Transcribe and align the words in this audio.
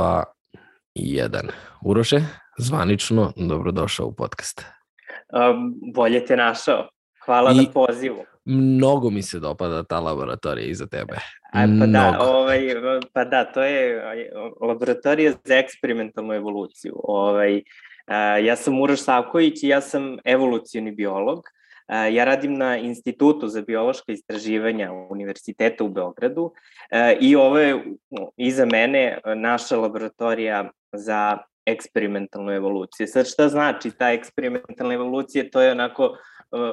2, 0.00 0.22
1. 0.96 1.50
Uroše, 1.84 2.20
zvanično, 2.58 3.32
dobrodošao 3.36 4.06
u 4.06 4.12
podcast. 4.12 4.64
Um, 5.32 5.74
bolje 5.94 6.26
te 6.26 6.36
našao. 6.36 6.88
Hvala 7.24 7.52
I 7.52 7.56
na 7.56 7.64
pozivu. 7.74 8.24
Mnogo 8.44 9.10
mi 9.10 9.22
se 9.22 9.40
dopada 9.40 9.82
ta 9.82 10.00
laboratorija 10.00 10.66
iza 10.66 10.86
tebe. 10.86 11.14
A, 11.52 11.66
pa, 11.80 11.86
da, 11.86 12.18
ovaj, 12.20 12.60
pa 13.12 13.24
da, 13.24 13.44
to 13.44 13.62
je 13.62 14.02
laboratorija 14.60 15.32
za 15.44 15.54
eksperimentalnu 15.54 16.34
evoluciju. 16.34 16.94
Ovaj, 17.04 17.62
a, 18.06 18.16
ja 18.38 18.56
sam 18.56 18.80
Uroš 18.80 19.00
Savković 19.00 19.62
i 19.62 19.68
ja 19.68 19.80
sam 19.80 20.16
evolucijni 20.24 20.92
biolog. 20.92 21.42
Ja 21.90 22.24
radim 22.24 22.54
na 22.54 22.76
Institutu 22.76 23.48
za 23.48 23.62
biološka 23.62 24.12
istraživanja 24.12 24.92
Univerziteta 24.92 25.84
u 25.84 25.88
Beogradu 25.88 26.52
i 27.20 27.36
ovo 27.36 27.58
je 27.58 27.84
iza 28.36 28.66
mene 28.66 29.18
naša 29.36 29.76
laboratorija 29.76 30.70
za 30.92 31.38
eksperimentalnu 31.66 32.52
evoluciju. 32.52 33.06
Sad 33.06 33.28
šta 33.28 33.48
znači 33.48 33.90
ta 33.90 34.12
eksperimentalna 34.12 34.94
evolucija? 34.94 35.50
To 35.52 35.62
je 35.62 35.72
onako 35.72 36.16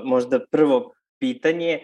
možda 0.04 0.40
prvo 0.52 0.94
pitanje. 1.20 1.80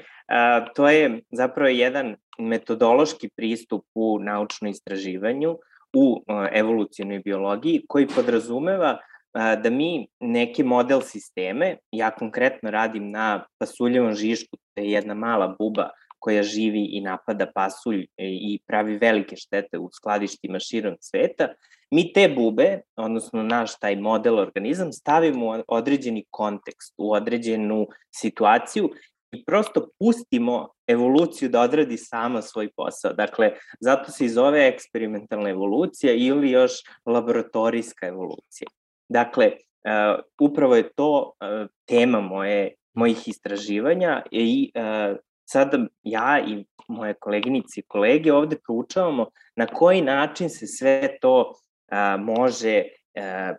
To 0.75 0.89
je 0.89 1.21
zapravo 1.31 1.69
jedan 1.69 2.15
metodološki 2.39 3.29
pristup 3.35 3.85
u 3.93 4.19
naučnom 4.19 4.71
istraživanju 4.71 5.57
u 5.93 6.23
evolucijnoj 6.51 7.19
biologiji 7.19 7.85
koji 7.87 8.07
podrazumeva 8.07 8.97
da 9.33 9.69
mi 9.69 10.07
neke 10.19 10.63
model 10.63 11.01
sisteme, 11.01 11.77
ja 11.91 12.11
konkretno 12.11 12.71
radim 12.71 13.11
na 13.11 13.45
pasuljevom 13.57 14.13
žišku, 14.13 14.57
to 14.57 14.81
je 14.81 14.91
jedna 14.91 15.13
mala 15.13 15.55
buba 15.59 15.89
koja 16.19 16.43
živi 16.43 16.85
i 16.85 17.01
napada 17.01 17.51
pasulj 17.55 18.01
e, 18.01 18.05
i 18.27 18.59
pravi 18.67 18.97
velike 18.97 19.35
štete 19.35 19.77
u 19.77 19.89
skladištima 19.91 20.59
širom 20.59 20.95
sveta, 20.99 21.47
mi 21.91 22.13
te 22.13 22.29
bube, 22.35 22.81
odnosno 22.95 23.43
naš 23.43 23.79
taj 23.79 23.95
model 23.95 24.39
organizam, 24.39 24.91
stavimo 24.91 25.47
u 25.47 25.63
određeni 25.67 26.25
kontekst, 26.29 26.93
u 26.97 27.11
određenu 27.13 27.87
situaciju 28.15 28.89
i 29.31 29.43
prosto 29.45 29.87
pustimo 29.99 30.69
evoluciju 30.87 31.49
da 31.49 31.61
odradi 31.61 31.97
sama 31.97 32.41
svoj 32.41 32.69
posao. 32.75 33.13
Dakle, 33.13 33.51
zato 33.79 34.11
se 34.11 34.25
i 34.25 34.29
zove 34.29 34.67
eksperimentalna 34.67 35.49
evolucija 35.49 36.13
ili 36.13 36.51
još 36.51 36.71
laboratorijska 37.05 38.07
evolucija. 38.07 38.67
Dakle, 39.09 39.45
uh, 39.45 40.19
upravo 40.41 40.75
je 40.75 40.89
to 40.93 41.31
uh, 41.41 41.69
tema 41.85 42.21
moje, 42.21 42.73
mojih 42.93 43.27
istraživanja 43.27 44.23
i 44.31 44.71
uh, 44.75 45.17
sada 45.45 45.77
ja 46.03 46.39
i 46.47 46.65
moje 46.87 47.13
koleginice 47.13 47.79
i 47.79 47.85
kolege 47.87 48.33
ovde 48.33 48.57
proučavamo 48.65 49.27
na 49.55 49.65
koji 49.65 50.01
način 50.01 50.49
se 50.49 50.67
sve 50.67 51.17
to 51.21 51.51
uh, 51.51 52.19
može 52.19 52.83
uh, 52.83 53.57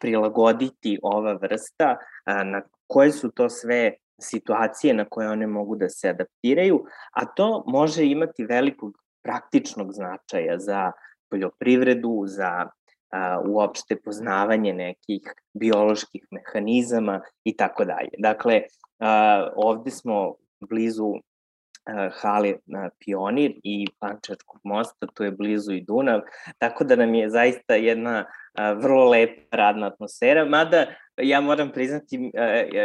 prilagoditi 0.00 0.98
ova 1.02 1.32
vrsta, 1.32 1.96
uh, 1.96 2.46
na 2.46 2.62
koje 2.86 3.12
su 3.12 3.30
to 3.30 3.48
sve 3.48 3.92
situacije 4.20 4.94
na 4.94 5.04
koje 5.04 5.28
one 5.30 5.46
mogu 5.46 5.76
da 5.76 5.88
se 5.88 6.08
adaptiraju, 6.08 6.84
a 7.12 7.24
to 7.24 7.64
može 7.66 8.06
imati 8.06 8.44
velikog 8.44 8.92
praktičnog 9.22 9.92
značaja 9.92 10.58
za 10.58 10.92
poljoprivredu, 11.30 12.22
za 12.26 12.66
a, 13.10 13.40
uopšte 13.46 13.96
poznavanje 14.04 14.72
nekih 14.72 15.22
bioloških 15.54 16.26
mehanizama 16.30 17.20
i 17.44 17.56
tako 17.56 17.84
dalje. 17.84 18.10
Dakle, 18.18 18.62
a, 18.98 19.50
ovde 19.56 19.90
smo 19.90 20.34
blizu 20.60 21.14
hale 22.20 22.54
Pionir 22.98 23.52
i 23.62 23.86
Pančarskog 23.98 24.60
mosta, 24.64 25.06
tu 25.14 25.24
je 25.24 25.30
blizu 25.30 25.72
i 25.72 25.84
Dunav, 25.86 26.20
tako 26.58 26.84
da 26.84 26.96
nam 26.96 27.14
je 27.14 27.30
zaista 27.30 27.74
jedna 27.74 28.24
vrlo 28.82 29.04
lepa 29.10 29.56
radna 29.56 29.86
atmosfera, 29.86 30.44
mada 30.44 30.86
ja 31.22 31.40
moram 31.40 31.70
priznati, 31.72 32.30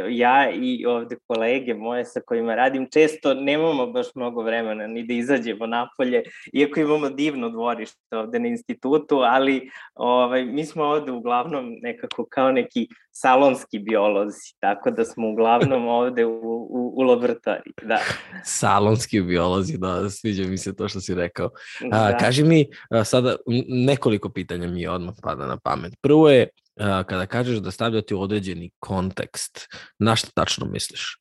ja 0.10 0.52
i 0.52 0.86
ovde 0.86 1.16
kolege 1.28 1.74
moje 1.74 2.06
sa 2.06 2.22
kojima 2.26 2.56
radim, 2.56 2.88
često 2.94 3.34
nemamo 3.34 3.88
baš 3.88 4.08
mnogo 4.16 4.44
vremena 4.44 4.88
ni 4.88 5.04
da 5.04 5.14
izađemo 5.14 5.68
napolje, 5.68 6.24
iako 6.54 6.80
imamo 6.80 7.10
divno 7.10 7.50
dvorište 7.50 8.18
ovde 8.18 8.40
na 8.40 8.48
institutu, 8.48 9.18
ali 9.18 9.70
ovaj, 9.96 10.46
mi 10.46 10.66
smo 10.66 10.84
ovde 10.84 11.12
uglavnom 11.12 11.76
nekako 11.82 12.26
kao 12.30 12.52
neki 12.52 12.88
salonski 13.12 13.80
biolozi, 13.80 14.56
tako 14.60 14.92
da 14.92 15.06
smo 15.06 15.30
uglavnom 15.30 15.88
ovde 16.00 16.26
u, 16.26 16.68
u, 16.70 16.94
u 16.96 17.02
laboratoriji, 17.02 17.74
da. 17.84 18.00
Salonski 18.44 19.22
biolozi, 19.22 19.78
da, 19.78 20.10
sviđa 20.10 20.44
mi 20.44 20.58
se 20.58 20.76
to 20.76 20.88
što 20.88 21.00
si 21.00 21.16
rekao. 21.16 21.50
A, 21.92 22.12
da. 22.12 22.18
Kaži 22.18 22.44
mi, 22.44 22.66
a, 22.90 23.04
sada 23.04 23.36
nekoliko 23.68 24.30
pitanja 24.30 24.68
mi 24.68 24.88
odmah 24.88 25.14
pada 25.24 25.48
na 25.48 25.58
pamet. 25.64 25.94
Prvo 26.02 26.30
je, 26.30 26.48
kada 26.82 27.26
kažeš 27.26 27.58
da 27.58 27.72
stavljate 27.72 28.16
u 28.16 28.22
određeni 28.22 28.72
kontekst, 28.80 29.68
na 30.00 30.16
šta 30.16 30.30
tačno 30.36 30.66
misliš? 30.66 31.18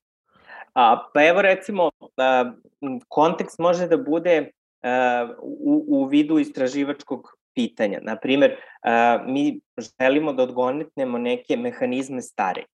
A, 0.75 1.09
pa 1.15 1.25
evo 1.27 1.43
recimo, 1.43 1.91
a, 2.17 2.53
kontekst 3.09 3.59
može 3.59 3.87
da 3.87 3.97
bude 3.97 4.51
a, 4.83 5.29
u, 5.43 5.85
u 5.89 6.05
vidu 6.05 6.39
istraživačkog 6.39 7.37
pitanja. 7.55 7.99
Naprimer, 8.03 8.57
a, 8.83 9.19
mi 9.27 9.61
želimo 10.01 10.33
da 10.33 10.43
odgonetnemo 10.43 11.19
neke 11.19 11.57
mehanizme 11.57 12.23
starenja. 12.23 12.67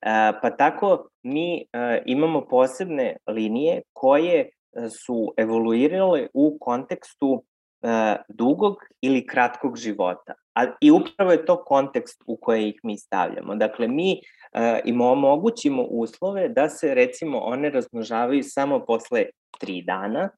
A, 0.00 0.32
pa 0.42 0.50
tako 0.50 1.08
mi 1.22 1.66
a, 1.72 1.98
imamo 2.06 2.46
posebne 2.48 3.16
linije 3.26 3.82
koje 3.92 4.50
su 5.04 5.34
evoluirale 5.36 6.28
u 6.34 6.58
kontekstu 6.60 7.44
a, 7.82 8.16
dugog 8.28 8.76
ili 9.00 9.26
kratkog 9.26 9.76
života. 9.76 10.34
A, 10.56 10.66
I 10.80 10.90
upravo 10.90 11.32
je 11.32 11.44
to 11.44 11.64
kontekst 11.64 12.22
u 12.26 12.36
koje 12.36 12.68
ih 12.68 12.80
mi 12.82 12.98
stavljamo. 12.98 13.54
Dakle, 13.54 13.88
mi 13.88 14.12
uh, 14.12 14.60
im 14.84 15.00
omogućimo 15.00 15.82
uslove 15.82 16.48
da 16.48 16.68
se, 16.68 16.94
recimo, 16.94 17.38
one 17.38 17.70
razmnožavaju 17.70 18.42
samo 18.42 18.84
posle 18.84 19.24
tri 19.58 19.82
dana 19.82 20.28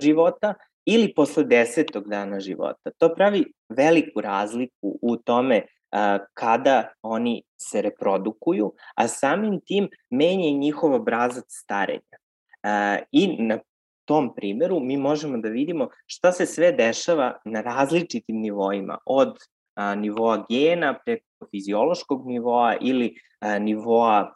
života 0.00 0.54
ili 0.86 1.14
posle 1.14 1.44
desetog 1.44 2.08
dana 2.08 2.40
života. 2.40 2.90
To 2.98 3.14
pravi 3.14 3.44
veliku 3.68 4.20
razliku 4.20 4.98
u 5.02 5.16
tome 5.16 5.56
uh, 5.56 6.26
kada 6.34 6.92
oni 7.02 7.42
se 7.56 7.82
reprodukuju, 7.82 8.72
a 8.94 9.08
samim 9.08 9.60
tim 9.66 9.88
menja 10.10 10.48
i 10.48 10.58
njihov 10.58 10.94
obrazac 10.94 11.44
starenja. 11.48 12.18
Uh, 12.62 13.02
I 13.12 13.42
na 13.42 13.58
tom 14.04 14.34
primeru 14.34 14.80
mi 14.80 14.96
možemo 14.96 15.38
da 15.38 15.48
vidimo 15.48 15.88
šta 16.06 16.32
se 16.32 16.46
sve 16.46 16.72
dešava 16.72 17.40
na 17.44 17.60
različitim 17.60 18.36
nivoima, 18.36 18.98
od 19.06 19.28
a, 19.28 19.53
nivoa 19.96 20.44
gena 20.50 20.94
preko 21.04 21.46
fiziološkog 21.50 22.26
nivoa 22.26 22.76
ili 22.80 23.14
nivoa 23.60 24.34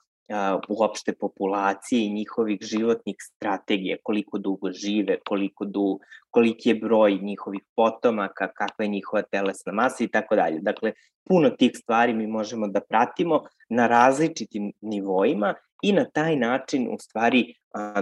uopšte 0.68 1.12
populacije 1.12 2.06
i 2.06 2.12
njihovih 2.12 2.58
životnih 2.60 3.16
strategija, 3.18 3.96
koliko 4.02 4.38
dugo 4.38 4.72
žive, 4.72 5.18
koliko 5.28 5.64
du, 5.64 5.98
koliki 6.30 6.68
je 6.68 6.74
broj 6.74 7.18
njihovih 7.22 7.60
potomaka, 7.76 8.48
kakva 8.52 8.84
je 8.84 8.88
njihova 8.88 9.22
telesna 9.22 9.72
masa 9.72 10.04
i 10.04 10.08
tako 10.08 10.36
dalje. 10.36 10.60
Dakle, 10.60 10.92
puno 11.28 11.50
tih 11.50 11.72
stvari 11.74 12.14
mi 12.14 12.26
možemo 12.26 12.68
da 12.68 12.80
pratimo 12.80 13.42
na 13.68 13.86
različitim 13.86 14.72
nivoima 14.80 15.54
i 15.82 15.92
na 15.92 16.04
taj 16.04 16.36
način 16.36 16.88
u 16.92 16.98
stvari 16.98 17.54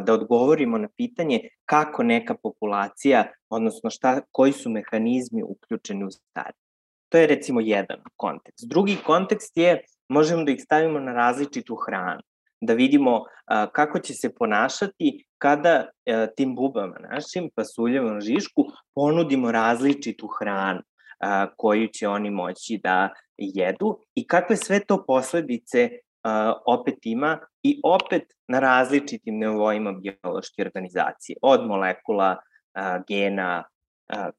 da 0.04 0.12
odgovorimo 0.12 0.78
na 0.78 0.88
pitanje 0.96 1.48
kako 1.64 2.02
neka 2.02 2.34
populacija, 2.42 3.24
odnosno 3.50 3.90
šta, 3.90 4.20
koji 4.32 4.52
su 4.52 4.70
mehanizmi 4.70 5.42
uključeni 5.42 6.04
u 6.04 6.10
stari. 6.10 6.65
To 7.08 7.18
je 7.18 7.26
recimo 7.26 7.60
jedan 7.60 7.98
kontekst. 8.16 8.68
Drugi 8.68 8.96
kontekst 9.06 9.56
je, 9.56 9.80
možemo 10.08 10.44
da 10.44 10.52
ih 10.52 10.62
stavimo 10.62 11.00
na 11.00 11.12
različitu 11.12 11.76
hranu, 11.86 12.22
da 12.60 12.74
vidimo 12.74 13.24
a, 13.46 13.66
kako 13.70 13.98
će 13.98 14.14
se 14.14 14.34
ponašati 14.34 15.26
kada 15.38 15.86
a, 16.06 16.26
tim 16.36 16.54
bubama 16.54 16.96
našim, 17.10 17.50
pasuljevom 17.54 18.20
žišku, 18.20 18.64
ponudimo 18.94 19.52
različitu 19.52 20.28
hranu 20.38 20.80
a, 21.18 21.46
koju 21.56 21.88
će 21.88 22.08
oni 22.08 22.30
moći 22.30 22.80
da 22.82 23.08
jedu 23.36 23.98
i 24.14 24.26
kakve 24.26 24.56
sve 24.56 24.80
to 24.80 25.04
posledice 25.06 25.90
opet 26.66 26.98
ima 27.02 27.38
i 27.62 27.80
opet 27.84 28.22
na 28.48 28.58
različitim 28.58 29.38
nivoima 29.38 29.92
biološke 29.92 30.62
organizacije, 30.62 31.36
od 31.42 31.66
molekula, 31.66 32.36
gena, 33.08 33.64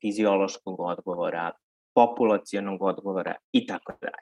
fiziološkog 0.01 0.79
odgovora, 0.79 1.51
populacijonog 1.97 2.81
odgovora 2.81 3.35
i 3.51 3.67
tako 3.67 3.94
dalje. 4.01 4.21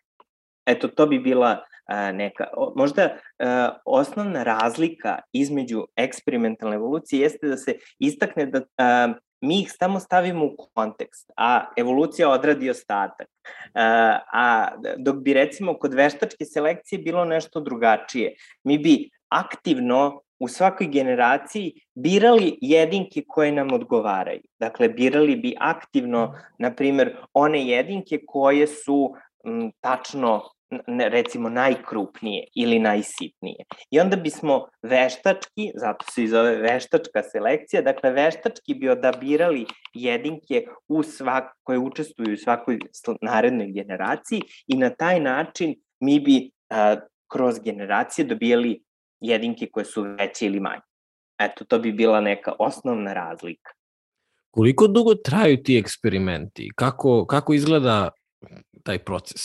Eto, 0.66 0.88
to 0.88 1.08
bi 1.08 1.20
bila 1.20 1.64
a, 1.86 2.12
neka, 2.12 2.48
možda 2.76 3.10
a, 3.40 3.78
osnovna 3.86 4.44
razlika 4.44 5.20
između 5.34 5.84
eksperimentalne 5.96 6.76
evolucije 6.76 7.22
jeste 7.22 7.48
da 7.48 7.58
se 7.58 7.76
istakne 8.00 8.46
da 8.46 8.62
a, 8.78 9.14
mi 9.42 9.60
ih 9.62 9.72
samo 9.80 10.00
stavimo 10.00 10.46
u 10.46 10.56
kontekst, 10.74 11.32
a 11.38 11.66
evolucija 11.78 12.30
odradi 12.30 12.70
ostatak. 12.70 13.28
A 14.34 14.68
dok 14.98 15.16
bi 15.16 15.34
recimo 15.34 15.76
kod 15.78 15.94
veštačke 15.94 16.46
selekcije 16.46 17.00
bilo 17.00 17.26
nešto 17.26 17.60
drugačije, 17.60 18.34
mi 18.64 18.78
bi 18.78 19.10
aktivno 19.30 20.22
u 20.40 20.48
svakoj 20.48 20.88
generaciji 20.88 21.74
birali 21.96 22.58
jedinke 22.62 23.22
koje 23.28 23.52
nam 23.52 23.74
odgovaraju. 23.74 24.42
Dakle, 24.60 24.90
birali 24.90 25.36
bi 25.36 25.56
aktivno, 25.60 26.36
na 26.60 26.76
primer, 26.76 27.16
one 27.34 27.68
jedinke 27.68 28.20
koje 28.28 28.68
su 28.68 29.14
m, 29.46 29.72
tačno 29.82 30.42
recimo 30.88 31.50
najkrupnije 31.50 32.48
ili 32.56 32.80
najsitnije. 32.80 33.66
I 33.92 34.00
onda 34.00 34.16
bismo 34.16 34.66
veštački, 34.84 35.72
zato 35.76 36.06
se 36.12 36.24
i 36.24 36.28
zove 36.28 36.56
veštačka 36.56 37.24
selekcija, 37.24 37.82
dakle 37.82 38.12
veštački 38.12 38.74
bi 38.74 38.90
odabirali 38.90 39.66
jedinke 39.94 40.66
u 40.88 41.04
svak, 41.04 41.44
koje 41.64 41.80
učestvuju 41.80 42.34
u 42.34 42.38
svakoj 42.38 42.80
narednoj 43.22 43.72
generaciji 43.72 44.42
i 44.68 44.78
na 44.78 44.90
taj 44.90 45.20
način 45.20 45.76
mi 46.00 46.20
bi 46.20 46.52
a, 46.70 46.96
kroz 47.32 47.60
generacije 47.60 48.26
dobijali 48.26 48.85
jedinke 49.20 49.68
koje 49.72 49.86
su 49.86 50.02
veće 50.02 50.46
ili 50.46 50.60
manje. 50.60 50.82
Eto, 51.40 51.66
to 51.66 51.80
bi 51.80 51.92
bila 51.92 52.22
neka 52.22 52.54
osnovna 52.60 53.14
razlika. 53.14 53.72
Koliko 54.52 54.88
dugo 54.88 55.16
traju 55.16 55.64
ti 55.64 55.78
eksperimenti? 55.78 56.72
Kako, 56.76 57.26
kako 57.26 57.54
izgleda 57.54 58.12
taj 58.84 59.00
proces? 59.00 59.42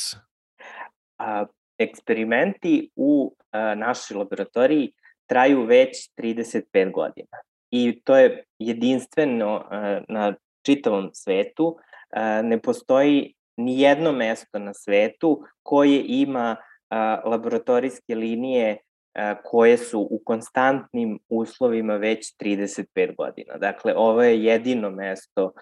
A, 1.19 1.46
eksperimenti 1.78 2.90
u 2.96 3.34
a, 3.50 3.75
našoj 3.75 4.17
laboratoriji 4.17 4.93
traju 5.26 5.64
već 5.64 6.11
35 6.19 6.93
godina. 6.93 7.38
I 7.70 8.00
to 8.05 8.17
je 8.17 8.44
jedinstveno 8.58 9.64
a, 9.70 10.00
na 10.08 10.34
čitavom 10.67 11.11
svetu. 11.12 11.76
A, 12.11 12.43
ne 12.43 12.62
postoji 12.62 13.34
ni 13.56 13.81
jedno 13.81 14.12
mesto 14.12 14.58
na 14.58 14.75
svetu 14.75 15.43
koje 15.62 16.05
ima 16.06 16.56
a, 16.90 17.22
laboratorijske 17.25 18.14
linije 18.14 18.78
koje 19.45 19.79
su 19.79 20.01
u 20.11 20.23
konstantnim 20.25 21.19
uslovima 21.29 21.97
već 21.97 22.37
35 22.41 23.17
godina. 23.17 23.57
Dakle, 23.57 23.95
ovo 23.97 24.23
je 24.23 24.45
jedino 24.45 24.91
mesto 24.91 25.53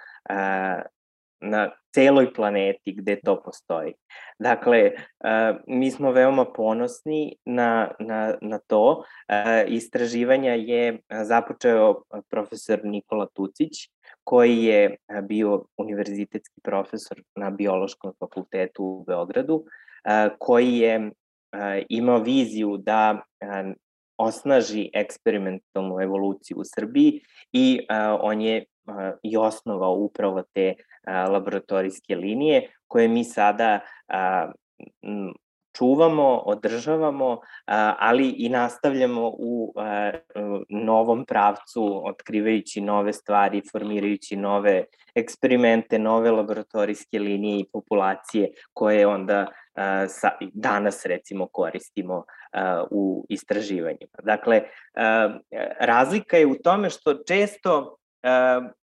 na 1.41 1.71
celoj 1.95 2.35
planeti 2.35 2.93
gde 2.93 3.21
to 3.25 3.43
postoji. 3.43 3.95
Dakle, 4.39 4.93
mi 5.67 5.91
smo 5.91 6.13
veoma 6.13 6.45
ponosni 6.45 7.37
na, 7.45 7.91
na, 7.99 8.35
na 8.41 8.59
to. 8.59 9.05
Istraživanja 9.67 10.53
je 10.53 10.99
započeo 11.23 12.03
profesor 12.31 12.81
Nikola 12.85 13.27
Tucić, 13.35 13.91
koji 14.25 14.65
je 14.65 14.97
bio 15.23 15.65
univerzitetski 15.77 16.61
profesor 16.63 17.23
na 17.35 17.51
Biološkom 17.51 18.13
fakultetu 18.19 18.85
u 18.85 19.05
Beogradu, 19.05 19.65
koji 20.39 20.79
je 20.79 21.11
imao 21.89 22.19
viziju 22.19 22.77
da 22.77 23.21
osnaži 24.17 24.91
eksperimentalnu 24.95 26.01
evoluciju 26.01 26.57
u 26.57 26.65
Srbiji 26.65 27.21
i 27.53 27.81
on 28.21 28.41
je 28.41 28.65
i 29.23 29.37
osnovao 29.37 29.95
upravo 29.95 30.43
te 30.55 30.75
laboratorijske 31.07 32.17
linije 32.17 32.71
koje 32.87 33.09
mi 33.09 33.25
sada 33.25 33.81
čuvamo, 35.79 36.43
održavamo, 36.47 37.41
ali 37.99 38.29
i 38.29 38.49
nastavljamo 38.49 39.33
u 39.39 39.75
novom 40.69 41.25
pravcu, 41.25 42.03
otkrivajući 42.05 42.81
nove 42.81 43.13
stvari, 43.13 43.63
formirajući 43.73 44.37
nove 44.37 44.85
eksperimente, 45.15 45.99
nove 45.99 46.31
laboratorijske 46.31 47.19
linije 47.19 47.61
i 47.61 47.69
populacije 47.73 48.51
koje 48.73 49.07
onda 49.07 49.47
sa, 50.09 50.31
danas 50.53 51.07
recimo 51.07 51.47
koristimo 51.47 52.25
u 52.91 53.27
istraživanjima. 53.29 54.19
Dakle, 54.23 54.63
razlika 55.81 56.37
je 56.37 56.47
u 56.47 56.55
tome 56.65 56.91
što 56.91 57.15
često, 57.15 57.97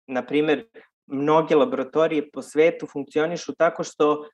na 0.07 0.25
primer, 0.27 0.65
mnoge 1.11 1.55
laboratorije 1.55 2.29
po 2.31 2.41
svetu 2.41 2.87
funkcionišu 2.87 3.55
tako 3.55 3.83
što 3.83 4.25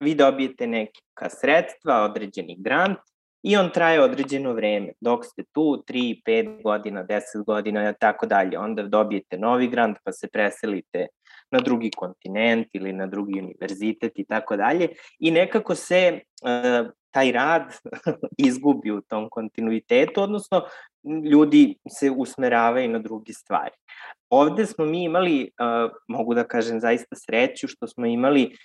vi 0.00 0.14
dobijete 0.14 0.66
neka 0.66 1.28
sredstva, 1.40 2.02
određeni 2.02 2.56
grant 2.58 2.98
i 3.42 3.56
on 3.56 3.70
traje 3.74 4.02
određeno 4.02 4.52
vreme. 4.52 4.92
Dok 5.00 5.24
ste 5.24 5.42
tu, 5.52 5.84
3, 5.88 6.22
5 6.26 6.62
godina, 6.62 7.04
10 7.04 7.44
godina 7.46 7.90
i 7.90 7.94
tako 8.00 8.26
dalje, 8.26 8.58
onda 8.58 8.82
dobijete 8.82 9.38
novi 9.38 9.68
grant 9.68 9.98
pa 10.04 10.12
se 10.12 10.28
preselite 10.28 11.06
na 11.50 11.60
drugi 11.60 11.90
kontinent 11.96 12.66
ili 12.72 12.92
na 12.92 13.06
drugi 13.06 13.40
univerzitet 13.40 14.12
i 14.14 14.24
tako 14.24 14.56
dalje 14.56 14.88
i 15.18 15.30
nekako 15.30 15.74
se 15.74 16.20
uh, 16.42 16.90
taj 17.10 17.32
rad 17.32 17.62
izgubi 18.48 18.90
u 18.90 19.00
tom 19.00 19.28
kontinuitetu, 19.30 20.22
odnosno 20.22 20.62
ljudi 21.30 21.76
se 21.88 22.10
usmeravaju 22.10 22.88
na 22.88 22.98
druge 22.98 23.32
stvari. 23.32 23.74
Ovde 24.30 24.66
smo 24.66 24.84
mi 24.84 25.04
imali, 25.04 25.50
uh, 25.60 25.90
mogu 26.08 26.34
da 26.34 26.44
kažem 26.44 26.80
zaista 26.80 27.16
sreću, 27.16 27.68
što 27.68 27.86
smo 27.86 28.06
imali 28.06 28.56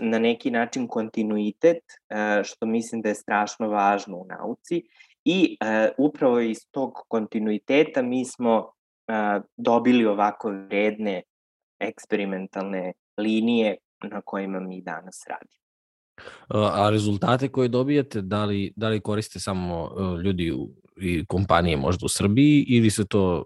na 0.00 0.18
neki 0.18 0.50
način 0.50 0.88
kontinuitet, 0.88 1.78
uh, 1.78 2.44
što 2.44 2.66
mislim 2.66 3.02
da 3.02 3.08
je 3.08 3.14
strašno 3.14 3.68
važno 3.68 4.16
u 4.16 4.26
nauci 4.26 4.82
i 5.24 5.56
uh, 5.60 6.08
upravo 6.08 6.40
iz 6.40 6.58
tog 6.70 6.92
kontinuiteta 7.08 8.02
mi 8.02 8.24
smo 8.24 8.58
uh, 8.58 9.42
dobili 9.56 10.06
ovako 10.06 10.50
vredne 10.50 11.22
eksperimentalne 11.80 12.92
linije 13.18 13.76
na 14.02 14.20
kojima 14.24 14.60
mi 14.60 14.80
danas 14.80 15.24
radimo. 15.28 15.58
A 16.48 16.90
rezultate 16.90 17.48
koje 17.48 17.68
dobijate, 17.68 18.20
da 18.22 18.44
li, 18.44 18.72
da 18.76 18.88
li 18.88 19.00
koriste 19.00 19.40
samo 19.40 19.90
ljudi 20.24 20.52
u, 20.52 20.68
i 20.96 21.26
kompanije 21.26 21.76
možda 21.76 22.06
u 22.06 22.08
Srbiji 22.08 22.64
ili 22.68 22.90
se 22.90 23.06
to 23.06 23.44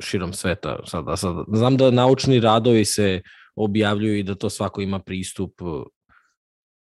širom 0.00 0.32
sveta 0.32 0.78
sada, 0.86 1.16
sada. 1.16 1.44
Znam 1.52 1.76
da 1.76 1.90
naučni 1.90 2.40
radovi 2.40 2.84
se 2.84 3.22
objavljuju 3.56 4.18
i 4.18 4.22
da 4.22 4.34
to 4.34 4.50
svako 4.50 4.80
ima 4.80 4.98
pristup. 4.98 5.52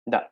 Da. 0.07 0.29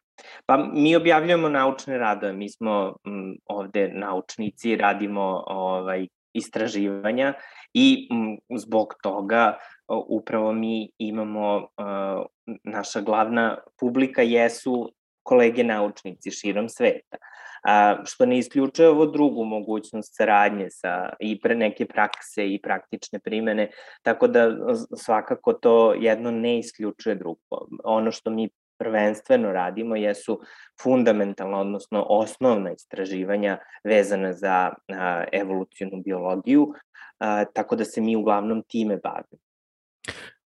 Pa 0.46 0.56
mi 0.56 0.96
objavljujemo 0.96 1.48
naučne 1.48 1.98
radove, 1.98 2.32
mi 2.32 2.50
smo 2.50 2.96
m, 3.06 3.36
ovde 3.46 3.88
naučnici, 3.94 4.76
radimo 4.76 5.44
ovaj 5.46 6.06
istraživanja 6.32 7.34
i 7.75 8.08
m, 8.12 8.38
zbog 8.58 8.94
toga 9.02 9.58
upravo 9.88 10.52
mi 10.52 10.90
imamo, 10.98 11.56
uh, 11.56 12.26
naša 12.64 13.00
glavna 13.00 13.58
publika 13.81 14.22
jesu 14.22 14.93
kolege 15.22 15.64
naučnici 15.64 16.31
širom 16.31 16.69
sveta. 16.69 17.17
A, 17.62 17.96
što 18.05 18.27
ne 18.27 18.38
isključuje 18.38 18.88
ovo 18.88 19.06
drugu 19.06 19.44
mogućnost 19.44 20.17
saradnje 20.17 20.70
sa 20.70 21.12
i 21.20 21.41
pre 21.41 21.55
neke 21.55 21.86
prakse 21.86 22.48
i 22.55 22.60
praktične 22.62 23.19
primene, 23.19 23.70
tako 24.03 24.27
da 24.29 24.50
svakako 24.96 25.53
to 25.53 25.94
jedno 25.94 26.31
ne 26.31 26.58
isključuje 26.58 27.15
drugo. 27.15 27.67
Ono 27.84 28.12
što 28.12 28.31
mi 28.31 28.48
prvenstveno 28.79 29.53
radimo 29.53 29.96
jesu 29.96 30.41
fundamentalna, 30.82 31.60
odnosno 31.60 32.06
osnovna 32.08 32.72
istraživanja 32.72 33.58
vezana 33.84 34.32
za 34.32 34.72
a, 34.88 35.24
evolucijnu 35.32 36.03
biologiju, 36.05 36.72
a, 37.19 37.44
tako 37.44 37.77
da 37.77 37.84
se 37.84 38.00
mi 38.00 38.17
uglavnom 38.17 38.62
time 38.62 38.96
bavimo. 38.96 39.43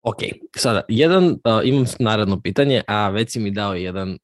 Ok, 0.08 0.18
sada, 0.56 0.82
jedan, 0.88 1.26
uh, 1.26 1.62
imam 1.64 1.86
naredno 2.00 2.42
pitanje, 2.42 2.82
a 2.88 3.10
već 3.10 3.32
si 3.32 3.40
mi 3.40 3.52
dao 3.52 3.74
jedan 3.74 4.10
uh, 4.10 4.18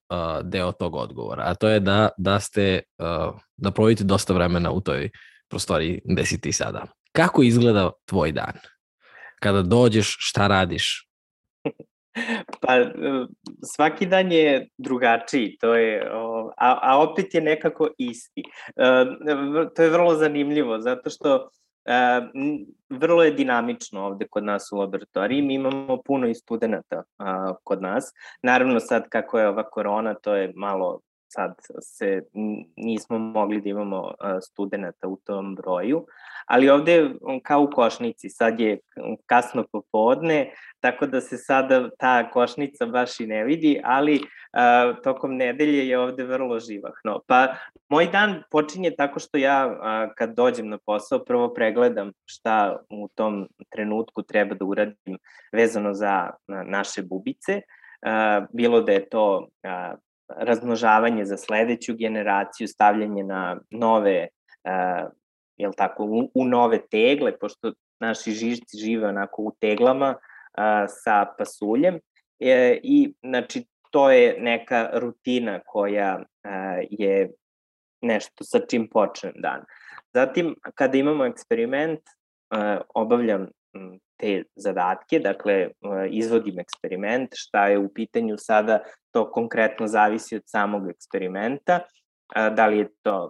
deo 0.44 0.72
tog 0.72 0.96
odgovora, 0.96 1.44
a 1.46 1.56
to 1.56 1.70
je 1.70 1.80
da, 1.80 2.10
da 2.18 2.40
ste, 2.40 2.82
uh, 3.00 3.40
da 3.58 3.72
provodite 3.72 4.04
dosta 4.04 4.34
vremena 4.34 4.72
u 4.72 4.82
toj 4.82 5.10
prostoriji 5.50 6.02
gde 6.06 6.26
si 6.26 6.42
ti 6.42 6.52
sada. 6.52 6.86
Kako 7.12 7.44
izgleda 7.44 7.92
tvoj 8.06 8.32
dan? 8.32 8.54
Kada 9.40 9.62
dođeš, 9.62 10.16
šta 10.20 10.48
radiš? 10.48 11.08
Pa, 12.62 12.78
svaki 13.76 14.06
dan 14.06 14.32
je 14.32 14.68
drugačiji, 14.78 15.58
to 15.60 15.76
je, 15.76 16.12
a, 16.58 16.80
a 16.82 17.00
opet 17.02 17.34
je 17.34 17.42
nekako 17.42 17.90
isti. 17.98 18.44
To 19.76 19.84
je 19.84 19.90
vrlo 19.90 20.16
zanimljivo, 20.16 20.80
zato 20.80 21.10
što 21.10 21.50
E, 21.86 22.22
vrlo 22.90 23.24
je 23.24 23.32
dinamično 23.32 24.06
ovde 24.06 24.28
kod 24.28 24.44
nas 24.44 24.72
u 24.72 24.78
laboratoriji. 24.78 25.42
Mi 25.42 25.54
imamo 25.54 25.98
puno 26.06 26.28
i 26.28 26.36
studenta 26.36 27.04
a, 27.18 27.54
kod 27.64 27.82
nas. 27.82 28.14
Naravno 28.42 28.80
sad 28.80 29.10
kako 29.10 29.40
je 29.40 29.48
ova 29.48 29.70
korona, 29.70 30.14
to 30.14 30.36
je 30.36 30.54
malo 30.56 31.00
sad 31.34 31.56
se 31.82 32.22
nismo 32.76 33.18
mogli 33.18 33.62
da 33.62 33.70
imamo 33.70 34.12
studenta 34.42 35.08
u 35.08 35.18
tom 35.26 35.56
broju, 35.56 36.06
ali 36.46 36.70
ovde 36.70 37.10
kao 37.44 37.62
u 37.62 37.70
košnici, 37.76 38.30
sad 38.30 38.60
je 38.60 38.80
kasno 39.26 39.66
popodne, 39.72 40.54
tako 40.80 41.08
da 41.08 41.22
se 41.22 41.38
sada 41.38 41.90
ta 42.00 42.30
košnica 42.30 42.86
baš 42.86 43.20
i 43.20 43.28
ne 43.28 43.44
vidi, 43.44 43.82
ali 43.84 44.22
a, 44.52 44.94
tokom 45.04 45.36
nedelje 45.36 45.88
je 45.88 46.00
ovde 46.00 46.24
vrlo 46.24 46.60
živahno. 46.60 47.22
Pa 47.28 47.56
moj 47.90 48.08
dan 48.08 48.44
počinje 48.52 48.92
tako 48.98 49.20
što 49.20 49.38
ja 49.38 49.78
a, 49.82 50.10
kad 50.16 50.36
dođem 50.36 50.70
na 50.70 50.78
posao 50.86 51.20
prvo 51.26 51.54
pregledam 51.54 52.12
šta 52.26 52.78
u 52.90 53.08
tom 53.16 53.48
trenutku 53.70 54.24
treba 54.24 54.56
da 54.56 54.66
uradim 54.66 55.18
vezano 55.52 55.94
za 55.94 56.30
na, 56.48 56.64
naše 56.64 57.02
bubice, 57.02 57.62
a, 58.02 58.46
bilo 58.52 58.82
da 58.82 58.92
je 58.92 59.10
to 59.10 59.48
a, 59.64 59.96
razmnožavanje 60.38 61.26
za 61.26 61.38
sledeću 61.38 61.96
generaciju, 61.98 62.68
stavljanje 62.68 63.24
na 63.24 63.58
nove 63.72 64.28
jel 65.58 65.72
tako, 65.78 66.04
u, 66.04 66.32
u 66.34 66.46
nove 66.46 66.80
tegle, 66.92 67.38
pošto 67.38 67.74
naši 68.00 68.32
žižci 68.32 68.78
žive 68.78 69.08
onako 69.08 69.42
u 69.42 69.52
teglama 69.60 70.16
a, 70.58 70.88
sa 70.88 71.26
pasuljem 71.38 72.00
e, 72.40 72.80
i 72.84 73.14
znači 73.24 73.66
to 73.92 74.12
je 74.12 74.36
neka 74.40 74.90
rutina 74.94 75.60
koja 75.66 76.20
a, 76.44 76.78
je 76.90 77.32
nešto 78.02 78.44
sa 78.44 78.60
čim 78.70 78.90
počnem 78.90 79.34
dan. 79.36 79.64
Zatim, 80.14 80.56
kada 80.76 80.98
imamo 80.98 81.26
eksperiment, 81.26 82.02
a, 82.50 82.82
obavljam 82.96 83.48
te 84.24 84.44
zadatke, 84.56 85.20
dakle 85.20 85.70
izvodim 86.10 86.60
eksperiment, 86.60 87.36
šta 87.36 87.68
je 87.68 87.78
u 87.78 87.90
pitanju 87.94 88.38
sada, 88.38 88.80
to 89.12 89.26
konkretno 89.32 89.88
zavisi 89.88 90.36
od 90.36 90.44
samog 90.46 90.90
eksperimenta, 90.90 91.80
da 92.56 92.68
li 92.68 92.78
je 92.78 92.88
to 93.02 93.30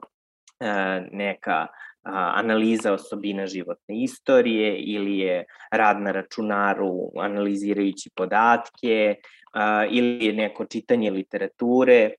neka 1.12 1.68
analiza 2.04 2.94
osobina 2.94 3.48
životne 3.48 4.04
istorije 4.04 4.78
ili 4.78 5.18
je 5.18 5.46
rad 5.72 6.02
na 6.02 6.12
računaru 6.12 7.10
analizirajući 7.20 8.10
podatke 8.16 9.16
ili 9.90 10.26
je 10.26 10.34
neko 10.34 10.66
čitanje 10.66 11.12
literature, 11.12 12.12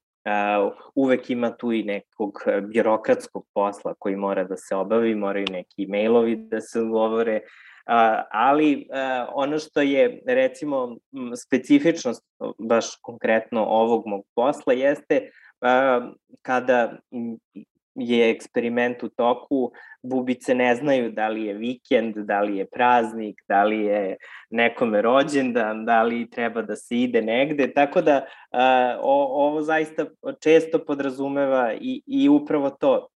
uvek 0.94 1.30
ima 1.30 1.56
tu 1.56 1.72
i 1.72 1.82
nekog 1.82 2.32
birokratskog 2.72 3.46
posla 3.54 3.94
koji 3.98 4.16
mora 4.16 4.44
da 4.44 4.56
se 4.56 4.76
obavi, 4.76 5.14
moraju 5.14 5.46
neki 5.50 5.86
mailovi 5.86 6.36
da 6.36 6.60
se 6.60 6.80
ugovore, 6.80 7.40
ali 8.30 8.88
ono 9.32 9.58
što 9.58 9.80
je 9.80 10.22
recimo 10.26 10.96
specifičnost 11.44 12.24
baš 12.58 12.86
konkretno 13.02 13.64
ovog 13.64 14.06
mog 14.06 14.24
posla 14.34 14.72
jeste 14.72 15.30
kada 16.42 16.98
je 17.94 18.30
eksperiment 18.30 19.02
u 19.02 19.08
toku, 19.08 19.72
bubice 20.02 20.54
ne 20.54 20.74
znaju 20.74 21.12
da 21.12 21.28
li 21.28 21.44
je 21.44 21.54
vikend, 21.54 22.16
da 22.16 22.40
li 22.40 22.56
je 22.56 22.66
praznik, 22.66 23.40
da 23.48 23.64
li 23.64 23.84
je 23.84 24.16
nekome 24.50 25.02
rođendan, 25.02 25.84
da 25.84 26.02
li 26.02 26.30
treba 26.30 26.62
da 26.62 26.76
se 26.76 26.96
ide 26.96 27.22
negde, 27.22 27.72
tako 27.72 28.02
da 28.02 28.16
uh, 28.16 28.58
o, 29.02 29.46
ovo 29.46 29.62
zaista 29.62 30.06
često 30.42 30.78
podrazumeva 30.78 31.72
i, 31.74 32.02
i 32.06 32.28
upravo 32.28 32.70
to, 32.70 33.08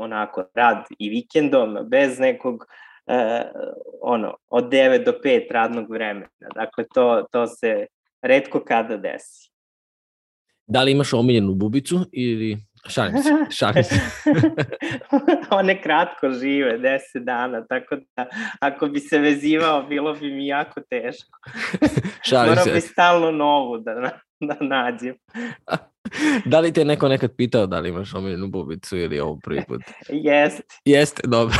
onako, 0.00 0.44
rad 0.54 0.84
i 0.98 1.08
vikendom, 1.08 1.78
bez 1.88 2.18
nekog 2.18 2.54
uh, 2.54 2.66
ono, 4.02 4.34
od 4.48 4.64
9 4.64 5.04
do 5.04 5.12
5 5.24 5.52
radnog 5.52 5.90
vremena. 5.90 6.28
Dakle, 6.54 6.84
to, 6.94 7.26
to 7.32 7.46
se 7.46 7.86
redko 8.22 8.64
kada 8.64 8.96
desi. 8.96 9.50
Da 10.66 10.82
li 10.82 10.92
imaš 10.92 11.12
omiljenu 11.12 11.54
bubicu 11.54 11.98
ili 12.12 12.58
Šalim 12.88 13.22
se, 13.22 13.30
šalim 13.58 13.84
se. 13.84 14.00
One 15.58 15.82
kratko 15.82 16.30
žive, 16.30 16.78
10 16.78 17.24
dana, 17.24 17.66
tako 17.66 17.96
da 18.16 18.26
ako 18.60 18.86
bi 18.86 19.00
se 19.00 19.18
vezivao, 19.18 19.82
bilo 19.82 20.14
bi 20.14 20.30
mi 20.30 20.46
jako 20.46 20.80
teško. 20.90 21.38
šalim 22.28 22.48
Moram 22.48 22.64
se. 22.64 22.70
Moram 22.70 22.74
bi 22.74 22.80
stalno 22.80 23.30
novu 23.30 23.78
da, 23.78 24.10
da 24.48 24.56
nađem. 24.60 25.14
da 26.50 26.60
li 26.60 26.72
te 26.72 26.84
neko 26.84 27.08
nekad 27.08 27.36
pitao 27.36 27.66
da 27.66 27.80
li 27.80 27.88
imaš 27.88 28.14
omiljenu 28.14 28.48
bubicu 28.48 28.96
ili 28.96 29.20
ovo 29.20 29.38
prvi 29.42 29.62
put? 29.68 29.80
Jeste. 30.08 30.62
Jeste, 30.84 31.22
dobro. 31.26 31.56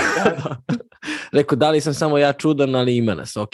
Rekao, 1.33 1.57
da 1.57 1.71
li 1.71 1.81
sam 1.81 1.95
samo 1.95 2.19
ja 2.19 2.33
čudan, 2.33 2.75
ali 2.75 2.97
ima 2.97 3.15
nas, 3.15 3.37
ok. 3.37 3.53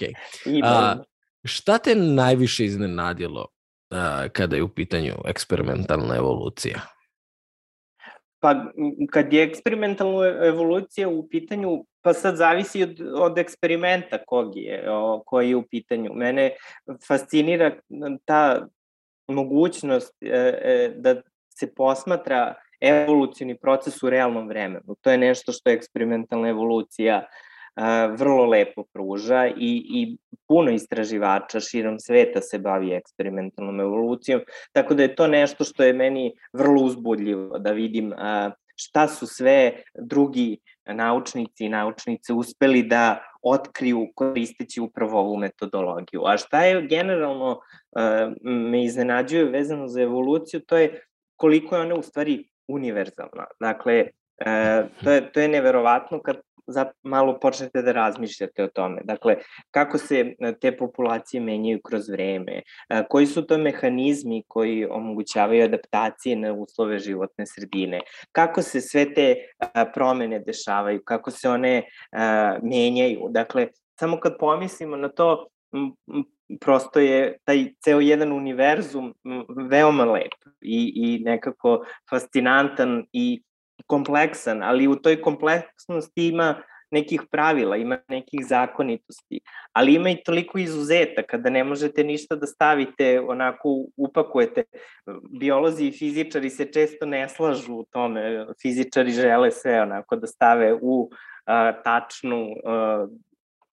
A, 0.64 0.96
šta 1.44 1.78
te 1.78 1.94
najviše 1.94 2.64
iznenadilo 2.64 3.46
a, 3.90 4.28
kada 4.32 4.56
je 4.56 4.62
u 4.62 4.68
pitanju 4.68 5.12
eksperimentalna 5.26 6.16
evolucija? 6.16 6.80
Pa 8.42 8.54
kad 9.10 9.32
je 9.32 9.42
eksperimentalna 9.42 10.46
evolucija 10.46 11.08
u 11.08 11.28
pitanju, 11.28 11.84
pa 12.02 12.12
sad 12.12 12.36
zavisi 12.36 12.82
od, 12.82 13.00
od 13.14 13.38
eksperimenta 13.38 14.18
kog 14.26 14.52
je, 14.56 14.90
o, 14.90 15.22
koji 15.26 15.48
je 15.48 15.56
u 15.56 15.62
pitanju. 15.62 16.10
Mene 16.14 16.50
fascinira 17.08 17.76
ta 18.24 18.66
mogućnost 19.30 20.22
e, 20.22 20.28
e, 20.28 20.92
da 20.96 21.22
se 21.48 21.74
posmatra 21.74 22.54
evolucijni 22.80 23.58
proces 23.58 24.02
u 24.02 24.10
realnom 24.10 24.48
vremenu. 24.48 24.96
To 25.00 25.10
je 25.10 25.18
nešto 25.18 25.52
što 25.52 25.70
je 25.70 25.76
eksperimentalna 25.76 26.48
evolucija 26.48 27.26
vrlo 28.16 28.44
lepo 28.44 28.84
pruža 28.92 29.46
i, 29.46 29.82
i 29.94 30.16
puno 30.48 30.70
istraživača 30.70 31.60
širom 31.60 31.98
sveta 31.98 32.40
se 32.40 32.58
bavi 32.58 32.92
eksperimentalnom 32.92 33.80
evolucijom, 33.80 34.40
tako 34.72 34.94
da 34.94 35.02
je 35.02 35.14
to 35.14 35.26
nešto 35.26 35.64
što 35.64 35.84
je 35.84 35.92
meni 35.92 36.32
vrlo 36.52 36.82
uzbudljivo 36.82 37.58
da 37.58 37.72
vidim 37.72 38.12
šta 38.76 39.08
su 39.08 39.26
sve 39.26 39.72
drugi 39.94 40.58
naučnici 40.86 41.64
i 41.64 41.68
naučnice 41.68 42.32
uspeli 42.32 42.82
da 42.82 43.29
otkriju 43.42 44.08
koristeći 44.14 44.80
upravo 44.80 45.20
ovu 45.20 45.36
metodologiju. 45.36 46.22
A 46.26 46.36
šta 46.36 46.64
je 46.64 46.86
generalno 46.86 47.60
me 48.42 48.84
iznenađuje 48.84 49.44
vezano 49.44 49.88
za 49.88 50.02
evoluciju, 50.02 50.60
to 50.60 50.78
je 50.78 51.02
koliko 51.36 51.76
je 51.76 51.82
ona 51.82 51.94
u 51.94 52.02
stvari 52.02 52.48
univerzalna. 52.68 53.46
Dakle, 53.60 54.06
to 55.04 55.10
je, 55.10 55.32
to 55.32 55.40
je 55.40 55.48
neverovatno 55.48 56.22
kad 56.22 56.40
za, 56.72 56.86
malo 57.02 57.38
počnete 57.40 57.82
da 57.82 57.92
razmišljate 57.92 58.64
o 58.64 58.68
tome. 58.68 59.00
Dakle, 59.04 59.36
kako 59.70 59.98
se 59.98 60.34
e, 60.38 60.54
te 60.60 60.76
populacije 60.76 61.40
menjaju 61.40 61.80
kroz 61.84 62.08
vreme, 62.08 62.62
e, 62.88 63.02
koji 63.08 63.26
su 63.26 63.46
to 63.46 63.58
mehanizmi 63.58 64.44
koji 64.48 64.86
omogućavaju 64.86 65.64
adaptacije 65.64 66.36
na 66.36 66.52
uslove 66.52 66.98
životne 66.98 67.46
sredine, 67.46 68.00
kako 68.32 68.62
se 68.62 68.80
sve 68.80 69.14
te 69.14 69.30
e, 69.30 69.36
promene 69.94 70.38
dešavaju, 70.38 71.02
kako 71.04 71.30
se 71.30 71.48
one 71.48 71.82
menjaju. 72.62 73.26
Dakle, 73.30 73.68
samo 74.00 74.20
kad 74.20 74.38
pomislimo 74.38 74.96
na 74.96 75.08
to, 75.08 75.46
prosto 76.60 77.00
je 77.00 77.38
taj 77.44 77.72
ceo 77.84 78.00
jedan 78.00 78.32
univerzum 78.32 79.14
veoma 79.70 80.04
lep 80.04 80.32
i, 80.60 80.92
i 80.94 81.24
nekako 81.24 81.84
fascinantan 82.10 83.04
i 83.12 83.42
kompleksan, 83.86 84.62
ali 84.62 84.88
u 84.88 84.96
toj 84.96 85.20
kompleksnosti 85.22 86.28
ima 86.28 86.62
nekih 86.90 87.22
pravila, 87.30 87.76
ima 87.76 87.98
nekih 88.08 88.40
zakonitosti, 88.46 89.40
ali 89.72 89.94
ima 89.94 90.10
i 90.10 90.22
toliko 90.24 90.58
izuzetaka 90.58 91.38
da 91.38 91.50
ne 91.50 91.64
možete 91.64 92.04
ništa 92.04 92.36
da 92.36 92.46
stavite, 92.46 93.20
onako 93.20 93.84
upakujete. 93.96 94.62
Biolozi 95.40 95.86
i 95.86 95.92
fizičari 95.92 96.50
se 96.50 96.72
često 96.72 97.06
ne 97.06 97.28
slažu 97.28 97.74
u 97.74 97.84
tome, 97.90 98.46
fizičari 98.62 99.10
žele 99.10 99.50
sve 99.50 99.82
onako 99.82 100.16
da 100.16 100.26
stave 100.26 100.74
u 100.82 101.10
a, 101.44 101.72
tačnu 101.82 102.46
a, 102.64 103.06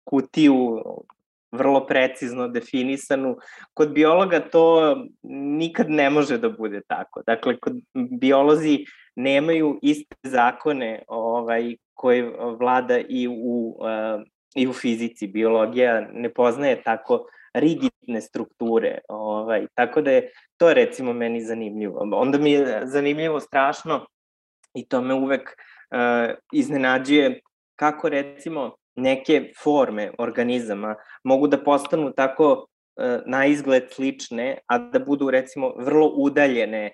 kutiju 0.03 0.81
vrlo 1.51 1.85
precizno 1.85 2.47
definisanu. 2.47 3.37
Kod 3.73 3.93
biologa 3.93 4.39
to 4.39 4.95
nikad 5.57 5.89
ne 5.89 6.09
može 6.09 6.37
da 6.37 6.49
bude 6.49 6.81
tako. 6.87 7.21
Dakle, 7.27 7.57
kod 7.59 7.73
biolozi 7.93 8.85
nemaju 9.15 9.79
iste 9.81 10.15
zakone 10.23 11.03
ovaj, 11.07 11.75
koje 11.93 12.33
vlada 12.59 12.99
i 13.09 13.27
u, 13.27 13.77
uh, 13.79 14.21
i 14.55 14.67
u 14.67 14.73
fizici. 14.73 15.27
Biologija 15.27 16.07
ne 16.13 16.33
poznaje 16.33 16.83
tako 16.83 17.25
rigidne 17.53 18.21
strukture. 18.21 18.97
Ovaj, 19.09 19.67
tako 19.73 20.01
da 20.01 20.11
je 20.11 20.31
to 20.57 20.73
recimo 20.73 21.13
meni 21.13 21.41
zanimljivo. 21.41 22.09
Onda 22.13 22.37
mi 22.37 22.51
je 22.51 22.81
zanimljivo 22.83 23.39
strašno 23.39 24.05
i 24.73 24.87
to 24.87 25.01
me 25.01 25.13
uvek 25.13 25.41
uh, 25.49 26.35
iznenađuje 26.53 27.41
kako 27.75 28.09
recimo 28.09 28.75
neke 28.95 29.51
forme 29.63 30.11
organizama 30.17 30.95
mogu 31.23 31.47
da 31.47 31.63
postanu 31.63 32.11
tako 32.11 32.67
e, 32.97 33.19
na 33.25 33.45
izgled 33.45 33.83
slične, 33.91 34.57
a 34.67 34.77
da 34.77 34.99
budu 34.99 35.29
recimo 35.29 35.73
vrlo 35.77 36.07
udaljene 36.15 36.91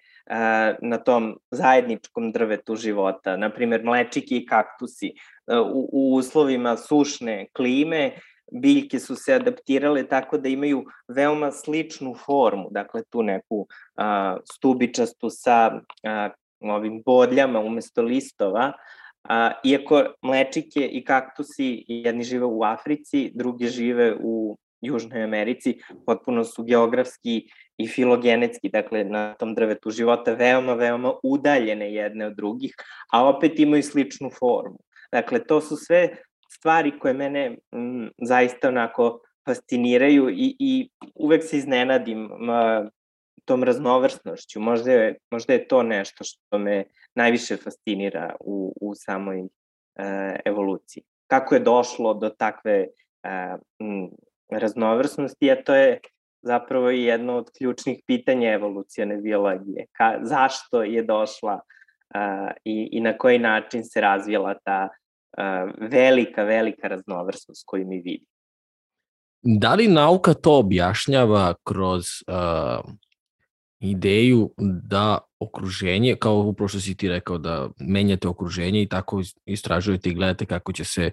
na 0.81 0.97
tom 0.97 1.37
zajedničkom 1.51 2.31
drvetu 2.31 2.75
života. 2.75 3.37
Naprimer, 3.37 3.83
mlečiki 3.83 4.37
i 4.37 4.45
kaktusi. 4.45 5.07
E, 5.07 5.57
u, 5.57 5.89
u 5.91 6.15
uslovima 6.15 6.77
sušne 6.77 7.47
klime 7.53 8.11
biljke 8.51 8.99
su 8.99 9.15
se 9.15 9.33
adaptirale 9.33 10.07
tako 10.07 10.37
da 10.37 10.49
imaju 10.49 10.85
veoma 11.07 11.51
sličnu 11.51 12.15
formu, 12.25 12.67
dakle 12.71 13.03
tu 13.09 13.23
neku 13.23 13.67
a, 13.95 14.37
stubičastu 14.53 15.29
sa 15.29 15.81
a, 16.03 16.29
ovim 16.59 17.01
bodljama 17.05 17.59
umesto 17.59 18.01
listova, 18.01 18.71
A, 19.23 19.51
iako 19.63 20.03
mlečike 20.21 20.87
i 20.87 21.03
kaktusi 21.05 21.85
jedni 21.87 22.23
žive 22.23 22.45
u 22.45 22.63
Africi, 22.63 23.31
drugi 23.35 23.67
žive 23.67 24.15
u 24.19 24.57
Južnoj 24.81 25.23
Americi, 25.23 25.77
potpuno 26.05 26.43
su 26.43 26.63
geografski 26.63 27.47
i 27.77 27.87
filogenetski, 27.87 28.69
dakle 28.69 29.03
na 29.03 29.33
tom 29.33 29.55
drvetu 29.55 29.91
života 29.91 30.33
veoma, 30.33 30.73
veoma 30.73 31.13
udaljene 31.23 31.93
jedne 31.93 32.25
od 32.25 32.35
drugih, 32.35 32.75
a 33.11 33.27
opet 33.29 33.59
imaju 33.59 33.83
sličnu 33.83 34.29
formu. 34.39 34.79
Dakle, 35.11 35.43
to 35.43 35.61
su 35.61 35.75
sve 35.75 36.09
stvari 36.49 36.99
koje 36.99 37.13
mene 37.13 37.57
m, 37.71 38.11
zaista 38.21 38.67
onako 38.67 39.19
fasciniraju 39.45 40.29
i, 40.29 40.55
i 40.59 40.89
uvek 41.15 41.43
se 41.43 41.57
iznenadim 41.57 42.23
m, 42.23 42.89
tom 43.45 43.63
raznovrsnošću. 43.63 44.59
Možda 44.59 44.91
je, 44.91 45.17
možda 45.31 45.53
je 45.53 45.67
to 45.67 45.83
nešto 45.83 46.23
što 46.23 46.57
me 46.57 46.83
najviše 47.15 47.57
fascinira 47.57 48.35
u, 48.39 48.73
u 48.81 48.95
samoj 48.95 49.47
evolucije. 50.45 51.03
Kako 51.27 51.55
je 51.55 51.59
došlo 51.59 52.13
do 52.13 52.29
takve 52.29 52.87
raznovrsnosti, 54.51 55.51
a 55.51 55.63
to 55.63 55.75
je 55.75 55.99
zapravo 56.41 56.91
i 56.91 57.03
jedno 57.03 57.37
od 57.37 57.49
ključnih 57.57 57.99
pitanja 58.07 58.53
evolucijone 58.53 59.17
biologije. 59.17 59.85
Ka, 59.91 60.19
zašto 60.21 60.83
je 60.83 61.03
došla 61.03 61.53
uh, 61.53 62.51
i, 62.65 62.89
i 62.91 63.01
na 63.01 63.17
koji 63.17 63.39
način 63.39 63.83
se 63.83 64.01
razvijela 64.01 64.53
ta 64.63 64.89
uh, 64.89 65.71
velika, 65.91 66.43
velika 66.43 66.87
raznovrsnost 66.87 67.63
koju 67.65 67.87
mi 67.87 68.01
vidimo. 68.01 68.31
Da 69.43 69.73
li 69.75 69.87
nauka 69.87 70.33
to 70.33 70.59
objašnjava 70.59 71.53
kroz 71.63 72.05
uh, 72.27 72.91
ideju 73.79 74.53
da 74.83 75.19
okruženje, 75.39 76.15
kao 76.15 76.35
upravo 76.35 76.67
što 76.67 76.79
si 76.79 76.97
ti 76.97 77.09
rekao, 77.09 77.37
da 77.37 77.69
menjate 77.79 78.27
okruženje 78.27 78.81
i 78.81 78.89
tako 78.89 79.21
istražujete 79.45 80.09
i 80.09 80.13
gledate 80.13 80.45
kako 80.45 80.73
će 80.73 80.83
se 80.83 81.11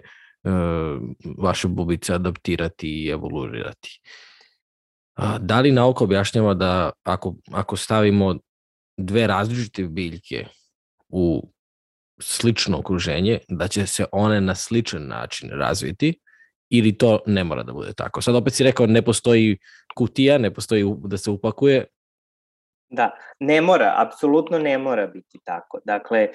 vaše 1.37 1.67
bubice 1.67 2.13
adaptirati 2.13 2.89
i 2.89 3.09
evoluirati. 3.09 4.01
Da 5.39 5.59
li 5.59 5.71
nauka 5.71 6.03
objašnjava 6.03 6.53
da 6.53 6.91
ako, 7.03 7.35
ako 7.51 7.77
stavimo 7.77 8.35
dve 8.97 9.27
različite 9.27 9.83
biljke 9.83 10.45
u 11.09 11.51
slično 12.21 12.77
okruženje, 12.77 13.39
da 13.47 13.67
će 13.67 13.87
se 13.87 14.05
one 14.11 14.41
na 14.41 14.55
sličan 14.55 15.07
način 15.07 15.49
razviti 15.49 16.19
ili 16.69 16.97
to 16.97 17.19
ne 17.25 17.43
mora 17.43 17.63
da 17.63 17.73
bude 17.73 17.93
tako? 17.93 18.21
Sad 18.21 18.35
opet 18.35 18.53
si 18.53 18.63
rekao 18.63 18.85
ne 18.85 19.01
postoji 19.01 19.57
kutija, 19.95 20.37
ne 20.37 20.53
postoji 20.53 20.83
da 21.03 21.17
se 21.17 21.31
upakuje, 21.31 21.85
Da, 22.91 23.11
ne 23.39 23.61
mora, 23.61 23.93
apsolutno 23.97 24.59
ne 24.59 24.77
mora 24.77 25.07
biti 25.07 25.39
tako. 25.43 25.79
Dakle, 25.85 26.27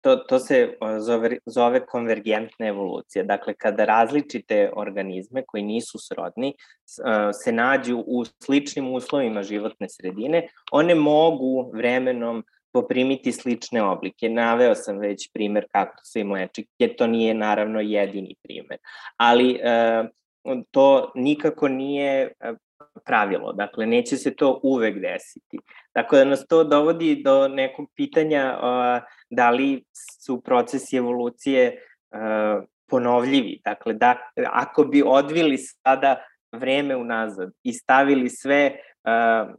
to, 0.00 0.16
to 0.16 0.38
se 0.38 0.76
zove, 0.98 1.38
zove 1.46 1.86
konvergentna 1.86 2.66
evolucija. 2.66 3.24
Dakle, 3.24 3.54
kada 3.54 3.84
različite 3.84 4.70
organizme 4.76 5.42
koji 5.46 5.62
nisu 5.62 5.98
srodni 5.98 6.54
se 7.44 7.52
nađu 7.52 8.04
u 8.06 8.24
sličnim 8.24 8.92
uslovima 8.92 9.42
životne 9.42 9.88
sredine, 9.88 10.48
one 10.72 10.94
mogu 10.94 11.70
vremenom 11.74 12.44
poprimiti 12.72 13.32
slične 13.32 13.82
oblike. 13.82 14.28
Naveo 14.28 14.74
sam 14.74 14.98
već 14.98 15.32
primer 15.32 15.66
kaktusa 15.72 16.20
i 16.20 16.24
mlečike, 16.24 16.88
to 16.98 17.06
nije 17.06 17.34
naravno 17.34 17.80
jedini 17.80 18.34
primer. 18.42 18.78
Ali 19.16 19.60
to 20.70 21.12
nikako 21.14 21.68
nije 21.68 22.32
pravilo, 23.04 23.52
dakle 23.52 23.86
neće 23.86 24.16
se 24.16 24.34
to 24.36 24.60
uvek 24.62 25.00
desiti. 25.00 25.58
Tako 25.92 26.16
da 26.16 26.24
nas 26.24 26.46
to 26.46 26.64
dovodi 26.64 27.22
do 27.24 27.48
nekog 27.48 27.90
pitanja 27.96 28.58
da 29.30 29.50
li 29.50 29.84
su 30.24 30.40
procesi 30.40 30.96
evolucije 30.96 31.78
ponovljivi. 32.88 33.60
Dakle, 33.64 33.94
da, 33.94 34.16
ako 34.52 34.84
bi 34.84 35.02
odvili 35.06 35.58
sada 35.58 36.24
vreme 36.52 36.96
unazad 36.96 37.50
i 37.62 37.72
stavili 37.72 38.28
sve 38.30 38.70
uh, 38.70 39.54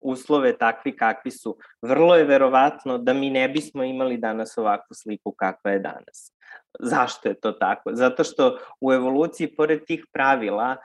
uslove 0.00 0.58
takvi 0.58 0.96
kakvi 0.96 1.30
su, 1.30 1.58
vrlo 1.82 2.16
je 2.16 2.24
verovatno 2.24 2.98
da 2.98 3.12
mi 3.12 3.30
ne 3.30 3.48
bismo 3.48 3.84
imali 3.84 4.16
danas 4.16 4.58
ovakvu 4.58 4.94
sliku 4.94 5.32
kakva 5.32 5.70
je 5.70 5.78
danas. 5.78 6.32
Zašto 6.80 7.28
je 7.28 7.40
to 7.40 7.52
tako? 7.52 7.90
Zato 7.92 8.24
što 8.24 8.58
u 8.80 8.92
evoluciji, 8.92 9.54
pored 9.56 9.84
tih 9.86 10.04
pravila, 10.12 10.76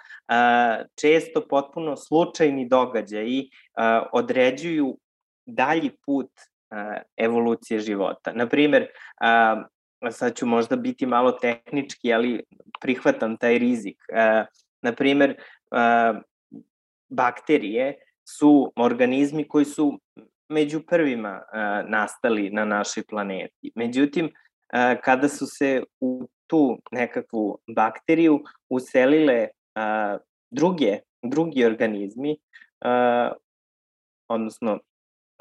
često 1.01 1.47
potpuno 1.47 1.95
slučajni 1.95 2.67
događaji 2.67 3.49
određuju 4.11 4.97
dalji 5.45 5.91
put 6.05 6.29
evolucije 7.17 7.79
života. 7.79 8.31
Naprimer, 8.33 8.87
sad 10.11 10.35
ću 10.35 10.45
možda 10.45 10.75
biti 10.75 11.05
malo 11.05 11.31
tehnički, 11.31 12.13
ali 12.13 12.43
prihvatam 12.81 13.37
taj 13.37 13.57
rizik. 13.57 13.97
Naprimer, 14.81 15.35
bakterije 17.09 17.99
su 18.25 18.73
organizmi 18.75 19.47
koji 19.47 19.65
su 19.65 19.99
među 20.49 20.81
prvima 20.87 21.41
nastali 21.87 22.49
na 22.49 22.65
našoj 22.65 23.03
planeti. 23.09 23.71
Međutim, 23.75 24.31
kada 25.03 25.29
su 25.29 25.45
se 25.47 25.83
u 25.99 26.27
tu 26.47 26.79
nekakvu 26.91 27.59
bakteriju 27.75 28.43
uselile 28.69 29.47
druge, 30.51 30.99
drugi 31.23 31.65
organizmi, 31.65 32.37
odnosno 34.27 34.79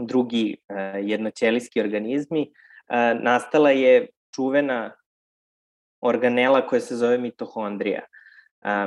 drugi 0.00 0.56
jednoćelijski 1.02 1.80
organizmi, 1.80 2.52
nastala 3.20 3.70
je 3.70 4.08
čuvena 4.34 4.96
organela 6.00 6.66
koja 6.66 6.80
se 6.80 6.96
zove 6.96 7.18
mitohondrija. 7.18 8.00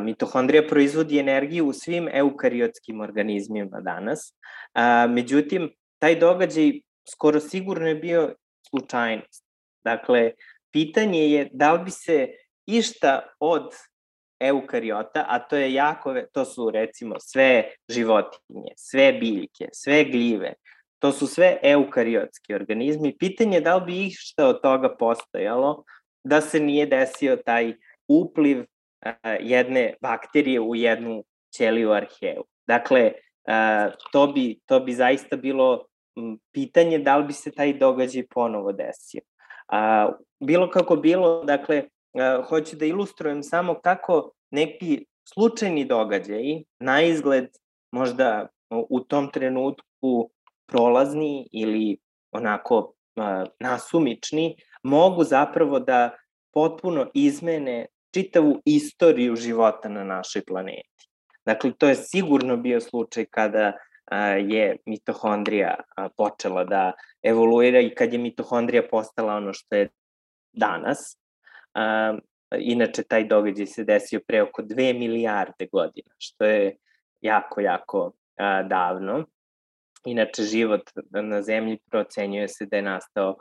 Mitohondrija 0.02 0.68
proizvodi 0.68 1.20
energiju 1.20 1.68
u 1.68 1.74
svim 1.74 2.10
eukariotskim 2.14 3.02
organizmima 3.02 3.82
danas, 3.82 4.34
međutim, 5.10 5.72
taj 6.00 6.16
događaj 6.16 6.72
skoro 7.12 7.40
sigurno 7.40 7.88
je 7.88 7.96
bio 7.96 8.36
slučajnost. 8.70 9.46
Dakle, 9.84 10.32
pitanje 10.72 11.30
je 11.30 11.50
da 11.52 11.74
li 11.74 11.84
bi 11.84 11.92
se 11.92 12.28
išta 12.66 13.22
od 13.40 13.70
eukariota, 14.40 15.26
a 15.28 15.40
to 15.40 15.56
je 15.56 15.74
jako, 15.74 16.16
to 16.34 16.46
su 16.46 16.72
recimo 16.72 17.16
sve 17.20 17.64
životinje, 17.90 18.74
sve 18.76 19.14
biljke, 19.14 19.68
sve 19.74 20.04
gljive, 20.04 20.54
to 21.00 21.12
su 21.12 21.28
sve 21.28 21.58
eukariotski 21.64 22.54
organizmi. 22.54 23.18
Pitanje 23.18 23.58
je 23.58 23.62
da 23.62 23.76
li 23.76 23.86
bi 23.86 24.06
išta 24.06 24.48
od 24.48 24.62
toga 24.62 24.96
postojalo 24.98 25.84
da 26.24 26.42
se 26.42 26.60
nije 26.60 26.86
desio 26.86 27.36
taj 27.46 27.74
upliv 28.08 28.66
jedne 29.40 29.94
bakterije 30.02 30.62
u 30.62 30.76
jednu 30.76 31.24
ćeliju 31.58 31.92
arheu. 31.92 32.44
Dakle, 32.68 33.12
to 34.12 34.28
bi, 34.28 34.60
to 34.66 34.80
bi 34.80 34.94
zaista 34.94 35.36
bilo 35.36 35.86
pitanje 36.52 37.00
da 37.00 37.18
li 37.18 37.26
bi 37.26 37.34
se 37.34 37.52
taj 37.52 37.74
događaj 37.74 38.24
ponovo 38.34 38.72
desio. 38.72 39.22
A, 39.68 40.12
bilo 40.40 40.70
kako 40.70 40.96
bilo, 40.96 41.44
dakle, 41.44 41.84
hoću 42.50 42.76
da 42.76 42.86
ilustrujem 42.86 43.44
samo 43.44 43.80
kako 43.84 44.32
neki 44.52 45.06
slučajni 45.34 45.86
događaji, 45.86 46.66
na 46.80 47.02
izgled 47.02 47.48
možda 47.92 48.48
u 48.90 49.00
tom 49.00 49.32
trenutku 49.32 50.32
prolazni 50.68 51.48
ili 51.52 51.98
onako 52.32 52.94
nasumični, 53.60 54.56
mogu 54.84 55.24
zapravo 55.24 55.80
da 55.80 56.12
potpuno 56.54 57.10
izmene 57.14 57.86
čitavu 58.16 58.62
istoriju 58.66 59.36
života 59.36 59.90
na 59.90 60.04
našoj 60.04 60.42
planeti. 60.48 61.10
Dakle, 61.46 61.72
to 61.78 61.88
je 61.88 61.96
sigurno 61.96 62.58
bio 62.58 62.80
slučaj 62.82 63.26
kada 63.26 63.74
je 64.40 64.78
mitohondrija 64.86 65.76
počela 66.18 66.64
da 66.64 66.92
evoluira 67.24 67.80
i 67.80 67.96
kad 67.96 68.14
je 68.14 68.20
mitohondrija 68.20 68.84
postala 68.92 69.36
ono 69.36 69.54
što 69.54 69.76
je 69.76 69.90
danas. 70.54 71.18
Inače, 72.58 73.04
taj 73.04 73.28
događaj 73.28 73.66
se 73.66 73.84
desio 73.84 74.20
pre 74.28 74.42
oko 74.42 74.62
2 74.62 75.00
milijarde 75.00 75.68
godina, 75.72 76.16
što 76.18 76.46
je 76.46 76.76
jako, 77.22 77.62
jako 77.62 78.12
davno. 78.70 79.26
Inače, 80.06 80.44
život 80.44 80.82
na 81.12 81.42
zemlji 81.42 81.80
procenjuje 81.90 82.48
se 82.48 82.66
da 82.66 82.78
je 82.78 82.82
nastao 82.82 83.36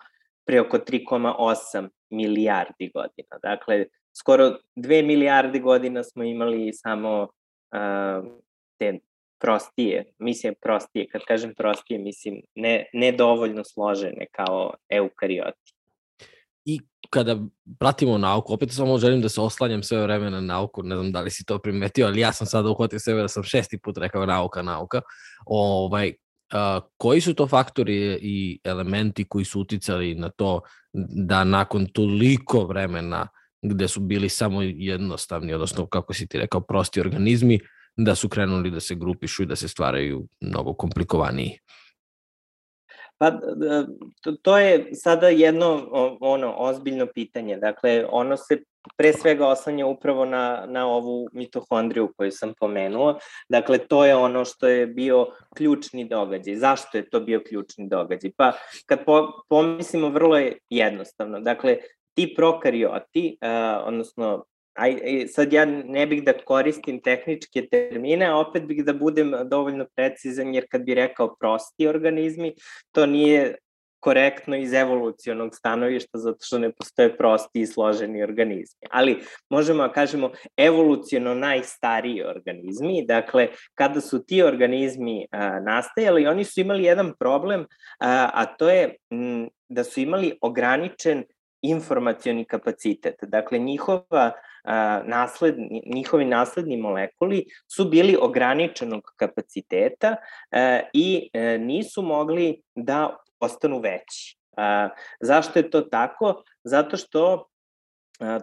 pre 0.47 0.61
oko 0.61 0.79
3,8 0.79 1.89
milijardi 2.11 2.91
godina. 2.95 3.39
Dakle, 3.43 3.85
skoro 4.21 4.57
2 4.77 5.07
milijarde 5.07 5.59
godina 5.59 6.05
smo 6.05 6.25
imali 6.25 6.73
samo 6.73 7.23
uh, 7.23 8.33
te 8.79 8.99
prostije, 9.41 10.05
mislim 10.19 10.55
prostije, 10.63 11.09
kad 11.09 11.23
kažem 11.25 11.55
prostije, 11.55 11.99
mislim 11.99 12.43
ne, 12.55 12.87
ne 12.93 13.13
dovoljno 13.13 13.65
složene 13.65 14.27
kao 14.33 14.75
eukarioti. 14.89 15.75
I 16.65 16.81
kada 17.11 17.39
pratimo 17.79 18.19
nauku, 18.19 18.53
opet 18.53 18.73
samo 18.73 18.99
želim 18.99 19.21
da 19.21 19.29
se 19.29 19.41
oslanjam 19.41 19.83
sve 19.83 20.03
vreme 20.03 20.31
na 20.31 20.41
nauku, 20.41 20.83
ne 20.83 20.97
znam 20.97 21.13
da 21.13 21.21
li 21.21 21.31
si 21.31 21.45
to 21.45 21.59
primetio, 21.59 22.07
ali 22.07 22.21
ja 22.21 22.33
sam 22.33 22.47
sada 22.47 22.71
uhvatio 22.71 22.99
sebe 22.99 23.21
da 23.21 23.29
sam 23.29 23.43
šesti 23.43 23.79
put 23.79 23.99
rekao 23.99 24.27
nauka, 24.27 24.63
nauka. 24.63 25.01
Ovaj, 25.47 26.15
a, 26.53 26.81
koji 26.97 27.21
su 27.21 27.35
to 27.35 27.47
faktori 27.47 28.19
i 28.23 28.59
elementi 28.65 29.25
koji 29.29 29.45
su 29.45 29.61
uticali 29.61 30.15
na 30.15 30.31
to 30.31 30.61
da 31.27 31.45
nakon 31.45 31.87
toliko 31.87 32.65
vremena 32.65 33.29
gde 33.65 33.89
su 33.89 34.01
bili 34.01 34.29
samo 34.29 34.63
jednostavni, 34.63 35.55
odnosno 35.55 35.87
kako 35.87 36.15
si 36.15 36.27
ti 36.27 36.39
rekao, 36.39 36.61
prosti 36.61 37.01
organizmi, 37.01 37.61
da 37.97 38.15
su 38.15 38.29
krenuli 38.29 38.71
da 38.71 38.81
se 38.81 38.95
grupišu 38.95 39.43
i 39.43 39.47
da 39.47 39.57
se 39.57 39.69
stvaraju 39.69 40.27
mnogo 40.41 40.75
komplikovaniji? 40.75 41.59
Pa 43.19 43.33
to, 44.43 44.59
je 44.59 44.91
sada 44.95 45.29
jedno 45.29 45.89
ono 46.21 46.55
ozbiljno 46.59 47.07
pitanje. 47.15 47.57
Dakle, 47.57 48.07
ono 48.11 48.37
se 48.37 48.59
pre 48.97 49.13
svega 49.13 49.47
oslanja 49.47 49.87
upravo 49.87 50.25
na, 50.25 50.65
na 50.69 50.87
ovu 50.87 51.29
mitohondriju 51.33 52.13
koju 52.17 52.31
sam 52.31 52.53
pomenuo. 52.61 53.19
Dakle, 53.49 53.79
to 53.79 54.05
je 54.05 54.17
ono 54.17 54.45
što 54.45 54.69
je 54.69 54.87
bio 54.87 55.27
ključni 55.57 56.09
događaj. 56.09 56.57
Zašto 56.57 56.99
je 56.99 57.11
to 57.11 57.21
bio 57.21 57.41
ključni 57.49 57.89
događaj? 57.89 58.31
Pa, 58.37 58.53
kad 58.87 59.05
po, 59.05 59.33
pomislimo, 59.49 60.09
vrlo 60.09 60.39
je 60.39 60.59
jednostavno. 60.71 61.41
Dakle, 61.41 61.77
ti 62.15 62.35
prokarioti, 62.37 63.37
uh, 63.41 63.87
odnosno 63.87 64.45
aj, 64.75 65.27
sad 65.29 65.53
ja 65.53 65.65
ne 65.65 66.07
bih 66.07 66.25
da 66.25 66.33
koristim 66.33 67.01
tehničke 67.03 67.67
termine, 67.71 68.33
opet 68.35 68.65
bih 68.67 68.85
da 68.85 68.93
budem 68.93 69.33
dovoljno 69.51 69.87
precizan, 69.97 70.55
jer 70.55 70.67
kad 70.71 70.83
bi 70.83 70.95
rekao 70.95 71.37
prosti 71.37 71.89
organizmi, 71.89 72.55
to 72.93 73.07
nije 73.07 73.55
korektno 74.05 74.57
iz 74.57 74.73
evolucionog 74.73 75.55
stanovišta, 75.55 76.19
zato 76.19 76.39
što 76.41 76.59
ne 76.59 76.73
postoje 76.73 77.17
prosti 77.17 77.61
i 77.61 77.67
složeni 77.67 78.23
organizmi. 78.23 78.87
Ali 78.91 79.21
možemo 79.51 79.83
da 79.83 79.93
kažemo 79.93 80.31
evoluciono 80.57 81.35
najstariji 81.35 82.23
organizmi, 82.23 83.05
dakle, 83.07 83.49
kada 83.75 84.01
su 84.01 84.25
ti 84.25 84.43
organizmi 84.43 85.27
a, 85.31 85.61
nastajali, 85.61 86.27
oni 86.27 86.45
su 86.45 86.61
imali 86.61 86.85
jedan 86.85 87.13
problem, 87.19 87.67
a, 88.01 88.31
a 88.35 88.45
to 88.47 88.69
je 88.69 88.97
m, 89.11 89.49
da 89.69 89.85
su 89.85 90.01
imali 90.01 90.39
ograničen 90.41 91.25
informacioni 91.69 92.45
kapacitet. 92.45 93.15
Dakle, 93.23 93.59
njihova 93.59 94.33
nasled, 95.05 95.55
njihovi 95.95 96.25
nasledni 96.25 96.77
molekuli 96.77 97.45
su 97.69 97.85
bili 97.85 98.17
ograničenog 98.21 99.03
kapaciteta 99.17 100.17
i 100.93 101.31
e, 101.33 101.59
nisu 101.59 102.03
mogli 102.03 102.63
da 102.75 103.17
postanu 103.41 103.79
veći. 103.79 104.39
Zašto 105.21 105.59
je 105.59 105.71
to 105.71 105.81
tako? 105.81 106.43
Zato 106.65 106.97
što 106.97 107.49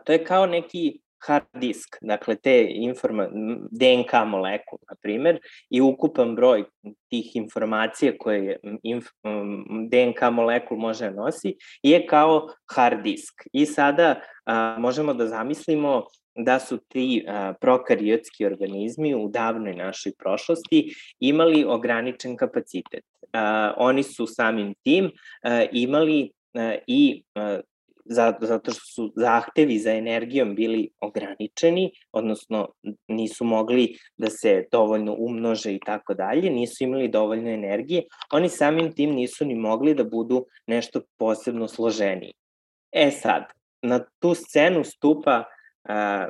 to 0.05 0.11
je 0.11 0.25
kao 0.25 0.45
neki 0.45 1.01
hard 1.27 1.45
disk, 1.53 1.97
dakle 2.01 2.35
te 2.35 2.67
informa 2.69 3.27
DNK 3.71 4.13
molekul, 4.25 4.79
na 4.89 4.95
primer, 5.01 5.39
i 5.69 5.81
ukupan 5.81 6.35
broj 6.35 6.63
tih 7.09 7.35
informacija 7.35 8.13
koje 8.19 8.59
inf 8.83 9.05
DNK 9.89 10.31
molekul 10.31 10.77
može 10.77 11.09
da 11.09 11.11
nosi 11.11 11.55
je 11.83 12.05
kao 12.05 12.47
hard 12.75 13.03
disk. 13.03 13.33
I 13.53 13.65
sada 13.65 14.21
a, 14.45 14.75
možemo 14.79 15.13
da 15.13 15.27
zamislimo 15.27 16.03
da 16.35 16.59
su 16.59 16.77
ti 16.87 17.25
a, 17.27 17.53
prokariotski 17.61 18.45
organizmi 18.45 19.15
u 19.15 19.27
davnoj 19.27 19.73
našoj 19.73 20.11
prošlosti 20.19 20.93
imali 21.19 21.65
ograničen 21.67 22.37
kapacitet. 22.37 23.05
A, 23.33 23.73
oni 23.77 24.03
su 24.03 24.27
samim 24.27 24.73
tim 24.83 25.11
a, 25.43 25.65
imali 25.71 26.31
i 26.87 27.23
zato 28.05 28.71
što 28.71 28.85
su 28.93 29.13
zahtevi 29.15 29.77
za 29.79 29.91
energijom 29.91 30.55
bili 30.55 30.89
ograničeni, 31.01 31.91
odnosno 32.11 32.67
nisu 33.07 33.45
mogli 33.45 33.95
da 34.17 34.29
se 34.29 34.65
dovoljno 34.71 35.15
umnože 35.19 35.73
i 35.73 35.79
tako 35.85 36.13
dalje, 36.13 36.49
nisu 36.49 36.83
imali 36.83 37.07
dovoljno 37.07 37.49
energije, 37.49 38.03
oni 38.31 38.49
samim 38.49 38.93
tim 38.93 39.09
nisu 39.09 39.45
ni 39.45 39.55
mogli 39.55 39.93
da 39.93 40.03
budu 40.03 40.45
nešto 40.67 41.01
posebno 41.17 41.67
složeniji. 41.67 42.33
E 42.91 43.11
sad, 43.11 43.43
na 43.81 43.99
tu 44.19 44.33
scenu 44.33 44.83
stupa 44.83 45.43
a, 45.83 46.27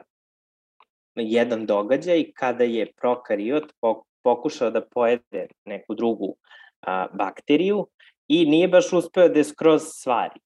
jedan 1.15 1.65
događaj 1.65 2.31
kada 2.35 2.63
je 2.63 2.91
prokariot 3.01 3.73
pokušao 4.23 4.71
da 4.71 4.85
pojede 4.85 5.47
neku 5.65 5.95
drugu 5.95 6.35
a, 6.81 7.07
bakteriju 7.13 7.87
i 8.27 8.45
nije 8.45 8.67
baš 8.67 8.93
uspeo 8.93 9.29
da 9.29 9.39
je 9.39 9.43
skroz 9.43 9.81
stvari 9.85 10.39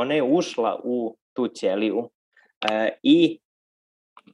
ona 0.00 0.14
je 0.14 0.22
ušla 0.22 0.80
u 0.84 1.16
tu 1.32 1.48
ćeliju 1.48 2.10
e, 2.70 2.98
i 3.02 3.38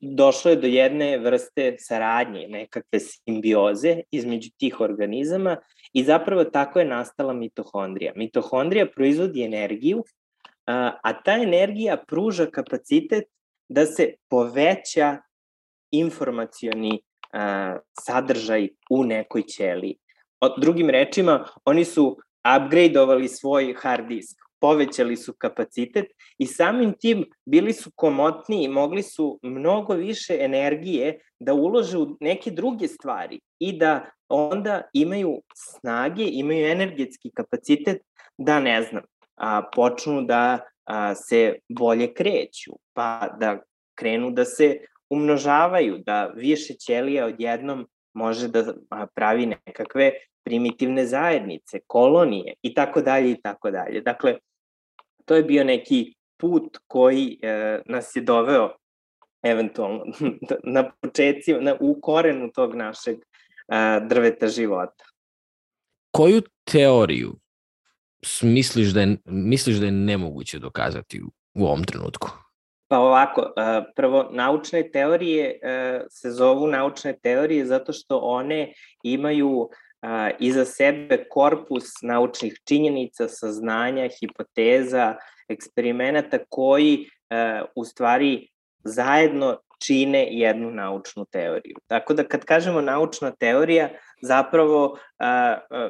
došlo 0.00 0.50
je 0.50 0.56
do 0.56 0.66
jedne 0.66 1.18
vrste 1.18 1.76
saradnje, 1.78 2.46
nekakve 2.48 3.00
simbioze 3.00 4.00
između 4.10 4.50
tih 4.58 4.80
organizama 4.80 5.56
i 5.92 6.04
zapravo 6.04 6.44
tako 6.44 6.78
je 6.78 6.84
nastala 6.84 7.32
mitohondrija. 7.32 8.12
Mitohondrija 8.16 8.86
proizvodi 8.86 9.44
energiju, 9.44 10.04
a 11.02 11.22
ta 11.24 11.32
energija 11.32 11.96
pruža 12.08 12.46
kapacitet 12.46 13.24
da 13.68 13.86
se 13.86 14.14
poveća 14.28 15.16
informacioni 15.90 17.00
sadržaj 18.00 18.68
u 18.90 19.04
nekoj 19.04 19.42
ćeliji. 19.42 19.96
Drugim 20.58 20.90
rečima, 20.90 21.44
oni 21.64 21.84
su 21.84 22.16
upgradeovali 22.56 23.28
svoj 23.28 23.74
hard 23.78 24.08
disk 24.08 24.45
povećali 24.60 25.16
su 25.16 25.34
kapacitet 25.38 26.06
i 26.38 26.46
samim 26.46 26.94
tim 27.00 27.24
bili 27.44 27.72
su 27.72 27.90
komotniji 27.94 28.68
mogli 28.68 29.02
su 29.02 29.38
mnogo 29.42 29.94
više 29.94 30.38
energije 30.40 31.20
da 31.40 31.54
ulože 31.54 31.98
u 31.98 32.16
neke 32.20 32.50
druge 32.50 32.88
stvari 32.88 33.40
i 33.58 33.78
da 33.78 34.10
onda 34.28 34.82
imaju 34.92 35.42
snage, 35.54 36.24
imaju 36.24 36.66
energetski 36.66 37.30
kapacitet 37.34 38.02
da, 38.38 38.60
ne 38.60 38.82
znam, 38.82 39.02
a, 39.36 39.62
počnu 39.74 40.22
da 40.22 40.58
a, 40.84 41.14
se 41.14 41.54
bolje 41.68 42.14
kreću, 42.14 42.72
pa 42.92 43.28
da 43.40 43.58
krenu 43.94 44.30
da 44.30 44.44
se 44.44 44.78
umnožavaju, 45.10 45.98
da 46.06 46.26
više 46.26 46.74
ćelija 46.74 47.26
odjednom 47.26 47.86
može 48.14 48.48
da 48.48 48.74
pravi 49.14 49.46
nekakve 49.46 50.12
primitivne 50.46 51.06
zajednice, 51.06 51.78
kolonije 51.86 52.54
i 52.62 52.74
tako 52.74 53.00
dalje 53.00 53.30
i 53.30 53.40
tako 53.42 53.70
dalje. 53.70 54.00
Dakle, 54.00 54.38
to 55.24 55.34
je 55.34 55.42
bio 55.42 55.64
neki 55.64 56.14
put 56.36 56.78
koji 56.86 57.38
e, 57.42 57.80
nas 57.86 58.16
je 58.16 58.22
doveo 58.22 58.70
eventualno 59.42 60.04
na 60.74 60.90
početci, 61.00 61.54
na, 61.54 61.76
u 61.80 62.00
korenu 62.00 62.50
tog 62.54 62.74
našeg 62.74 63.16
e, 63.16 64.00
drveta 64.08 64.48
života. 64.48 65.04
Koju 66.10 66.42
teoriju 66.64 67.34
misliš 68.42 68.88
da 68.88 69.00
je, 69.00 69.16
misliš 69.24 69.76
da 69.76 69.86
je 69.86 69.92
nemoguće 69.92 70.58
dokazati 70.58 71.22
u, 71.22 71.26
u 71.54 71.66
ovom 71.66 71.84
trenutku? 71.84 72.30
Pa 72.88 72.98
ovako, 72.98 73.40
e, 73.42 73.82
prvo, 73.96 74.28
naučne 74.32 74.90
teorije 74.90 75.58
e, 75.62 76.00
se 76.10 76.30
zovu 76.30 76.66
naučne 76.66 77.18
teorije 77.22 77.66
zato 77.66 77.92
što 77.92 78.18
one 78.18 78.72
imaju 79.02 79.70
iza 80.38 80.64
sebe 80.64 81.24
korpus 81.28 81.84
naučnih 82.02 82.54
činjenica, 82.68 83.28
saznanja, 83.28 84.08
hipoteza, 84.20 85.14
eksperimenata 85.48 86.38
koji 86.48 87.10
u 87.74 87.84
stvari 87.84 88.48
zajedno 88.84 89.58
čine 89.86 90.26
jednu 90.30 90.70
naučnu 90.70 91.24
teoriju. 91.24 91.76
Tako 91.86 92.14
da 92.14 92.24
kad 92.24 92.44
kažemo 92.44 92.80
naučna 92.80 93.30
teorija, 93.30 93.88
zapravo 94.22 94.98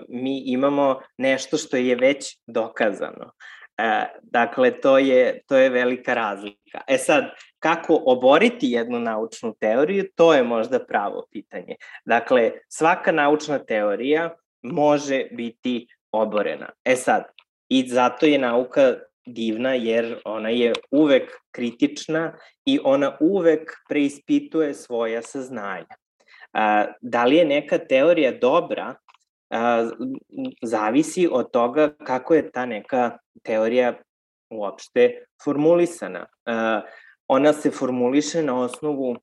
mi 0.09 0.43
imamo 0.47 1.01
nešto 1.19 1.57
što 1.57 1.77
je 1.77 1.97
već 1.97 2.39
dokazano. 2.47 3.33
Dakle, 4.23 4.81
to 4.81 4.99
je, 4.99 5.41
to 5.47 5.57
je 5.57 5.71
velika 5.71 6.15
razlika. 6.15 6.59
E 6.87 6.99
sad, 6.99 7.25
kako 7.59 8.03
oboriti 8.07 8.71
jednu 8.71 9.01
naučnu 9.01 9.55
teoriju, 9.61 10.05
to 10.15 10.35
je 10.35 10.43
možda 10.43 10.85
pravo 10.85 11.25
pitanje. 11.31 11.77
Dakle, 12.05 12.53
svaka 12.69 13.13
naučna 13.13 13.59
teorija 13.59 14.35
može 14.63 15.25
biti 15.33 15.87
oborena. 16.13 16.71
E 16.85 16.97
sad, 16.97 17.25
i 17.69 17.89
zato 17.89 18.27
je 18.27 18.39
nauka 18.39 18.95
divna 19.27 19.75
jer 19.75 20.21
ona 20.25 20.49
je 20.49 20.73
uvek 20.91 21.33
kritična 21.51 22.33
i 22.65 22.79
ona 22.85 23.17
uvek 23.21 23.73
preispituje 23.89 24.75
svoja 24.75 25.23
saznanja. 25.23 25.97
Da 27.01 27.25
li 27.25 27.37
je 27.37 27.45
neka 27.45 27.79
teorija 27.79 28.33
dobra, 28.33 28.95
zavisi 30.63 31.29
od 31.33 31.51
toga 31.51 31.91
kako 32.05 32.35
je 32.35 32.51
ta 32.51 32.67
neka 32.67 33.19
teorija 33.43 33.95
uopšte 34.51 35.25
formulisana. 35.45 36.27
A, 36.45 36.83
ona 37.29 37.53
se 37.53 37.71
formuliše 37.71 38.43
na 38.43 38.61
osnovu 38.61 39.17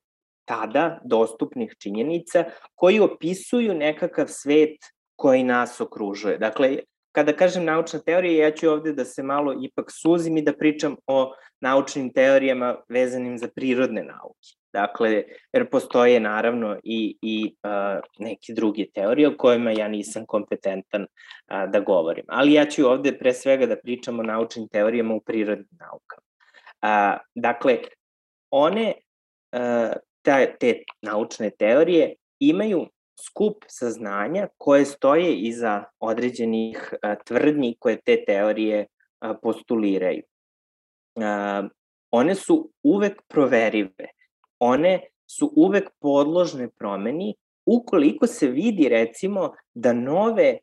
tada 0.44 1.00
dostupnih 1.04 1.74
činjenica 1.78 2.44
koji 2.74 3.00
opisuju 3.00 3.74
nekakav 3.74 4.26
svet 4.28 4.76
koji 5.16 5.44
nas 5.44 5.80
okružuje. 5.80 6.38
Dakle, 6.38 6.78
kada 7.12 7.32
kažem 7.32 7.64
naučna 7.64 7.98
teorija, 8.00 8.44
ja 8.44 8.50
ću 8.50 8.70
ovde 8.70 8.92
da 8.92 9.04
se 9.04 9.22
malo 9.22 9.54
ipak 9.62 9.90
suzim 9.90 10.36
i 10.36 10.42
da 10.42 10.52
pričam 10.52 10.96
o 11.06 11.32
naučnim 11.60 12.12
teorijama 12.12 12.76
vezanim 12.88 13.38
za 13.38 13.48
prirodne 13.48 14.02
nauke. 14.02 14.63
Dakle, 14.74 15.22
jer 15.52 15.70
postoje 15.70 16.20
naravno 16.20 16.76
i, 16.84 17.16
i 17.22 17.54
uh, 17.62 18.00
neke 18.18 18.52
druge 18.52 18.86
teorije 18.94 19.28
o 19.28 19.36
kojima 19.38 19.70
ja 19.70 19.88
nisam 19.88 20.26
kompetentan 20.26 21.02
uh, 21.02 21.70
da 21.70 21.80
govorim. 21.80 22.24
Ali 22.28 22.52
ja 22.52 22.66
ću 22.66 22.86
ovde 22.86 23.18
pre 23.18 23.32
svega 23.32 23.66
da 23.66 23.76
pričam 23.76 24.18
o 24.20 24.22
naučnim 24.22 24.68
teorijama 24.68 25.14
u 25.14 25.20
prirodnim 25.20 25.78
naukama. 25.78 26.26
A, 26.82 27.18
dakle, 27.34 27.78
one, 28.50 28.94
a, 29.52 29.92
te, 30.22 30.56
te 30.60 30.82
naučne 31.02 31.50
teorije 31.50 32.14
imaju 32.38 32.86
skup 33.28 33.64
saznanja 33.68 34.48
koje 34.58 34.84
stoje 34.84 35.34
iza 35.34 35.84
određenih 36.00 36.94
a, 37.02 37.14
tvrdnji 37.14 37.76
koje 37.78 38.00
te 38.04 38.24
teorije 38.24 38.86
a, 39.20 39.34
postuliraju. 39.42 40.22
A, 41.20 41.62
one 42.10 42.34
su 42.34 42.70
uvek 42.82 43.22
proverive, 43.28 44.10
one 44.64 45.00
su 45.26 45.52
uvek 45.56 45.90
podložne 46.00 46.68
promeni 46.68 47.34
ukoliko 47.66 48.26
se 48.26 48.46
vidi 48.46 48.88
recimo 48.88 49.52
da 49.74 49.92
nove 49.92 50.58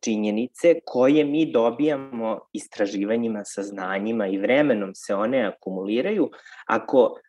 činjenice 0.00 0.80
koje 0.84 1.24
mi 1.24 1.52
dobijamo 1.52 2.40
istraživanjima, 2.52 3.44
saznanjima 3.44 4.26
i 4.26 4.38
vremenom 4.38 4.94
se 4.94 5.14
one 5.14 5.46
akumuliraju, 5.46 6.30
ako 6.66 7.20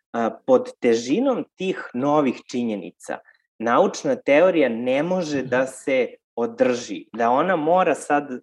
pod 0.46 0.70
težinom 0.80 1.44
tih 1.56 1.90
novih 1.94 2.40
činjenica 2.50 3.18
naučna 3.58 4.16
teorija 4.16 4.68
ne 4.68 5.02
može 5.02 5.42
da 5.42 5.66
se 5.66 6.08
održi, 6.36 7.04
da 7.12 7.30
ona 7.30 7.56
mora 7.56 7.94
sad 7.94 8.40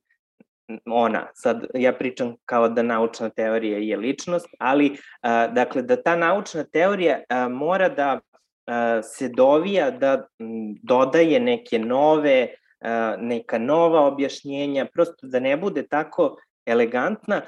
ona, 0.86 1.28
sad 1.34 1.65
ja 1.73 1.93
pričam 1.93 2.36
kao 2.45 2.69
da 2.69 2.84
naučna 2.84 3.30
teorija 3.30 3.78
je 3.78 3.97
ličnost, 3.97 4.47
ali 4.60 4.97
a, 5.21 5.47
dakle 5.47 5.82
da 5.82 6.01
ta 6.01 6.15
naučna 6.15 6.63
teorija 6.63 7.19
a, 7.30 7.47
mora 7.49 7.89
da 7.89 8.19
a, 8.65 9.01
se 9.04 9.30
dovija, 9.30 9.91
da 9.91 10.28
m, 10.39 10.75
dodaje 10.84 11.39
neke 11.39 11.80
nove, 11.80 12.47
a, 12.80 13.15
neka 13.19 13.58
nova 13.58 14.01
objašnjenja, 14.01 14.86
prosto 14.93 15.28
da 15.28 15.39
ne 15.39 15.58
bude 15.58 15.88
tako 15.88 16.38
elegantna, 16.65 17.41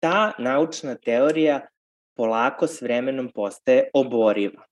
ta 0.00 0.32
naučna 0.38 0.94
teorija 0.94 1.60
polako 2.16 2.66
s 2.66 2.82
vremenom 2.82 3.30
postaje 3.34 3.90
oboriva. 3.94 4.62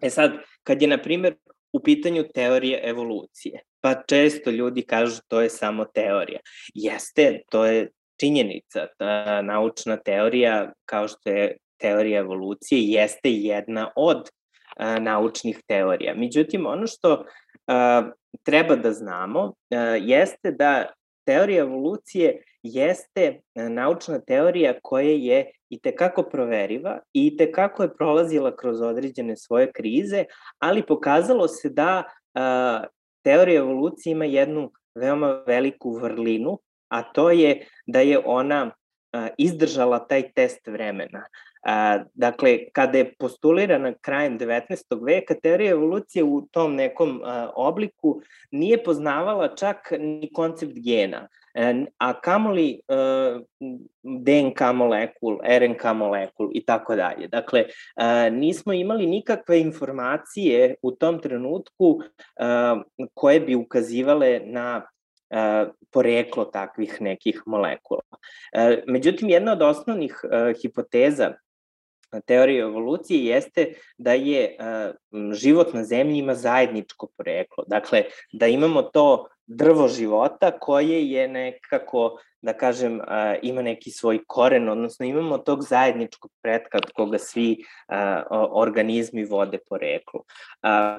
E 0.00 0.10
sad, 0.10 0.32
kad 0.62 0.82
je, 0.82 0.88
na 0.88 0.98
primjer, 0.98 1.34
u 1.72 1.80
pitanju 1.80 2.24
teorije 2.34 2.80
evolucije, 2.84 3.60
pa 3.80 3.94
često 4.08 4.50
ljudi 4.50 4.82
kažu 4.82 5.20
to 5.28 5.40
je 5.40 5.50
samo 5.50 5.84
teorija. 5.84 6.40
Jeste, 6.74 7.40
to 7.50 7.66
je 7.66 7.90
činjenica. 8.20 8.86
Ta 8.98 9.42
naučna 9.42 9.96
teorija, 9.96 10.72
kao 10.84 11.08
što 11.08 11.30
je 11.30 11.56
teorija 11.80 12.20
evolucije, 12.20 12.80
jeste 12.82 13.30
jedna 13.30 13.90
od 13.96 14.28
a, 14.76 14.98
naučnih 14.98 15.60
teorija. 15.66 16.14
Međutim, 16.14 16.66
ono 16.66 16.86
što 16.86 17.24
a, 17.66 18.10
treba 18.42 18.76
da 18.76 18.92
znamo 18.92 19.54
a, 19.70 19.76
jeste 20.00 20.50
da 20.50 20.92
teorija 21.26 21.60
evolucije 21.60 22.42
jeste 22.62 23.40
naučna 23.54 24.20
teorija 24.20 24.74
koja 24.82 25.10
je 25.10 25.50
i 25.70 25.80
tekako 25.80 26.22
proveriva 26.22 26.98
i 27.12 27.36
tekako 27.36 27.82
je 27.82 27.94
prolazila 27.94 28.56
kroz 28.56 28.80
određene 28.80 29.36
svoje 29.36 29.72
krize, 29.72 30.24
ali 30.58 30.86
pokazalo 30.86 31.48
se 31.48 31.68
da 31.68 32.02
a, 32.34 32.84
teorija 33.22 33.60
evolucije 33.60 34.12
ima 34.12 34.24
jednu 34.24 34.72
veoma 34.94 35.42
veliku 35.46 35.90
vrlinu, 35.90 36.58
a 36.88 37.02
to 37.02 37.30
je 37.30 37.66
da 37.86 38.00
je 38.00 38.18
ona 38.24 38.70
a, 39.12 39.28
izdržala 39.38 39.98
taj 39.98 40.32
test 40.32 40.66
vremena. 40.66 41.24
A, 41.66 41.98
dakle, 42.14 42.58
kada 42.72 42.98
je 42.98 43.14
postulirana 43.18 43.92
krajem 44.00 44.38
19. 44.38 45.06
veka, 45.06 45.34
teorija 45.42 45.70
evolucije 45.70 46.24
u 46.24 46.48
tom 46.50 46.74
nekom 46.74 47.20
a, 47.24 47.50
obliku 47.56 48.20
nije 48.50 48.84
poznavala 48.84 49.54
čak 49.54 49.76
ni 49.98 50.30
koncept 50.32 50.74
gena, 50.74 51.28
a 51.98 52.20
kamoli 52.20 52.80
a, 52.88 53.40
DNK 54.02 54.60
molekul, 54.74 55.38
RNK 55.58 55.84
molekul 55.94 56.50
i 56.54 56.64
tako 56.64 56.96
dalje. 56.96 57.28
Dakle, 57.28 57.64
a, 57.96 58.28
nismo 58.28 58.72
imali 58.72 59.06
nikakve 59.06 59.60
informacije 59.60 60.74
u 60.82 60.90
tom 60.90 61.18
trenutku 61.18 62.00
koje 63.14 63.40
bi 63.40 63.54
ukazivale 63.54 64.40
na 64.44 64.86
poreklo 65.90 66.44
takvih 66.44 66.96
nekih 67.00 67.42
molekula. 67.46 68.02
Međutim, 68.86 69.28
jedna 69.28 69.52
od 69.52 69.62
osnovnih 69.62 70.14
hipoteza 70.62 71.32
teorije 72.26 72.60
evolucije 72.60 73.24
jeste 73.24 73.72
da 73.98 74.12
je 74.12 74.56
život 75.32 75.74
na 75.74 75.84
zemlji 75.84 76.18
ima 76.18 76.34
zajedničko 76.34 77.08
poreklo. 77.16 77.64
Dakle, 77.66 78.02
da 78.32 78.46
imamo 78.46 78.82
to 78.82 79.28
drvo 79.50 79.88
života 79.88 80.50
koje 80.58 81.10
je 81.10 81.28
nekako, 81.28 82.18
da 82.42 82.52
kažem, 82.52 83.00
ima 83.42 83.62
neki 83.62 83.90
svoj 83.90 84.18
koren, 84.26 84.68
odnosno 84.68 85.06
imamo 85.06 85.38
tog 85.38 85.62
zajedničkog 85.62 86.30
pretka 86.42 86.78
od 86.78 86.92
koga 86.94 87.18
svi 87.18 87.64
organizmi 88.50 89.24
vode 89.24 89.58
poreklo. 89.68 90.22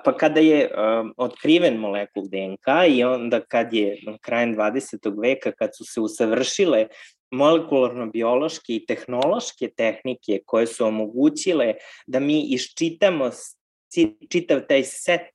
Pa 0.03 0.17
kada 0.17 0.39
je 0.39 0.69
otkriven 1.17 1.77
molekul 1.77 2.23
DNK 2.23 2.67
i 2.89 3.03
onda 3.03 3.39
kad 3.41 3.73
je 3.73 3.97
krajem 4.21 4.55
20. 4.55 5.21
veka, 5.21 5.51
kad 5.51 5.69
su 5.77 5.85
se 5.85 6.01
usavršile 6.01 6.87
molekularno-biološke 7.31 8.75
i 8.75 8.85
tehnološke 8.85 9.69
tehnike 9.77 10.39
koje 10.45 10.67
su 10.67 10.85
omogućile 10.85 11.73
da 12.07 12.19
mi 12.19 12.41
iščitamo 12.41 13.29
čitav 14.29 14.59
taj 14.67 14.83
set 14.83 15.31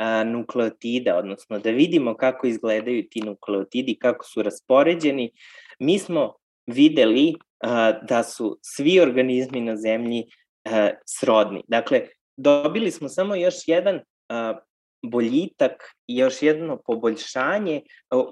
a, 0.00 0.24
nukleotida, 0.24 1.16
odnosno 1.16 1.58
da 1.58 1.70
vidimo 1.70 2.14
kako 2.16 2.46
izgledaju 2.46 3.08
ti 3.10 3.20
nukleotidi, 3.20 3.98
kako 3.98 4.24
su 4.24 4.42
raspoređeni, 4.42 5.32
mi 5.78 5.98
smo 5.98 6.34
videli 6.66 7.34
a, 7.60 7.92
da 7.92 8.22
su 8.22 8.58
svi 8.62 9.00
organizmi 9.00 9.60
na 9.60 9.76
zemlji 9.76 10.24
a, 10.64 10.90
srodni. 11.06 11.64
Dakle, 11.68 12.06
dobili 12.36 12.90
smo 12.90 13.08
samo 13.08 13.34
još 13.34 13.54
jedan 13.66 14.00
a, 14.28 14.54
boljitak 15.02 15.72
i 16.06 16.16
još 16.16 16.42
jedno 16.42 16.78
poboljšanje 16.86 17.82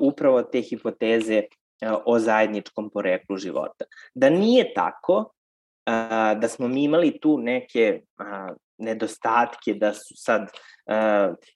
upravo 0.01 0.43
te 0.43 0.61
hipoteze 0.61 1.43
o 2.05 2.19
zajedničkom 2.19 2.91
poreklu 2.91 3.37
života. 3.37 3.85
Da 4.15 4.31
nije 4.31 4.75
tako, 4.75 5.33
da 6.41 6.49
smo 6.49 6.69
mi 6.69 6.85
imali 6.85 7.19
tu 7.21 7.39
neke 7.39 8.01
nedostatke, 8.79 9.75
da 9.75 9.95
su 9.95 10.15
sad 10.17 10.51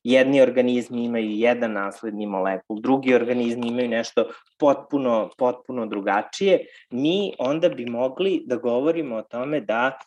jedni 0.04 0.40
organizmi 0.40 1.04
imaju 1.04 1.30
jedan 1.30 1.72
nasledni 1.72 2.26
molekul, 2.26 2.80
drugi 2.80 3.14
organizmi 3.14 3.68
imaju 3.68 3.88
nešto 3.88 4.24
potpuno, 4.58 5.30
potpuno 5.38 5.86
drugačije, 5.86 6.66
mi 6.90 7.32
onda 7.38 7.68
bi 7.68 7.86
mogli 7.86 8.42
da 8.46 8.56
govorimo 8.56 9.16
o 9.16 9.22
tome 9.22 9.60
da 9.60 9.98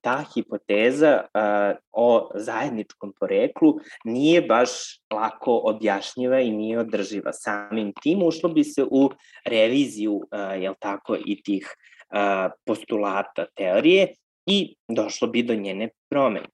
ta 0.00 0.24
hipoteza 0.34 1.20
uh, 1.22 1.76
o 1.92 2.30
zajedničkom 2.34 3.12
poreklu 3.20 3.74
nije 4.04 4.42
baš 4.42 4.70
lako 5.14 5.60
objašnjiva 5.64 6.40
i 6.40 6.50
nije 6.50 6.78
održiva. 6.78 7.32
Samim 7.32 7.92
tim 8.02 8.22
ušlo 8.22 8.48
bi 8.48 8.64
se 8.64 8.84
u 8.90 9.10
reviziju, 9.44 10.14
uh, 10.14 10.62
jel 10.62 10.74
tako, 10.78 11.16
i 11.26 11.42
tih 11.42 11.68
uh, 11.68 12.52
postulata 12.66 13.46
teorije 13.54 14.08
i 14.46 14.76
došlo 14.88 15.28
bi 15.28 15.42
do 15.42 15.54
njene 15.54 15.88
promene. 16.10 16.46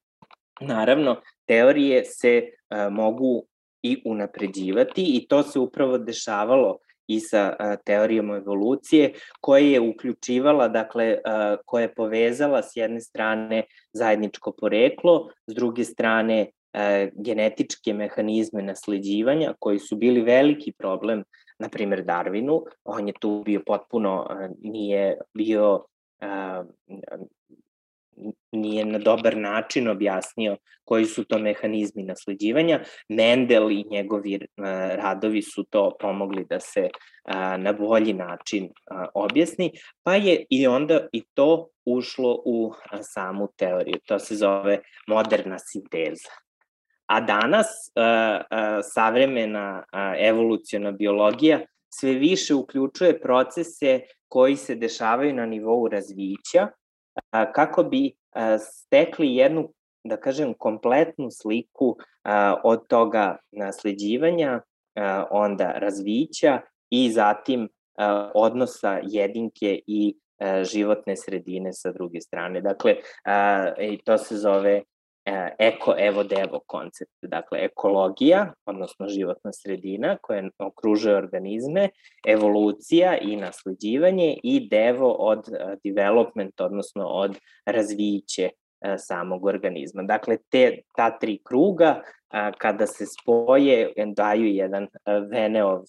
Naravno, 0.61 1.21
teorije 1.51 2.05
se 2.05 2.41
uh, 2.43 2.93
mogu 2.93 3.43
i 3.83 4.01
unapređivati 4.05 5.03
i 5.17 5.27
to 5.27 5.43
se 5.43 5.59
upravo 5.59 5.97
dešavalo 5.97 6.77
i 7.07 7.19
sa 7.19 7.55
teorijom 7.85 8.35
evolucije, 8.35 9.13
koja 9.41 9.65
je 9.65 9.79
uključivala, 9.79 10.67
dakle, 10.67 11.17
koja 11.65 11.81
je 11.81 11.93
povezala 11.93 12.61
s 12.63 12.75
jedne 12.75 13.01
strane 13.01 13.63
zajedničko 13.93 14.53
poreklo, 14.59 15.29
s 15.47 15.55
druge 15.55 15.83
strane 15.83 16.45
genetičke 17.13 17.93
mehanizme 17.93 18.61
nasleđivanja, 18.61 19.53
koji 19.59 19.79
su 19.79 19.95
bili 19.95 20.21
veliki 20.21 20.71
problem, 20.71 21.23
na 21.59 21.69
primer 21.69 22.03
Darwinu, 22.05 22.61
on 22.83 23.07
je 23.07 23.13
tu 23.19 23.41
bio 23.45 23.61
potpuno, 23.65 24.27
nije 24.61 25.17
bio 25.33 25.85
nije 28.51 28.85
na 28.85 28.99
dobar 28.99 29.37
način 29.37 29.87
objasnio 29.87 30.57
koji 30.83 31.05
su 31.05 31.23
to 31.25 31.39
mehanizmi 31.39 32.03
nasleđivanja. 32.03 32.79
Mendel 33.09 33.71
i 33.71 33.85
njegovi 33.91 34.39
radovi 34.95 35.41
su 35.41 35.63
to 35.63 35.97
pomogli 35.99 36.45
da 36.49 36.59
se 36.59 36.89
na 37.57 37.73
bolji 37.73 38.13
način 38.13 38.69
objasni, 39.13 39.71
pa 40.03 40.15
je 40.15 40.45
i 40.49 40.67
onda 40.67 41.07
i 41.11 41.23
to 41.33 41.67
ušlo 41.85 42.41
u 42.45 42.73
samu 43.01 43.47
teoriju. 43.57 43.95
To 44.05 44.19
se 44.19 44.35
zove 44.35 44.79
moderna 45.07 45.59
sinteza. 45.59 46.29
A 47.05 47.21
danas 47.21 47.67
savremena 48.93 49.83
evoluciona 50.17 50.91
biologija 50.91 51.59
sve 51.93 52.13
više 52.13 52.55
uključuje 52.55 53.19
procese 53.21 53.99
koji 54.27 54.55
se 54.55 54.75
dešavaju 54.75 55.33
na 55.33 55.45
nivou 55.45 55.87
razvića, 55.87 56.67
kako 57.53 57.83
bi 57.83 58.11
stekli 58.59 59.35
jednu, 59.35 59.73
da 60.03 60.17
kažem, 60.17 60.53
kompletnu 60.53 61.31
sliku 61.31 61.97
od 62.63 62.87
toga 62.87 63.37
nasleđivanja, 63.51 64.61
onda 65.31 65.71
razvića 65.71 66.61
i 66.89 67.11
zatim 67.11 67.69
odnosa 68.33 68.99
jedinke 69.03 69.79
i 69.87 70.17
životne 70.63 71.15
sredine 71.17 71.73
sa 71.73 71.91
druge 71.91 72.21
strane. 72.21 72.61
Dakle, 72.61 72.95
i 73.79 73.97
to 74.03 74.17
se 74.17 74.37
zove 74.37 74.81
eko, 75.59 75.95
evo, 75.97 76.23
devo 76.23 76.59
koncept. 76.67 77.11
Dakle, 77.21 77.59
ekologija, 77.65 78.53
odnosno 78.65 79.07
životna 79.07 79.53
sredina 79.53 80.17
koja 80.21 80.49
okružuje 80.59 81.15
organizme, 81.15 81.89
evolucija 82.27 83.17
i 83.17 83.35
nasleđivanje 83.35 84.37
i 84.43 84.67
devo 84.69 85.11
od 85.13 85.47
e, 85.47 85.75
development, 85.83 86.61
odnosno 86.61 87.05
od 87.05 87.39
razviće 87.65 88.49
samog 88.97 89.45
organizma. 89.45 90.03
Dakle, 90.03 90.37
te, 90.49 90.77
ta 90.95 91.19
tri 91.19 91.39
kruga 91.43 92.01
kada 92.57 92.87
se 92.87 93.05
spoje 93.05 93.93
daju 94.15 94.45
jedan 94.45 94.87
Veneov 95.31 95.81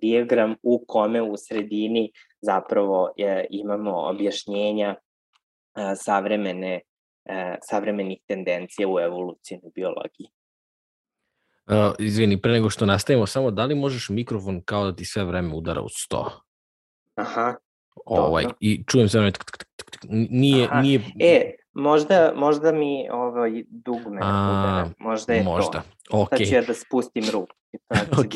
diagram 0.00 0.54
u 0.62 0.84
kome 0.88 1.22
u 1.22 1.36
sredini 1.36 2.12
zapravo 2.40 3.10
imamo 3.50 4.08
objašnjenja 4.08 4.94
savremene, 5.96 6.80
savremenih 7.62 8.18
tendencija 8.26 8.88
u 8.88 9.00
evolucijnoj 9.00 9.70
biologiji. 9.74 10.28
Uh, 11.66 11.94
izvini, 11.98 12.40
pre 12.40 12.52
nego 12.52 12.70
što 12.70 12.86
nastavimo, 12.86 13.26
samo 13.26 13.50
da 13.50 13.64
li 13.64 13.74
možeš 13.74 14.08
mikrofon 14.08 14.62
kao 14.64 14.84
da 14.84 14.96
ti 14.96 15.04
sve 15.04 15.24
vreme 15.24 15.54
udara 15.54 15.82
u 15.82 15.88
sto? 15.88 16.40
Aha. 17.14 17.54
Ovaj, 18.04 18.44
I 18.60 18.84
čujem 18.86 19.08
sve 19.08 19.20
vreme, 19.20 19.32
nije, 20.30 20.64
Aha. 20.64 20.80
nije... 20.80 21.00
E, 21.20 21.54
možda, 21.72 22.32
možda 22.36 22.72
mi 22.72 23.08
ovaj 23.10 23.64
dugme 23.68 24.16
udara, 24.16 24.90
možda 24.98 25.32
je 25.32 25.42
možda. 25.42 25.82
to. 26.10 26.16
Okay. 26.16 26.38
Sad 26.38 26.48
ću 26.48 26.54
ja 26.54 26.62
da 26.62 26.74
spustim 26.74 27.24
ruku. 27.32 27.56
ok. 28.20 28.34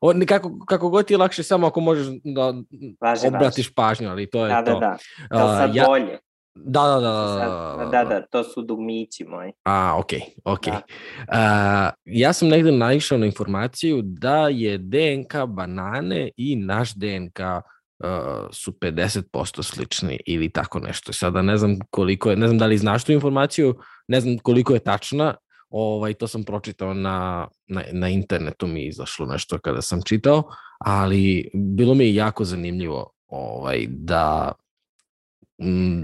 O, 0.00 0.12
kako, 0.26 0.58
kako 0.66 0.88
god 0.88 1.06
ti 1.06 1.14
je 1.14 1.18
lakše, 1.18 1.42
samo 1.42 1.66
ako 1.66 1.80
možeš 1.80 2.06
da 2.24 2.54
važi, 3.00 3.26
obratiš 3.26 3.66
važi. 3.66 3.74
pažnju, 3.74 4.10
ali 4.10 4.30
to 4.30 4.46
je 4.46 4.48
da, 4.48 4.64
to. 4.64 4.80
Da, 4.80 4.80
da, 4.80 4.96
da. 5.30 5.44
Uh, 5.44 5.50
sad 5.50 5.74
ja, 5.74 5.84
bolje? 5.86 6.18
Da, 6.64 6.82
da, 6.82 7.00
da. 7.00 7.10
Da, 7.10 7.84
da, 7.84 7.90
da, 7.90 8.04
da, 8.04 8.26
to 8.26 8.44
su 8.44 8.62
dugmići 8.62 9.24
moji. 9.24 9.52
A, 9.64 9.96
ok, 9.98 10.12
ok. 10.44 10.64
Da. 10.66 10.82
Uh, 11.28 11.94
ja 12.04 12.32
sam 12.32 12.48
negde 12.48 12.72
naišao 12.72 13.18
na 13.18 13.26
informaciju 13.26 14.02
da 14.02 14.48
je 14.48 14.78
DNK 14.78 15.34
banane 15.48 16.30
i 16.36 16.56
naš 16.56 16.94
DNK 16.94 17.40
uh, 17.40 18.08
su 18.52 18.72
50% 18.72 19.62
slični 19.62 20.20
ili 20.26 20.48
tako 20.48 20.78
nešto. 20.78 21.12
Sada 21.12 21.42
ne 21.42 21.56
znam 21.56 21.78
koliko 21.90 22.30
je, 22.30 22.36
ne 22.36 22.46
znam 22.46 22.58
da 22.58 22.66
li 22.66 22.78
znaš 22.78 23.04
tu 23.04 23.12
informaciju, 23.12 23.74
ne 24.08 24.20
znam 24.20 24.38
koliko 24.38 24.74
je 24.74 24.78
tačna, 24.78 25.34
ovaj, 25.70 26.14
to 26.14 26.26
sam 26.26 26.44
pročitao 26.44 26.94
na, 26.94 27.48
na, 27.66 27.82
na 27.92 28.08
internetu 28.08 28.66
mi 28.66 28.80
je 28.80 28.88
izašlo 28.88 29.26
nešto 29.26 29.58
kada 29.58 29.82
sam 29.82 30.02
čitao, 30.02 30.42
ali 30.78 31.50
bilo 31.54 31.94
mi 31.94 32.04
je 32.04 32.14
jako 32.14 32.44
zanimljivo 32.44 33.10
ovaj, 33.26 33.86
da 33.88 34.52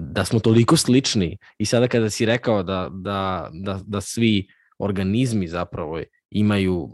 da 0.01 0.25
smo 0.25 0.41
toliko 0.41 0.77
slični. 0.77 1.39
I 1.59 1.65
sada 1.65 1.89
kada 1.89 2.11
si 2.11 2.27
rekao 2.27 2.63
da, 2.63 2.91
da, 2.93 3.51
da, 3.53 3.81
da 3.87 4.01
svi 4.01 4.47
organizmi 4.79 5.49
zapravo 5.49 6.01
imaju 6.31 6.89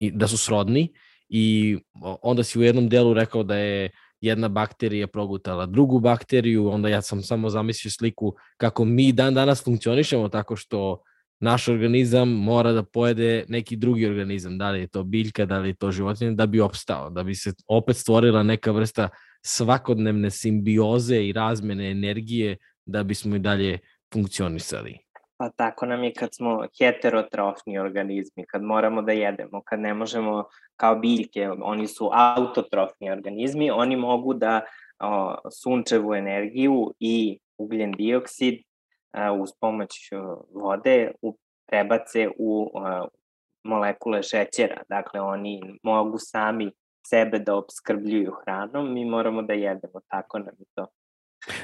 da 0.00 0.28
su 0.28 0.36
srodni 0.36 0.92
i 1.28 1.78
onda 2.22 2.42
si 2.42 2.58
u 2.58 2.62
jednom 2.62 2.88
delu 2.88 3.14
rekao 3.14 3.42
da 3.42 3.56
je 3.56 3.90
jedna 4.20 4.48
bakterija 4.48 5.06
progutala 5.06 5.66
drugu 5.66 6.00
bakteriju, 6.00 6.68
onda 6.68 6.88
ja 6.88 7.02
sam 7.02 7.22
samo 7.22 7.50
zamislio 7.50 7.90
sliku 7.90 8.34
kako 8.56 8.84
mi 8.84 9.12
dan 9.12 9.34
danas 9.34 9.64
funkcionišemo 9.64 10.28
tako 10.28 10.56
što 10.56 11.02
naš 11.40 11.68
organizam 11.68 12.28
mora 12.28 12.72
da 12.72 12.82
pojede 12.82 13.44
neki 13.48 13.76
drugi 13.76 14.06
organizam, 14.06 14.58
da 14.58 14.70
li 14.70 14.80
je 14.80 14.86
to 14.88 15.02
biljka, 15.02 15.46
da 15.46 15.58
li 15.58 15.68
je 15.68 15.74
to 15.74 15.90
životinja, 15.90 16.30
da 16.30 16.46
bi 16.46 16.60
opstao, 16.60 17.10
da 17.10 17.22
bi 17.22 17.34
se 17.34 17.52
opet 17.66 17.96
stvorila 17.96 18.42
neka 18.42 18.70
vrsta 18.70 19.08
svakodnevne 19.46 20.30
simbioze 20.30 21.26
i 21.26 21.32
razmene 21.32 21.90
energije 21.90 22.56
da 22.86 23.02
bismo 23.02 23.36
i 23.36 23.38
dalje 23.38 23.78
funkcionisali. 24.14 24.98
Pa 25.36 25.50
tako 25.50 25.86
nam 25.86 26.04
je 26.04 26.12
kad 26.12 26.34
smo 26.34 26.66
heterotrofni 26.78 27.78
organizmi, 27.78 28.46
kad 28.46 28.62
moramo 28.62 29.02
da 29.02 29.12
jedemo, 29.12 29.62
kad 29.64 29.80
ne 29.80 29.94
možemo 29.94 30.44
kao 30.76 30.96
biljke, 30.96 31.48
oni 31.62 31.86
su 31.86 32.10
autotrofni 32.12 33.10
organizmi, 33.10 33.70
oni 33.70 33.96
mogu 33.96 34.34
da 34.34 34.60
o, 34.98 35.34
sunčevu 35.62 36.14
energiju 36.14 36.94
i 37.00 37.38
ugljen 37.58 37.92
dioksid 37.92 38.54
a, 39.12 39.32
uz 39.32 39.50
pomoć 39.60 39.90
vode 40.54 41.10
u, 41.22 41.38
prebace 41.66 42.28
u 42.38 42.70
a, 42.74 43.06
molekule 43.64 44.22
šećera. 44.22 44.82
Dakle, 44.88 45.20
oni 45.20 45.60
mogu 45.82 46.18
sami 46.18 46.70
sebe 47.08 47.38
da 47.38 47.54
obskrbljuju 47.54 48.32
hranom, 48.44 48.94
mi 48.94 49.04
moramo 49.04 49.42
da 49.42 49.52
jedemo, 49.52 50.00
tako 50.08 50.38
nam 50.38 50.54
je 50.58 50.64
to. 50.74 50.86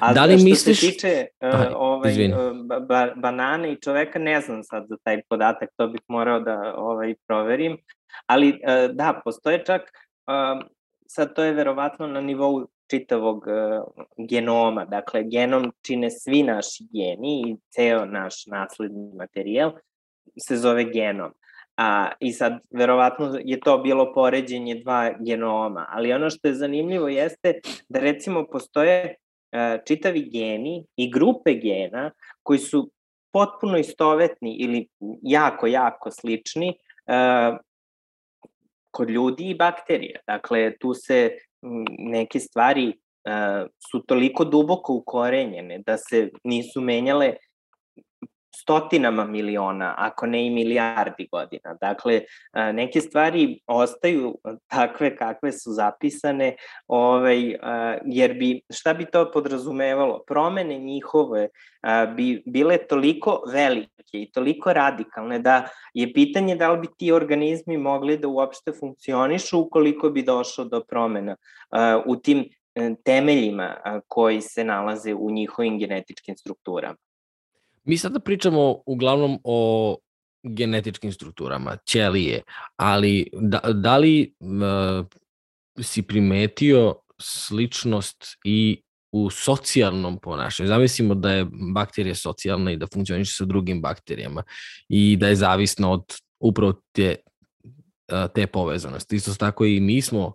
A 0.01 0.13
da 0.13 0.25
li 0.25 0.39
što 0.39 0.45
misliš... 0.45 0.81
se 0.81 0.87
tiče 0.87 1.27
uh, 1.41 1.61
ovaj, 1.77 2.33
uh, 2.33 2.57
ba, 2.87 3.13
banane 3.17 3.73
i 3.73 3.81
čoveka, 3.81 4.19
ne 4.19 4.41
znam 4.41 4.63
sad 4.63 4.87
za 4.89 4.97
taj 5.03 5.23
podatak, 5.29 5.71
to 5.77 5.89
bih 5.89 6.01
morao 6.09 6.41
da 6.41 6.75
ovaj, 6.77 7.15
proverim, 7.27 7.79
ali 8.27 8.49
uh, 8.49 8.95
da, 8.95 9.21
postoje 9.25 9.65
čak, 9.65 9.83
uh, 9.83 10.67
sad 11.07 11.35
to 11.35 11.45
je 11.45 11.53
verovatno 11.53 12.07
na 12.07 12.21
nivou 12.21 12.67
čitavog 12.91 13.47
uh, 13.47 14.05
genoma, 14.29 14.85
dakle 14.85 15.23
genom 15.25 15.73
čine 15.83 16.11
svi 16.11 16.43
naši 16.43 16.85
geni 16.93 17.43
i 17.51 17.57
ceo 17.71 18.05
naš 18.05 18.47
nasledni 18.47 19.13
materijal 19.15 19.73
se 20.39 20.57
zove 20.57 20.85
genom. 20.85 21.33
A, 21.77 22.13
I 22.21 22.33
sad, 22.33 22.59
verovatno 22.71 23.41
je 23.45 23.61
to 23.61 23.79
bilo 23.79 24.13
poređenje 24.15 24.75
dva 24.75 25.13
genoma, 25.27 25.87
ali 25.89 26.13
ono 26.13 26.31
što 26.31 26.49
je 26.49 26.55
zanimljivo 26.55 27.09
jeste 27.09 27.61
da 27.89 28.01
recimo 28.01 28.47
postoje 28.47 29.15
a, 29.53 29.59
e, 29.59 29.83
čitavi 29.87 30.31
geni 30.33 30.85
i 30.97 31.11
grupe 31.11 31.55
gena 31.55 32.11
koji 32.43 32.59
su 32.59 32.91
potpuno 33.33 33.79
istovetni 33.79 34.57
ili 34.57 34.89
jako, 35.23 35.67
jako 35.67 36.11
slični 36.11 36.75
a, 37.07 37.15
e, 37.15 37.59
kod 38.91 39.11
ljudi 39.11 39.45
i 39.45 39.55
bakterija. 39.55 40.21
Dakle, 40.27 40.77
tu 40.79 40.95
se 40.95 41.31
neke 41.99 42.41
stvari 42.41 42.93
a, 43.25 43.31
e, 43.31 43.67
su 43.91 44.03
toliko 44.07 44.45
duboko 44.45 44.95
ukorenjene 44.95 45.83
da 45.87 45.97
se 45.99 46.31
nisu 46.45 46.81
menjale 46.81 47.35
stotinama 48.57 49.25
miliona, 49.25 49.95
ako 49.99 50.27
ne 50.27 50.47
i 50.47 50.51
milijardi 50.51 51.29
godina. 51.33 51.75
Dakle, 51.81 52.21
neke 52.73 53.01
stvari 53.01 53.61
ostaju 53.67 54.39
takve 54.67 55.17
kakve 55.17 55.53
su 55.53 55.71
zapisane, 55.73 56.57
ovaj, 56.87 57.57
jer 58.05 58.35
bi, 58.35 58.61
šta 58.71 58.95
bi 58.95 59.05
to 59.05 59.31
podrazumevalo? 59.31 60.23
Promene 60.27 60.79
njihove 60.79 61.49
bi 62.17 62.43
bile 62.47 62.79
toliko 62.79 63.43
velike 63.53 63.93
i 64.13 64.31
toliko 64.33 64.73
radikalne 64.73 65.39
da 65.39 65.69
je 65.95 66.13
pitanje 66.13 66.57
da 66.57 66.73
li 66.73 66.81
bi 66.81 66.89
ti 66.99 67.13
organizmi 67.13 67.77
mogli 67.77 68.19
da 68.19 68.29
uopšte 68.29 68.73
funkcionišu 68.81 69.61
ukoliko 69.61 70.11
bi 70.11 70.23
došlo 70.23 70.65
do 70.65 70.81
promena 70.81 71.37
u 72.07 72.17
tim 72.17 72.45
e, 72.75 72.95
temeljima 73.05 73.77
koji 74.09 74.41
se 74.41 74.65
nalaze 74.65 75.15
u 75.15 75.31
njihovim 75.31 75.79
genetičkim 75.79 76.37
strukturama. 76.37 76.97
Mi 77.85 77.99
sada 77.99 78.21
pričamo 78.21 78.83
uglavnom 78.87 79.39
o 79.45 79.97
genetičkim 80.43 81.13
strukturama, 81.13 81.77
ćelije, 81.87 82.43
ali 82.77 83.31
da, 83.33 83.61
da 83.75 83.97
li 83.97 84.35
uh, 84.41 85.07
si 85.81 86.03
primetio 86.03 86.95
sličnost 87.21 88.25
i 88.45 88.83
u 89.13 89.31
socijalnom 89.31 90.19
ponašanju. 90.19 90.69
Zamislimo 90.69 91.15
da 91.15 91.31
je 91.31 91.47
bakterija 91.75 92.15
socijalna 92.15 92.73
i 92.73 92.77
da 92.77 92.87
funkcioniše 92.93 93.35
sa 93.35 93.45
drugim 93.45 93.81
bakterijama 93.81 94.43
i 94.89 95.17
da 95.17 95.29
je 95.29 95.37
zavisna 95.37 95.91
od 95.91 96.03
upravo 96.41 96.73
te, 96.93 97.17
te 98.35 98.47
povezanosti. 98.47 99.17
Isto 99.17 99.35
tako 99.35 99.65
i 99.65 99.81
mi 99.81 100.03
smo 100.03 100.35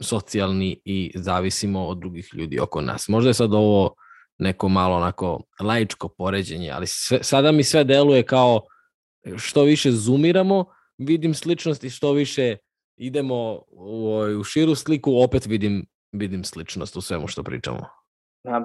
socijalni 0.00 0.80
i 0.84 1.12
zavisimo 1.14 1.86
od 1.86 1.98
drugih 1.98 2.30
ljudi 2.34 2.60
oko 2.60 2.80
nas. 2.80 3.08
Možda 3.08 3.30
je 3.30 3.34
sad 3.34 3.54
ovo 3.54 3.94
neko 4.38 4.68
malo 4.68 4.96
onako 4.96 5.40
laičko 5.60 6.08
poređenje, 6.08 6.70
ali 6.70 6.86
sve, 6.86 7.22
sada 7.22 7.52
mi 7.52 7.64
sve 7.64 7.84
deluje 7.84 8.22
kao 8.22 8.60
što 9.36 9.62
više 9.62 9.90
zoomiramo, 9.90 10.64
vidim 10.98 11.34
sličnost 11.34 11.84
i 11.84 11.90
što 11.90 12.12
više 12.12 12.56
idemo 12.96 13.62
u, 13.68 14.18
u 14.40 14.44
širu 14.44 14.74
sliku, 14.74 15.22
opet 15.22 15.46
vidim, 15.46 15.86
vidim 16.12 16.44
sličnost 16.44 16.96
u 16.96 17.00
svemu 17.00 17.28
što 17.28 17.42
pričamo. 17.42 17.86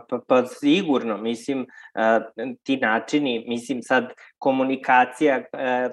Pa, 0.10 0.20
pa 0.28 0.46
sigurno, 0.46 1.18
mislim, 1.18 1.68
ti 2.64 2.78
načini, 2.78 3.46
mislim 3.48 3.84
sad 3.84 4.14
komunikacija, 4.38 5.44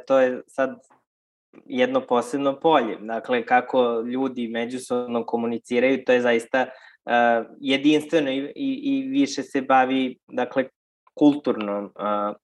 to 0.07 0.21
je 0.21 0.43
sad 0.47 0.79
jedno 1.67 2.01
posebno 2.01 2.61
polje. 2.61 2.97
Dakle, 3.01 3.47
kako 3.47 4.01
ljudi 4.01 4.49
međusobno 4.49 5.27
komuniciraju, 5.27 6.05
to 6.05 6.13
je 6.13 6.21
zaista 6.21 6.67
uh, 7.07 7.47
jedinstveno 7.61 8.31
i, 8.31 8.53
i, 8.57 8.81
i 8.83 9.09
više 9.09 9.43
se 9.43 9.63
bavi, 9.63 10.19
dakle, 10.29 10.65
kulturno, 11.15 11.83
uh, 11.85 12.37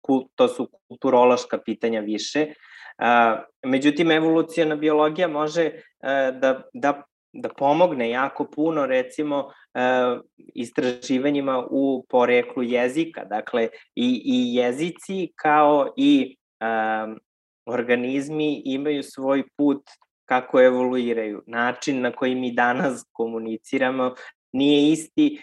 kul, 0.00 0.22
to 0.34 0.48
su 0.48 0.68
kulturološka 0.88 1.58
pitanja 1.58 2.00
više. 2.00 2.46
Uh, 2.46 3.40
međutim, 3.66 4.10
evolucijona 4.10 4.76
biologija 4.76 5.28
može 5.28 5.66
uh, 5.66 6.40
da, 6.40 6.62
da 6.74 7.02
da 7.42 7.48
pomogne 7.48 8.10
jako 8.10 8.44
puno 8.44 8.86
recimo 8.86 9.38
uh, 9.38 10.20
istraživanjima 10.54 11.66
u 11.70 12.06
poreklu 12.08 12.62
jezika, 12.62 13.24
dakle 13.24 13.68
i, 13.94 14.22
i 14.24 14.54
jezici 14.54 15.32
kao 15.36 15.92
i 15.96 16.36
um, 16.60 17.18
organizmi 17.66 18.62
imaju 18.64 19.02
svoj 19.02 19.42
put 19.56 19.82
kako 20.26 20.60
evoluiraju. 20.60 21.42
Način 21.46 22.00
na 22.00 22.12
koji 22.12 22.34
mi 22.34 22.52
danas 22.52 23.04
komuniciramo 23.12 24.14
nije 24.52 24.92
isti 24.92 25.42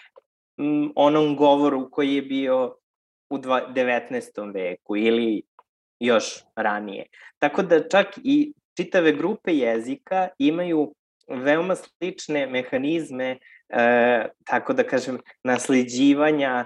onom 0.95 1.35
govoru 1.35 1.89
koji 1.91 2.15
je 2.15 2.21
bio 2.21 2.75
u 3.29 3.37
19. 3.37 4.53
veku 4.53 4.97
ili 4.97 5.41
još 5.99 6.25
ranije. 6.55 7.05
Tako 7.39 7.61
da 7.61 7.87
čak 7.89 8.07
i 8.23 8.53
čitave 8.77 9.11
grupe 9.11 9.53
jezika 9.53 10.27
imaju 10.37 10.93
veoma 11.27 11.75
slične 11.75 12.47
mehanizme, 12.47 13.37
e, 13.69 14.25
tako 14.43 14.73
da 14.73 14.83
kažem, 14.83 15.19
nasleđivanja 15.43 16.65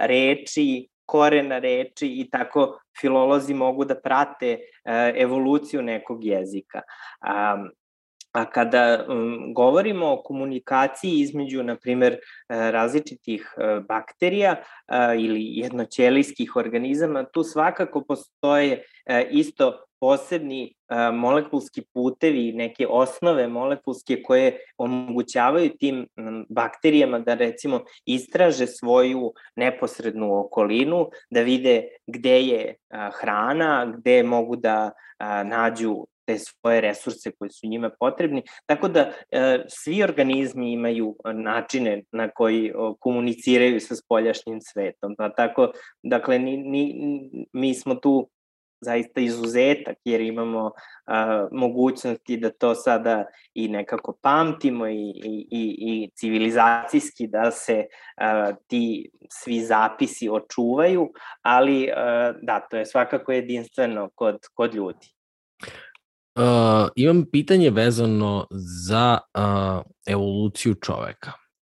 reči, 0.00 0.88
korena 1.08 1.58
reči 1.58 2.06
i 2.20 2.28
tako 2.30 2.66
filolozi 3.00 3.54
mogu 3.54 3.84
da 3.84 3.96
prate 3.96 4.50
e, 4.52 4.58
evoluciju 5.16 5.82
nekog 5.82 6.24
jezika. 6.24 6.82
A 8.38 8.44
kada 8.44 9.04
um, 9.08 9.54
govorimo 9.54 10.12
o 10.12 10.22
komunikaciji 10.22 11.20
između, 11.20 11.62
na 11.62 11.76
primer, 11.76 12.12
e, 12.12 12.18
različitih 12.48 13.54
e, 13.56 13.80
bakterija 13.88 14.62
ili 15.18 15.42
jednoćelijskih 15.44 16.56
organizama, 16.56 17.24
tu 17.24 17.42
svakako 17.42 18.04
postoje 18.08 18.82
isto 19.30 19.84
posebni 20.00 20.74
molekulski 21.12 21.82
putevi, 21.94 22.52
neke 22.52 22.86
osnove 22.90 23.48
molekulske 23.48 24.22
koje 24.22 24.58
omogućavaju 24.78 25.70
tim 25.80 26.06
bakterijama 26.48 27.18
da 27.18 27.34
recimo 27.34 27.80
istraže 28.04 28.66
svoju 28.66 29.32
neposrednu 29.56 30.40
okolinu, 30.40 31.08
da 31.30 31.40
vide 31.40 31.82
gde 32.06 32.40
je 32.42 32.74
hrana, 33.20 33.92
gde 33.96 34.22
mogu 34.22 34.56
da 34.56 34.90
nađu 35.44 36.06
te 36.28 36.38
svoje 36.38 36.80
resurse 36.80 37.30
koji 37.38 37.50
su 37.50 37.66
njima 37.66 37.90
potrebni. 38.00 38.42
Tako 38.66 38.88
da 38.88 39.00
e, 39.30 39.64
svi 39.68 40.02
organizmi 40.02 40.72
imaju 40.72 41.16
načine 41.34 42.02
na 42.12 42.28
koji 42.28 42.72
o, 42.76 42.94
komuniciraju 43.00 43.80
sa 43.80 43.96
spoljašnjim 43.96 44.60
svetom. 44.60 45.14
Pa 45.16 45.28
tako, 45.32 45.72
dakle, 46.02 46.38
ni, 46.38 46.56
ni, 46.56 46.84
mi 47.52 47.74
smo 47.74 47.94
tu 47.94 48.28
zaista 48.80 49.20
izuzetak 49.20 49.96
jer 50.04 50.20
imamo 50.20 50.70
a, 51.06 51.48
mogućnosti 51.52 52.36
da 52.36 52.50
to 52.50 52.74
sada 52.74 53.24
i 53.54 53.68
nekako 53.68 54.18
pamtimo 54.22 54.88
i, 54.88 55.10
i, 55.24 55.46
i, 55.50 55.76
i 55.80 56.10
civilizacijski 56.14 57.26
da 57.26 57.50
se 57.50 57.86
a, 58.16 58.52
ti 58.66 59.10
svi 59.30 59.60
zapisi 59.60 60.28
očuvaju, 60.28 61.08
ali 61.42 61.90
a, 61.96 62.32
da, 62.42 62.60
to 62.70 62.76
je 62.76 62.86
svakako 62.86 63.32
jedinstveno 63.32 64.10
kod, 64.14 64.38
kod 64.54 64.74
ljudi. 64.74 65.17
Uh, 66.38 66.88
imam 66.96 67.24
pitanje 67.32 67.70
vezano 67.70 68.46
za 68.50 69.18
uh, 69.38 69.82
evoluciju 70.06 70.74
čoveka. 70.74 71.32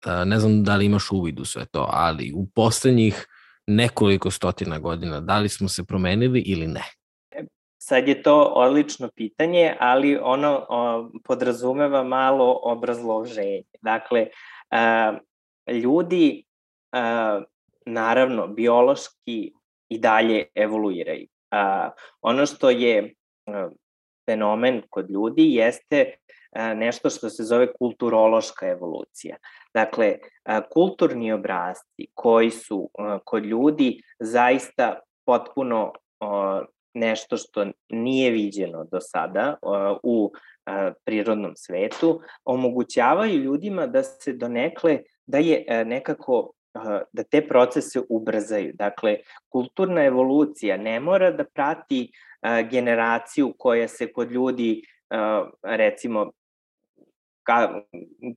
Uh, 0.06 0.28
ne 0.28 0.40
znam 0.40 0.64
da 0.64 0.76
li 0.76 0.86
imaš 0.86 1.12
uvid 1.12 1.40
u 1.40 1.46
sve 1.46 1.66
to, 1.66 1.88
ali 1.92 2.34
u 2.36 2.48
poslednjih 2.56 3.28
nekoliko 3.68 4.32
stotina 4.32 4.80
godina, 4.80 5.20
da 5.20 5.40
li 5.40 5.50
smo 5.50 5.68
se 5.68 5.86
promenili 5.86 6.40
ili 6.40 6.68
ne? 6.68 6.84
Sad 7.78 8.08
je 8.08 8.24
to 8.24 8.44
odlično 8.44 9.10
pitanje, 9.16 9.76
ali 9.80 10.18
ono 10.22 10.66
o, 10.70 11.10
podrazumeva 11.24 12.04
malo 12.04 12.60
obrazloženje. 12.64 13.64
Dakle, 13.82 14.28
a, 14.72 15.14
ljudi, 15.68 16.44
a, 16.92 17.42
naravno, 17.86 18.48
biološki 18.48 19.54
i 19.90 19.98
dalje 19.98 20.46
evoluiraju. 20.56 21.28
A, 21.52 21.90
ono 22.22 22.46
što 22.46 22.70
je 22.70 23.16
fenomen 24.26 24.82
kod 24.90 25.10
ljudi 25.10 25.54
jeste 25.54 26.14
nešto 26.76 27.10
što 27.10 27.30
se 27.30 27.44
zove 27.44 27.74
kulturološka 27.74 28.68
evolucija. 28.68 29.36
Dakle, 29.74 30.18
kulturni 30.74 31.32
obrazci 31.32 32.08
koji 32.14 32.52
su 32.52 32.90
kod 33.26 33.46
ljudi 33.46 34.02
zaista 34.20 35.00
potpuno 35.26 35.94
nešto 36.94 37.38
što 37.38 37.66
nije 37.90 38.32
viđeno 38.32 38.84
do 38.92 39.00
sada 39.02 39.56
u 40.04 40.32
prirodnom 41.06 41.56
svetu, 41.56 42.22
omogućavaju 42.46 43.34
ljudima 43.34 43.88
da 43.88 44.04
se 44.04 44.34
donekle, 44.34 45.00
da 45.26 45.38
je 45.38 45.66
e, 45.68 45.86
nekako 45.86 46.52
da 47.14 47.24
te 47.24 47.48
procese 47.48 48.02
ubrzaju. 48.10 48.74
Dakle, 48.74 49.18
kulturna 49.50 50.04
evolucija 50.06 50.78
ne 50.78 51.00
mora 51.00 51.32
da 51.32 51.44
prati 51.44 52.12
generaciju 52.72 53.54
koja 53.58 53.88
se 53.88 54.12
kod 54.14 54.32
ljudi, 54.32 54.82
recimo, 55.64 56.32
ka, 57.44 57.82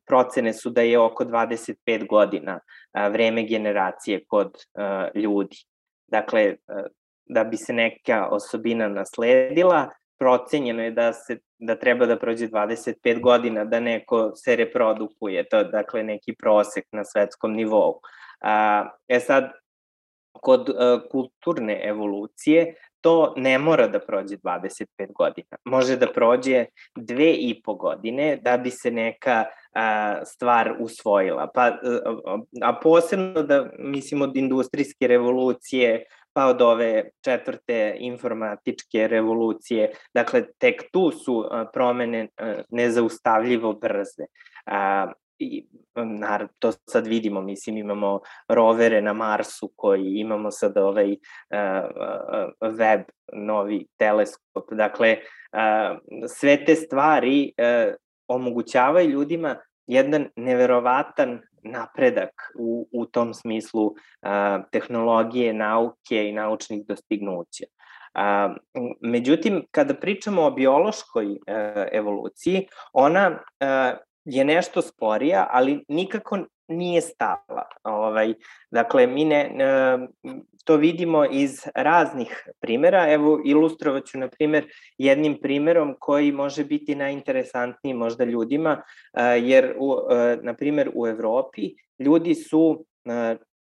procene 0.06 0.52
su 0.52 0.70
da 0.70 0.82
je 0.82 0.98
oko 0.98 1.24
25 1.24 2.08
godina 2.08 2.60
vreme 3.10 3.42
generacije 3.42 4.24
kod 4.24 4.56
ljudi. 5.14 5.56
Dakle, 6.06 6.56
da 7.26 7.44
bi 7.44 7.56
se 7.56 7.72
neka 7.72 8.28
osobina 8.30 8.88
nasledila, 8.88 9.90
procenjeno 10.18 10.82
je 10.82 10.90
da 10.90 11.12
se 11.12 11.38
da 11.58 11.76
treba 11.78 12.06
da 12.06 12.18
prođe 12.18 12.48
25 12.48 13.20
godina 13.20 13.64
da 13.64 13.80
neko 13.80 14.32
se 14.36 14.56
reprodukuje, 14.56 15.48
to 15.48 15.58
je 15.58 15.64
dakle 15.64 16.02
neki 16.02 16.34
prosek 16.36 16.84
na 16.92 17.04
svetskom 17.04 17.52
nivou. 17.52 18.00
A, 18.40 18.88
e 19.08 19.20
sad, 19.20 19.50
kod 20.32 20.68
a, 20.68 21.00
kulturne 21.10 21.80
evolucije 21.84 22.74
to 23.00 23.34
ne 23.36 23.58
mora 23.58 23.88
da 23.88 24.00
prođe 24.00 24.36
25 24.36 25.12
godina. 25.12 25.56
Može 25.64 25.96
da 25.96 26.06
prođe 26.12 26.64
dve 26.96 27.32
i 27.32 27.62
po 27.64 27.74
godine 27.74 28.38
da 28.42 28.56
bi 28.56 28.70
se 28.70 28.90
neka 28.90 29.44
a, 29.74 30.24
stvar 30.24 30.76
usvojila. 30.80 31.50
Pa, 31.54 31.62
a, 31.62 31.76
a 32.62 32.72
posebno 32.82 33.42
da, 33.42 33.70
mislim, 33.78 34.22
od 34.22 34.36
industrijske 34.36 35.06
revolucije 35.06 36.04
pa 36.34 36.46
od 36.46 36.62
ove 36.62 37.10
četvrte 37.24 37.96
informatičke 37.98 39.08
revolucije. 39.08 39.92
Dakle, 40.14 40.42
tek 40.58 40.82
tu 40.92 41.10
su 41.10 41.44
promene 41.72 42.28
nezaustavljivo 42.70 43.72
brze. 43.72 44.26
I 45.38 45.66
naravno, 45.94 46.48
to 46.58 46.72
sad 46.72 47.06
vidimo, 47.06 47.40
mislim, 47.40 47.76
imamo 47.76 48.20
rovere 48.48 49.02
na 49.02 49.12
Marsu 49.12 49.72
koji 49.76 50.14
imamo 50.16 50.50
sad 50.50 50.78
ovaj 50.78 51.12
uh, 51.12 52.78
web, 52.78 53.00
novi 53.32 53.86
teleskop. 53.96 54.72
Dakle, 54.72 55.16
uh, 55.52 55.98
sve 56.28 56.64
te 56.64 56.74
stvari 56.74 57.52
uh, 57.58 57.94
omogućavaju 58.28 59.10
ljudima 59.10 59.56
jedan 59.86 60.28
neverovatan 60.36 61.40
napredak 61.62 62.52
u, 62.58 62.88
u 62.92 63.06
tom 63.06 63.34
smislu 63.34 63.86
uh, 63.86 63.94
tehnologije, 64.72 65.52
nauke 65.52 66.28
i 66.28 66.32
naučnih 66.32 66.86
dostignuća. 66.86 67.64
A, 68.14 68.54
međutim, 69.00 69.64
kada 69.70 69.94
pričamo 69.94 70.42
o 70.42 70.50
biološkoj 70.50 71.26
uh, 71.26 71.38
evoluciji, 71.92 72.66
ona 72.92 73.30
uh, 73.30 73.98
je 74.24 74.44
nešto 74.44 74.82
sporija, 74.82 75.46
ali 75.50 75.84
nikako 75.88 76.38
nije 76.68 77.00
stala. 77.00 77.68
Ovaj, 77.82 78.34
dakle, 78.70 79.06
mi 79.06 79.24
ne, 79.24 79.50
to 80.64 80.76
vidimo 80.76 81.24
iz 81.24 81.60
raznih 81.74 82.48
primera. 82.60 83.12
Evo, 83.12 83.40
ilustrovat 83.44 84.04
ću, 84.06 84.18
na 84.18 84.28
primer, 84.28 84.66
jednim 84.98 85.38
primerom 85.42 85.96
koji 86.00 86.32
može 86.32 86.64
biti 86.64 86.94
najinteresantniji 86.94 87.94
možda 87.94 88.24
ljudima, 88.24 88.82
jer, 89.42 89.74
u, 89.78 89.96
na 90.42 90.54
primer, 90.54 90.90
u 90.94 91.06
Evropi 91.06 91.74
ljudi 91.98 92.34
su 92.34 92.84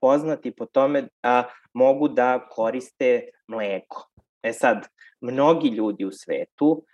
poznati 0.00 0.50
po 0.56 0.66
tome 0.66 1.08
da 1.22 1.44
mogu 1.72 2.08
da 2.08 2.48
koriste 2.50 3.28
mleko. 3.48 4.08
E 4.42 4.52
sad, 4.52 4.86
mnogi 5.20 5.68
ljudi 5.68 6.04
u 6.04 6.12
svetu 6.12 6.84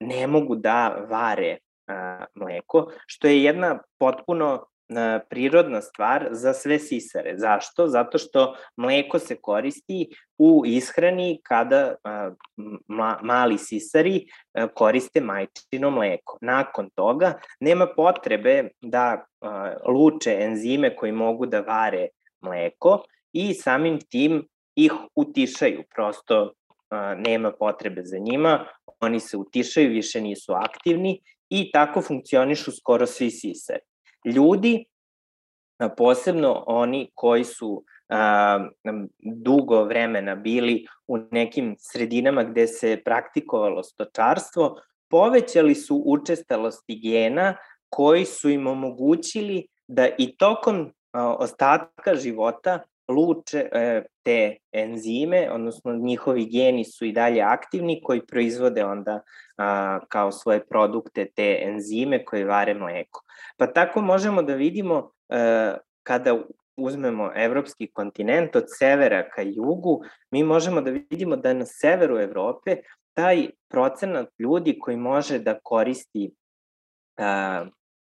ne 0.00 0.26
mogu 0.26 0.56
da 0.56 1.06
vare 1.10 1.58
a, 1.86 2.24
mleko, 2.34 2.92
što 3.06 3.28
je 3.28 3.42
jedna 3.42 3.78
potpuno 3.98 4.66
a, 4.96 5.18
prirodna 5.30 5.80
stvar 5.80 6.28
za 6.30 6.52
sve 6.52 6.78
sisare. 6.78 7.34
Zašto? 7.36 7.88
Zato 7.88 8.18
što 8.18 8.54
mleko 8.76 9.18
se 9.18 9.36
koristi 9.40 10.08
u 10.38 10.62
ishrani 10.66 11.40
kada 11.42 11.94
a, 12.04 12.30
ma, 12.88 13.18
mali 13.22 13.58
sisari 13.58 14.26
a, 14.52 14.68
koriste 14.68 15.20
majčino 15.20 15.90
mleko. 15.90 16.38
Nakon 16.40 16.90
toga 16.94 17.34
nema 17.60 17.86
potrebe 17.86 18.68
da 18.80 19.24
a, 19.40 19.74
luče 19.86 20.36
enzime 20.40 20.96
koji 20.96 21.12
mogu 21.12 21.46
da 21.46 21.60
vare 21.60 22.08
mleko 22.40 23.02
i 23.32 23.54
samim 23.54 24.00
tim 24.00 24.48
ih 24.76 24.92
utišaju, 25.16 25.82
prosto 25.94 26.52
nema 27.16 27.52
potrebe 27.52 28.02
za 28.04 28.18
njima, 28.18 28.66
oni 29.00 29.20
se 29.20 29.36
utišaju, 29.36 29.90
više 29.90 30.20
nisu 30.20 30.52
aktivni 30.52 31.20
i 31.54 31.70
tako 31.72 32.02
funkcionišu 32.02 32.72
skoro 32.72 33.06
svi 33.06 33.30
sisari. 33.30 33.80
Ljudi, 34.24 34.84
posebno 35.96 36.64
oni 36.66 37.10
koji 37.14 37.44
su 37.44 37.84
a, 38.08 38.68
dugo 39.18 39.84
vremena 39.84 40.34
bili 40.34 40.86
u 41.06 41.18
nekim 41.18 41.76
sredinama 41.78 42.44
gde 42.44 42.66
se 42.66 43.02
praktikovalo 43.04 43.82
stočarstvo, 43.82 44.80
povećali 45.10 45.74
su 45.74 46.02
učestalosti 46.06 47.00
gena 47.02 47.56
koji 47.88 48.24
su 48.24 48.50
im 48.50 48.66
omogućili 48.66 49.66
da 49.88 50.08
i 50.18 50.36
tokom 50.36 50.92
ostatka 51.38 52.14
života 52.14 52.82
luče 53.08 53.68
e, 53.72 54.02
te 54.22 54.56
enzime, 54.72 55.50
odnosno 55.52 55.92
njihovi 55.92 56.44
geni 56.44 56.84
su 56.84 57.04
i 57.04 57.12
dalje 57.12 57.42
aktivni 57.42 58.00
koji 58.02 58.26
proizvode 58.26 58.84
onda 58.84 59.20
a, 59.56 59.98
kao 60.08 60.32
svoje 60.32 60.66
produkte 60.66 61.26
te 61.36 61.58
enzime 61.62 62.24
koje 62.24 62.44
vare 62.44 62.74
mleko. 62.74 63.22
Pa 63.56 63.66
tako 63.66 64.00
možemo 64.00 64.42
da 64.42 64.54
vidimo 64.54 65.10
e, 65.28 65.74
kada 66.02 66.38
uzmemo 66.76 67.30
evropski 67.34 67.86
kontinent 67.92 68.56
od 68.56 68.64
severa 68.78 69.28
ka 69.30 69.42
jugu, 69.42 70.02
mi 70.30 70.42
možemo 70.42 70.80
da 70.80 70.90
vidimo 70.90 71.36
da 71.36 71.52
na 71.52 71.66
severu 71.66 72.18
Evrope 72.18 72.76
taj 73.14 73.48
procenat 73.68 74.28
ljudi 74.38 74.78
koji 74.78 74.96
može 74.96 75.38
da 75.38 75.58
koristi 75.62 76.34
a, 77.16 77.66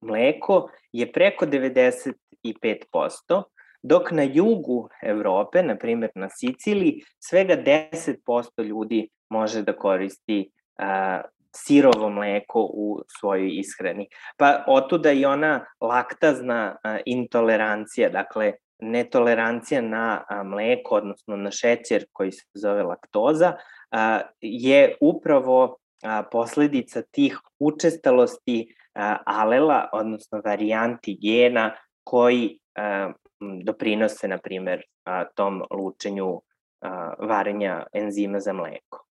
mleko 0.02 0.70
je 0.92 1.12
preko 1.12 1.46
95%, 1.46 3.44
dok 3.82 4.12
na 4.12 4.24
jugu 4.24 4.90
Evrope, 5.02 5.64
na 5.64 5.76
primjer 5.76 6.12
na 6.16 6.30
Siciliji, 6.30 7.02
svega 7.20 7.58
10% 7.58 8.64
ljudi 8.64 9.10
može 9.30 9.62
da 9.62 9.74
koristi 9.74 10.52
a, 10.78 11.22
sirovo 11.56 12.10
mleko 12.10 12.62
u 12.74 13.02
svojoj 13.20 13.50
ishrani. 13.54 14.08
Pa 14.38 14.64
otuda 14.68 15.12
i 15.12 15.26
ona 15.26 15.66
laktazna 15.82 16.78
a, 16.84 16.98
intolerancija, 17.06 18.10
dakle 18.10 18.54
netolerancija 18.80 19.82
na 19.82 20.24
a, 20.30 20.44
mleko, 20.44 20.96
odnosno 20.96 21.36
na 21.36 21.52
šećer 21.52 22.06
koji 22.12 22.32
se 22.32 22.46
zove 22.54 22.84
laktoza, 22.84 23.54
a, 23.92 24.22
je 24.42 24.96
upravo 25.02 25.78
a, 26.04 26.24
posledica 26.32 27.02
tih 27.02 27.40
učestalosti 27.60 28.76
a, 28.94 29.18
alela, 29.26 29.90
odnosno 29.94 30.42
varijanti 30.46 31.18
gena 31.22 31.76
koji 32.04 32.60
doprinose, 33.64 34.28
na 34.28 34.38
primer, 34.38 34.82
tom 35.36 35.64
lučenju 35.72 36.42
varenja 37.20 37.86
enzima 37.94 38.40
za 38.40 38.54
mleko. 38.54 39.10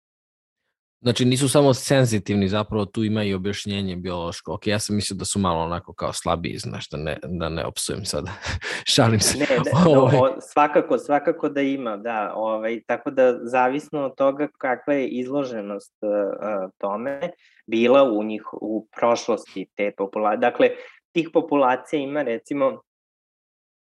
Znači 1.01 1.24
nisu 1.24 1.49
samo 1.49 1.74
senzitivni, 1.74 2.49
zapravo 2.49 2.85
tu 2.85 3.05
ima 3.05 3.22
i 3.22 3.35
objašnjenje 3.35 3.97
biološko. 3.97 4.55
Ok, 4.55 4.66
ja 4.66 4.79
sam 4.79 4.97
mislio 4.97 5.16
da 5.16 5.24
su 5.24 5.39
malo 5.39 5.62
onako 5.62 5.93
kao 5.93 6.12
slabiji, 6.12 6.59
znaš, 6.59 6.89
da 6.89 6.97
ne, 6.97 7.18
da 7.22 7.49
ne 7.49 7.64
opsujem 7.64 8.05
sada. 8.05 8.31
Šalim 8.95 9.20
se. 9.20 9.39
Ne, 9.39 9.47
ne 9.51 9.70
ovaj. 9.99 10.16
o, 10.16 10.41
svakako, 10.41 10.99
svakako 10.99 11.49
da 11.49 11.61
ima, 11.61 11.97
da. 11.97 12.33
Ovaj, 12.37 12.81
tako 12.87 13.11
da 13.11 13.39
zavisno 13.43 14.05
od 14.05 14.14
toga 14.16 14.49
kakva 14.59 14.95
je 14.95 15.09
izloženost 15.09 15.95
uh, 16.03 16.70
tome 16.79 17.20
bila 17.66 18.12
u 18.12 18.24
njih 18.24 18.43
u 18.53 18.89
prošlosti 18.97 19.66
te 19.74 19.93
populacije. 19.97 20.41
Dakle, 20.41 20.70
tih 21.12 21.31
populacija 21.33 22.01
ima 22.01 22.22
recimo 22.22 22.81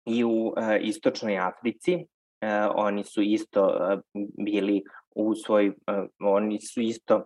i 0.06 0.24
u 0.24 0.30
uh, 0.30 0.54
istočnoj 0.82 1.38
Africi, 1.38 1.96
uh, 1.96 2.72
oni 2.76 3.04
su 3.04 3.22
isto 3.22 3.66
uh, 3.66 4.00
bili 4.46 4.84
u 5.16 5.36
svoj, 5.36 5.68
uh, 5.68 5.74
oni 6.20 6.62
su 6.62 6.82
isto 6.82 7.26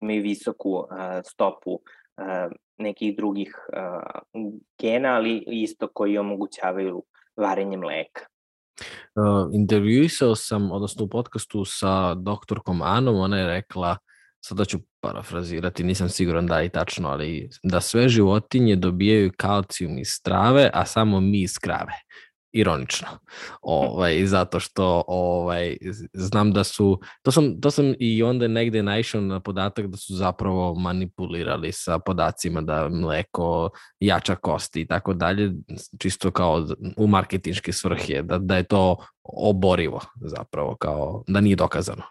imaju 0.00 0.22
visoku 0.22 0.70
uh, 0.70 0.86
stopu 1.24 1.70
uh, 1.70 2.52
nekih 2.78 3.16
drugih 3.16 3.58
uh, 3.72 4.58
gena, 4.80 5.14
ali 5.14 5.44
isto 5.46 5.88
koji 5.88 6.18
omogućavaju 6.18 7.04
varenje 7.36 7.76
mleka. 7.76 8.26
Uh, 9.14 9.54
intervjuisao 9.54 10.34
sam, 10.34 10.72
odnosno 10.72 11.04
u 11.04 11.08
podcastu 11.08 11.64
sa 11.64 12.14
doktorkom 12.14 12.82
Anom, 12.82 13.16
ona 13.16 13.38
je 13.38 13.46
rekla, 13.46 13.96
sada 14.44 14.64
ću 14.64 14.78
parafrazirati, 15.00 15.84
nisam 15.84 16.08
siguran 16.08 16.46
da 16.46 16.60
je 16.60 16.68
tačno, 16.68 17.08
ali 17.08 17.48
da 17.62 17.80
sve 17.80 18.08
životinje 18.08 18.76
dobijaju 18.76 19.32
kalcijum 19.36 19.98
iz 19.98 20.08
strave, 20.08 20.70
a 20.74 20.86
samo 20.86 21.20
mi 21.20 21.42
iz 21.42 21.58
krave 21.58 21.92
ironično. 22.52 23.08
Ovaj 23.62 24.26
zato 24.34 24.60
što 24.60 25.04
ovaj 25.06 25.76
znam 26.12 26.52
da 26.52 26.64
su 26.64 27.00
to 27.22 27.32
sam 27.32 27.60
to 27.60 27.70
sam 27.70 27.94
i 27.98 28.22
onda 28.22 28.48
negde 28.48 28.82
naišao 28.82 29.20
na 29.20 29.40
podatak 29.40 29.86
da 29.86 29.96
su 29.96 30.14
zapravo 30.14 30.74
manipulirali 30.74 31.72
sa 31.72 31.98
podacima 31.98 32.60
da 32.60 32.88
mleko 32.88 33.70
jača 34.00 34.34
kosti 34.36 34.80
i 34.80 34.86
tako 34.86 35.14
dalje 35.14 35.52
čisto 35.98 36.30
kao 36.30 36.66
u 36.96 37.06
marketinške 37.06 37.72
svrhe 37.72 38.22
da 38.22 38.38
da 38.38 38.56
je 38.56 38.62
to 38.62 38.96
oborivo 39.22 40.00
zapravo 40.20 40.76
kao 40.76 41.24
da 41.26 41.40
nije 41.40 41.56
dokazano. 41.56 42.02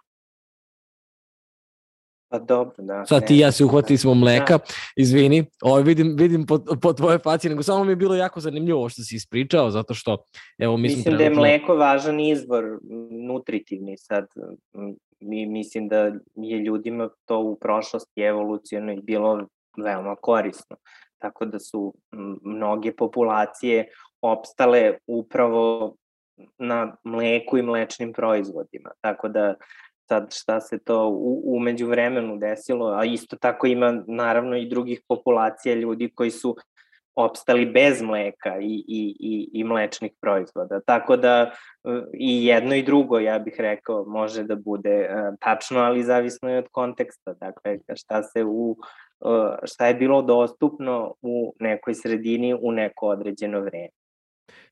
Pa 2.31 2.39
dobro, 2.39 2.73
da. 2.77 3.05
Sad 3.05 3.27
ti 3.27 3.35
i 3.35 3.39
ja 3.39 3.51
se 3.51 3.65
uhvatili 3.65 3.97
smo 3.97 4.13
mleka, 4.13 4.57
da. 4.57 4.63
izvini, 4.95 5.45
ovaj, 5.61 5.83
vidim, 5.83 6.15
vidim 6.19 6.45
po, 6.45 6.59
po 6.81 6.93
tvoje 6.93 7.19
faci, 7.19 7.49
nego 7.49 7.63
samo 7.63 7.83
mi 7.83 7.91
je 7.91 7.95
bilo 7.95 8.15
jako 8.15 8.39
zanimljivo 8.39 8.89
što 8.89 9.01
si 9.01 9.15
ispričao, 9.15 9.71
zato 9.71 9.93
što, 9.93 10.17
evo, 10.59 10.77
mislim... 10.77 10.97
Mislim 10.97 11.17
trenutno... 11.17 11.41
da 11.41 11.47
je 11.47 11.57
mleko 11.57 11.75
važan 11.75 12.19
izvor, 12.19 12.63
nutritivni 13.27 13.97
sad, 13.97 14.25
mi, 15.19 15.45
mislim 15.45 15.87
da 15.87 15.97
je 16.35 16.57
ljudima 16.65 17.09
to 17.25 17.39
u 17.39 17.59
prošlosti 17.59 18.21
evolucijno 18.21 18.93
i 18.93 19.01
bilo 19.01 19.47
veoma 19.83 20.15
korisno. 20.15 20.75
Tako 21.17 21.45
da 21.45 21.59
su 21.59 21.93
mnoge 22.41 22.95
populacije 22.95 23.87
opstale 24.21 24.97
upravo 25.07 25.95
na 26.57 26.95
mleku 27.03 27.57
i 27.57 27.61
mlečnim 27.61 28.13
proizvodima. 28.13 28.89
Tako 29.01 29.29
da 29.29 29.55
sad 30.11 30.33
šta 30.33 30.59
se 30.61 30.79
to 30.79 31.07
u, 31.09 31.41
umeđu 31.55 31.87
vremenu 31.87 32.37
desilo, 32.37 32.87
a 32.87 33.05
isto 33.05 33.35
tako 33.35 33.67
ima 33.67 34.03
naravno 34.07 34.57
i 34.57 34.69
drugih 34.69 35.01
populacija 35.07 35.75
ljudi 35.75 36.11
koji 36.15 36.31
su 36.31 36.55
opstali 37.15 37.65
bez 37.65 38.01
mleka 38.01 38.57
i, 38.61 38.83
i, 38.87 39.15
i, 39.19 39.49
i 39.53 39.63
mlečnih 39.63 40.11
proizvoda. 40.21 40.79
Tako 40.85 41.17
da 41.17 41.51
i 42.13 42.45
jedno 42.45 42.75
i 42.75 42.83
drugo, 42.83 43.19
ja 43.19 43.39
bih 43.39 43.55
rekao, 43.57 44.05
može 44.05 44.43
da 44.43 44.55
bude 44.55 45.09
tačno, 45.39 45.79
ali 45.79 46.03
zavisno 46.03 46.49
je 46.49 46.57
od 46.57 46.67
konteksta. 46.71 47.33
Dakle, 47.33 47.77
šta 47.95 48.23
se 48.23 48.43
u 48.43 48.77
šta 49.63 49.87
je 49.87 49.93
bilo 49.93 50.21
dostupno 50.21 51.13
u 51.21 51.55
nekoj 51.59 51.93
sredini 51.93 52.53
u 52.61 52.71
neko 52.71 53.07
određeno 53.07 53.61
vreme. 53.61 53.89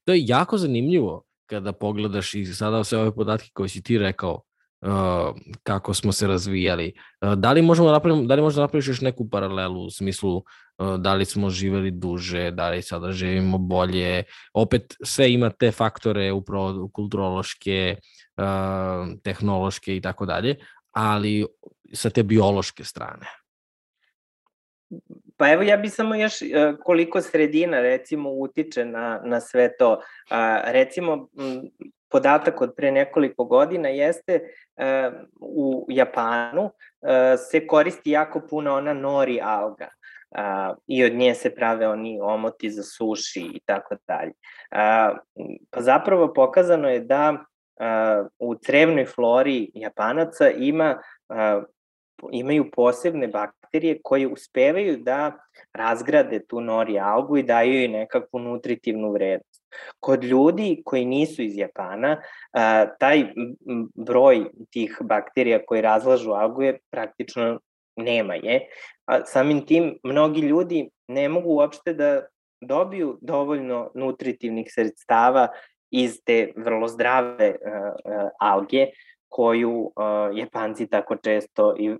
To 0.04 0.14
je 0.14 0.24
jako 0.26 0.58
zanimljivo 0.58 1.24
kada 1.46 1.74
pogledaš 1.74 2.34
i 2.34 2.46
sada 2.46 2.84
sve 2.84 3.00
ove 3.00 3.16
podatke 3.16 3.50
koje 3.54 3.70
si 3.70 3.84
ti 3.84 3.98
rekao, 3.98 4.42
kako 5.64 5.94
smo 5.94 6.12
se 6.12 6.28
razvijali. 6.28 6.94
Uh, 7.22 7.34
da 7.34 7.52
li 7.52 7.62
možemo 7.62 7.88
da 7.88 7.94
napraviti, 7.94 8.28
da 8.28 8.36
li 8.36 8.42
možda 8.42 8.62
napraviš 8.62 8.88
još 8.88 9.02
neku 9.02 9.30
paralelu 9.30 9.86
u 9.86 9.90
smislu 9.90 10.36
uh, 10.36 10.96
da 10.98 11.14
li 11.14 11.26
smo 11.26 11.50
živeli 11.50 11.92
duže, 11.92 12.52
da 12.52 12.70
li 12.70 12.82
sada 12.82 13.12
živimo 13.12 13.58
bolje, 13.58 14.24
opet 14.54 14.96
sve 15.04 15.34
ima 15.34 15.50
te 15.50 15.72
faktore 15.72 16.32
upravo 16.32 16.90
kulturološke, 16.94 17.96
uh, 18.38 19.20
tehnološke 19.24 19.96
i 19.96 20.02
tako 20.02 20.26
dalje, 20.26 20.56
ali 20.92 21.46
sa 21.94 22.10
te 22.10 22.24
biološke 22.24 22.84
strane. 22.84 23.26
Pa 25.38 25.52
evo 25.52 25.64
ja 25.64 25.78
bi 25.78 25.90
samo 25.90 26.16
još 26.16 26.34
koliko 26.84 27.22
sredina 27.22 27.82
recimo 27.82 28.30
utiče 28.30 28.86
na, 28.86 29.22
na 29.24 29.40
sve 29.40 29.78
to. 29.78 30.02
recimo 30.66 31.28
podatak 32.10 32.62
od 32.62 32.74
pre 32.78 32.92
nekoliko 32.92 33.46
godina 33.46 33.90
jeste 33.90 34.40
uh, 34.42 35.14
u 35.40 35.86
Japanu 35.90 36.64
uh, 36.64 37.10
se 37.50 37.68
koristi 37.68 38.12
jako 38.12 38.42
puno 38.50 38.74
ona 38.74 38.94
nori 38.94 39.40
alga 39.44 39.88
uh, 40.30 40.78
i 40.88 41.06
od 41.06 41.14
nje 41.14 41.36
se 41.36 41.56
prave 41.56 41.88
oni 41.88 42.20
omoti 42.22 42.70
za 42.70 42.84
suši 42.84 43.52
i 43.54 43.60
tako 43.66 43.96
dalje. 44.08 44.32
Pa 45.70 45.82
zapravo 45.82 46.34
pokazano 46.34 46.90
je 46.90 47.00
da 47.00 47.38
u 48.40 48.56
crevnoj 48.56 49.06
flori 49.06 49.72
Japanaca 49.74 50.50
ima 50.50 51.02
imaju 52.32 52.72
posebne 52.72 53.28
bakterije 53.28 54.00
koje 54.04 54.28
uspevaju 54.28 54.98
da 54.98 55.32
razgrade 55.74 56.46
tu 56.48 56.62
nori 56.62 57.00
algu 57.00 57.38
i 57.38 57.44
daju 57.44 57.74
joj 57.74 57.88
nekakvu 57.88 58.40
nutritivnu 58.40 59.12
vrednost. 59.12 59.49
Kod 60.00 60.24
ljudi 60.24 60.82
koji 60.86 61.06
nisu 61.06 61.42
iz 61.42 61.58
Japana, 61.58 62.22
taj 63.00 63.24
broj 63.96 64.46
tih 64.70 64.98
bakterija 65.02 65.60
koji 65.66 65.82
razlažu 65.82 66.32
algu 66.32 66.62
je 66.62 66.78
praktično 66.92 67.60
nema 67.96 68.36
je. 68.36 68.68
A 69.06 69.26
samim 69.26 69.66
tim, 69.66 70.00
mnogi 70.04 70.42
ljudi 70.42 70.90
ne 71.08 71.30
mogu 71.30 71.50
uopšte 71.50 71.94
da 71.94 72.22
dobiju 72.62 73.18
dovoljno 73.22 73.92
nutritivnih 73.96 74.68
sredstava 74.70 75.48
iz 75.92 76.20
te 76.26 76.52
vrlo 76.56 76.88
zdrave 76.88 77.56
alge 78.40 78.88
koju 79.30 79.92
Japanci 80.34 80.88
tako 80.88 81.16
često 81.16 81.76
i 81.78 81.96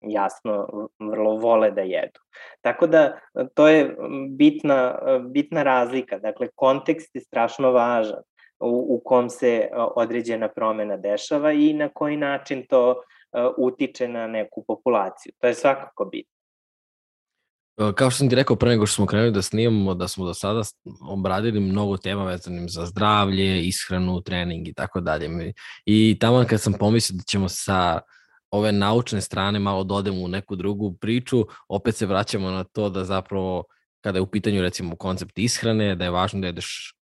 jasno 0.00 0.66
vrlo 0.98 1.36
vole 1.36 1.70
da 1.70 1.80
jedu. 1.80 2.20
Tako 2.60 2.86
da 2.86 3.18
to 3.54 3.68
je 3.68 3.96
bitna, 4.28 4.98
bitna 5.30 5.62
razlika, 5.62 6.18
dakle 6.18 6.48
kontekst 6.54 7.14
je 7.14 7.20
strašno 7.20 7.72
važan 7.72 8.22
u, 8.60 8.86
u 8.88 9.02
kom 9.04 9.30
se 9.30 9.68
određena 9.72 10.48
promena 10.48 10.96
dešava 10.96 11.52
i 11.52 11.72
na 11.72 11.88
koji 11.88 12.16
način 12.16 12.66
to 12.68 13.02
utiče 13.58 14.08
na 14.08 14.26
neku 14.26 14.64
populaciju. 14.66 15.32
To 15.38 15.46
je 15.46 15.54
svakako 15.54 16.04
bitno. 16.04 16.39
Kao 17.94 18.10
što 18.10 18.18
sam 18.18 18.28
ti 18.28 18.34
rekao 18.34 18.56
pre 18.56 18.70
nego 18.70 18.86
što 18.86 18.94
smo 18.94 19.06
krenuli 19.06 19.32
da 19.32 19.42
snimamo, 19.42 19.94
da 19.94 20.08
smo 20.08 20.26
do 20.26 20.34
sada 20.34 20.62
obradili 21.08 21.60
mnogo 21.60 21.96
tema 21.96 22.24
vezanim 22.24 22.68
za 22.68 22.86
zdravlje, 22.86 23.66
ishranu, 23.66 24.20
trening 24.20 24.68
i 24.68 24.74
tako 24.74 25.00
dalje. 25.00 25.52
I 25.84 26.16
tamo 26.20 26.44
kad 26.48 26.60
sam 26.60 26.72
pomislio 26.72 27.16
da 27.16 27.22
ćemo 27.22 27.48
sa 27.48 28.00
ove 28.50 28.72
naučne 28.72 29.20
strane 29.20 29.58
malo 29.58 29.84
dodemo 29.84 30.18
da 30.18 30.24
u 30.24 30.28
neku 30.28 30.56
drugu 30.56 30.96
priču, 31.00 31.46
opet 31.68 31.96
se 31.96 32.06
vraćamo 32.06 32.50
na 32.50 32.64
to 32.64 32.88
da 32.88 33.04
zapravo 33.04 33.64
kada 34.00 34.18
je 34.18 34.22
u 34.22 34.30
pitanju 34.30 34.62
recimo 34.62 34.96
koncept 34.96 35.38
ishrane, 35.38 35.94
da 35.94 36.04
je 36.04 36.10
važno 36.10 36.40
da 36.40 36.46
jedeš 36.46 36.94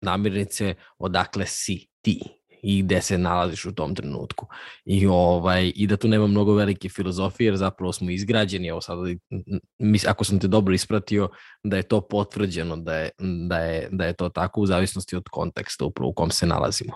namirnice 0.00 0.74
odakle 0.98 1.46
si 1.46 1.86
ti 2.02 2.20
i 2.66 2.82
gde 2.82 3.00
se 3.00 3.18
nalaziš 3.18 3.64
u 3.64 3.74
tom 3.74 3.94
trenutku. 3.94 4.46
I, 4.84 5.06
ovaj, 5.06 5.72
I 5.74 5.86
da 5.86 5.96
tu 5.96 6.08
nema 6.08 6.26
mnogo 6.26 6.54
velike 6.54 6.88
filozofije, 6.88 7.46
jer 7.46 7.56
zapravo 7.56 7.92
smo 7.92 8.10
izgrađeni, 8.10 8.68
evo 8.68 8.80
sad, 8.80 8.98
ako 10.08 10.24
sam 10.24 10.40
te 10.40 10.48
dobro 10.48 10.74
ispratio, 10.74 11.28
da 11.64 11.76
je 11.76 11.82
to 11.82 12.00
potvrđeno, 12.00 12.76
da 12.76 12.94
je, 12.94 13.10
da 13.48 13.58
je, 13.58 13.88
da 13.90 14.04
je 14.04 14.12
to 14.12 14.28
tako 14.28 14.60
u 14.60 14.66
zavisnosti 14.66 15.16
od 15.16 15.28
konteksta 15.30 15.84
upravo 15.84 16.10
u 16.10 16.14
kom 16.14 16.30
se 16.30 16.46
nalazimo. 16.46 16.92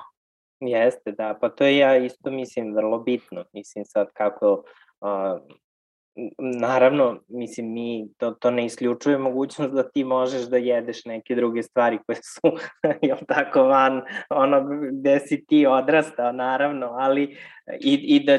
Jeste, 0.61 1.12
da, 1.12 1.39
pa 1.41 1.49
to 1.49 1.64
je 1.64 1.77
ja 1.77 1.97
isto 1.97 2.31
mislim 2.31 2.75
vrlo 2.75 2.99
bitno. 2.99 3.45
Mislim 3.53 3.85
sad 3.85 4.07
kako 4.14 4.64
uh, 5.01 5.57
naravno, 6.61 7.21
mislim, 7.29 7.73
mi, 7.73 8.09
to, 8.19 8.31
to 8.31 8.51
ne 8.51 8.67
isključuje 8.67 9.19
mogućnost 9.19 9.75
da 9.75 9.91
ti 9.91 10.05
možeš 10.05 10.43
da 10.43 10.57
jedeš 10.57 11.05
neke 11.05 11.35
druge 11.35 11.63
stvari 11.63 11.99
koje 12.07 12.17
su, 12.17 12.59
jel 13.09 13.17
tako, 13.29 13.63
van 13.63 14.03
onog 14.31 14.63
gde 14.93 15.21
si 15.21 15.45
ti 15.47 15.67
odrastao, 15.67 16.33
naravno, 16.33 16.87
ali 16.87 17.37
i, 17.81 17.95
i 17.95 18.25
da 18.25 18.39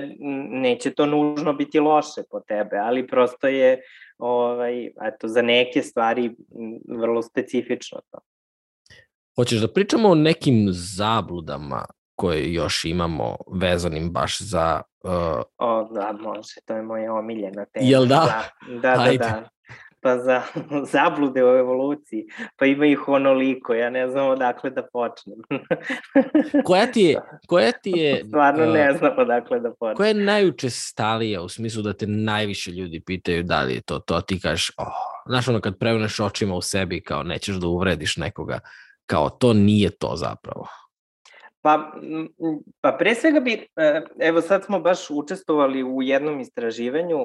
neće 0.50 0.92
to 0.92 1.06
nužno 1.06 1.54
biti 1.54 1.80
loše 1.80 2.22
po 2.32 2.40
tebe, 2.40 2.78
ali 2.78 3.08
prosto 3.08 3.48
je, 3.48 3.82
ovaj, 4.18 4.86
eto, 4.86 5.28
za 5.28 5.42
neke 5.42 5.82
stvari 5.82 6.36
vrlo 7.00 7.22
specifično 7.22 8.00
to. 8.12 8.20
Hoćeš 9.36 9.60
da 9.60 9.68
pričamo 9.68 10.10
o 10.10 10.16
nekim 10.16 10.68
zabludama 10.70 11.86
koje 12.22 12.54
još 12.54 12.86
imamo 12.86 13.36
vezanim 13.54 14.12
baš 14.12 14.42
za... 14.42 14.82
Uh... 15.04 15.12
O, 15.58 15.90
da, 15.94 16.12
može, 16.22 16.62
to 16.66 16.76
je 16.76 16.82
moja 16.82 17.14
omiljena 17.14 17.66
tema. 17.66 17.86
Jel 17.86 18.06
da? 18.06 18.44
Da, 18.82 18.96
da, 18.96 19.04
da, 19.04 19.18
da. 19.18 19.50
Pa 20.02 20.18
za 20.18 20.42
zablude 20.94 21.44
u 21.44 21.48
evoluciji, 21.48 22.28
pa 22.58 22.66
ima 22.66 22.86
ih 22.86 23.08
onoliko, 23.08 23.74
ja 23.74 23.90
ne 23.90 24.08
znam 24.10 24.28
odakle 24.28 24.70
da 24.70 24.84
počnem. 24.94 25.38
koja 26.68 26.88
ti 26.88 27.02
je... 27.02 27.22
Koja 27.48 27.72
ti 27.72 27.92
je 27.96 28.24
Stvarno 28.28 28.68
uh, 28.68 28.74
ne 28.74 28.94
znam 28.94 29.12
odakle 29.18 29.60
da 29.60 29.74
počnem. 29.80 29.96
Koja 29.96 30.08
je 30.08 30.14
najučestalija 30.14 31.42
u 31.42 31.50
smislu 31.50 31.82
da 31.82 31.94
te 31.94 32.08
najviše 32.08 32.72
ljudi 32.72 33.04
pitaju 33.06 33.44
da 33.44 33.62
li 33.62 33.74
je 33.74 33.82
to, 33.82 34.00
to 34.00 34.22
ti 34.22 34.40
kažeš, 34.40 34.72
oh, 34.78 34.88
znaš 35.28 35.48
ono 35.48 35.62
kad 35.62 35.80
preveneš 35.80 36.20
očima 36.20 36.56
u 36.56 36.62
sebi 36.62 37.04
kao 37.04 37.24
nećeš 37.24 37.56
da 37.56 37.68
uvrediš 37.68 38.18
nekoga, 38.18 38.60
kao 39.06 39.30
to 39.30 39.54
nije 39.54 39.90
to 39.90 40.14
zapravo. 40.16 40.68
Pa, 41.62 41.92
pa 42.82 42.92
pre 42.92 43.16
svega 43.16 43.40
bi, 43.40 43.68
e, 43.76 44.02
evo 44.20 44.42
sad 44.42 44.66
smo 44.66 44.80
baš 44.80 45.10
učestvovali 45.10 45.84
u 45.84 46.02
jednom 46.02 46.40
istraživanju, 46.40 47.20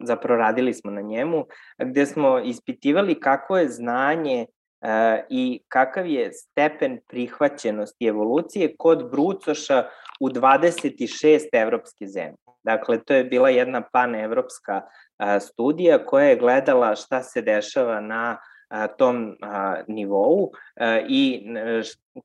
zapravo 0.00 0.38
radili 0.38 0.74
smo 0.74 0.90
na 0.90 1.00
njemu, 1.00 1.44
gde 1.78 2.06
smo 2.06 2.38
ispitivali 2.38 3.20
kako 3.20 3.58
je 3.58 3.68
znanje 3.68 4.46
e, 4.80 5.24
i 5.30 5.62
kakav 5.68 6.06
je 6.06 6.32
stepen 6.32 6.98
prihvaćenosti 7.08 8.06
evolucije 8.06 8.76
kod 8.78 9.10
brucoša 9.10 9.88
u 10.20 10.28
26 10.28 11.48
evropske 11.52 12.06
zemlje. 12.06 12.36
Dakle, 12.62 13.04
to 13.04 13.14
je 13.14 13.24
bila 13.24 13.48
jedna 13.48 13.82
panevropska 13.92 14.80
studija 15.40 16.06
koja 16.06 16.24
je 16.24 16.36
gledala 16.36 16.94
šta 16.94 17.22
se 17.22 17.42
dešava 17.42 18.00
na 18.00 18.38
tom 18.98 19.36
nivou 19.86 20.50
i 21.08 21.46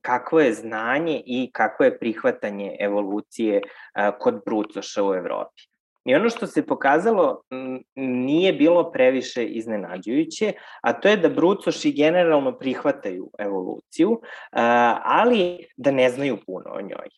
kakvo 0.00 0.40
je 0.40 0.52
znanje 0.52 1.22
i 1.26 1.50
kakvo 1.52 1.84
je 1.84 1.98
prihvatanje 1.98 2.76
evolucije 2.80 3.62
kod 4.18 4.40
brucoša 4.46 5.04
u 5.04 5.14
Evropi. 5.14 5.62
I 6.04 6.14
ono 6.14 6.30
što 6.30 6.46
se 6.46 6.66
pokazalo 6.66 7.42
nije 7.96 8.52
bilo 8.52 8.92
previše 8.92 9.44
iznenađujuće, 9.44 10.52
a 10.80 10.92
to 10.92 11.08
je 11.08 11.16
da 11.16 11.28
brucoši 11.28 11.92
generalno 11.92 12.58
prihvataju 12.58 13.30
evoluciju, 13.38 14.20
ali 15.02 15.66
da 15.76 15.90
ne 15.90 16.10
znaju 16.10 16.38
puno 16.46 16.70
o 16.72 16.80
njoj. 16.80 17.08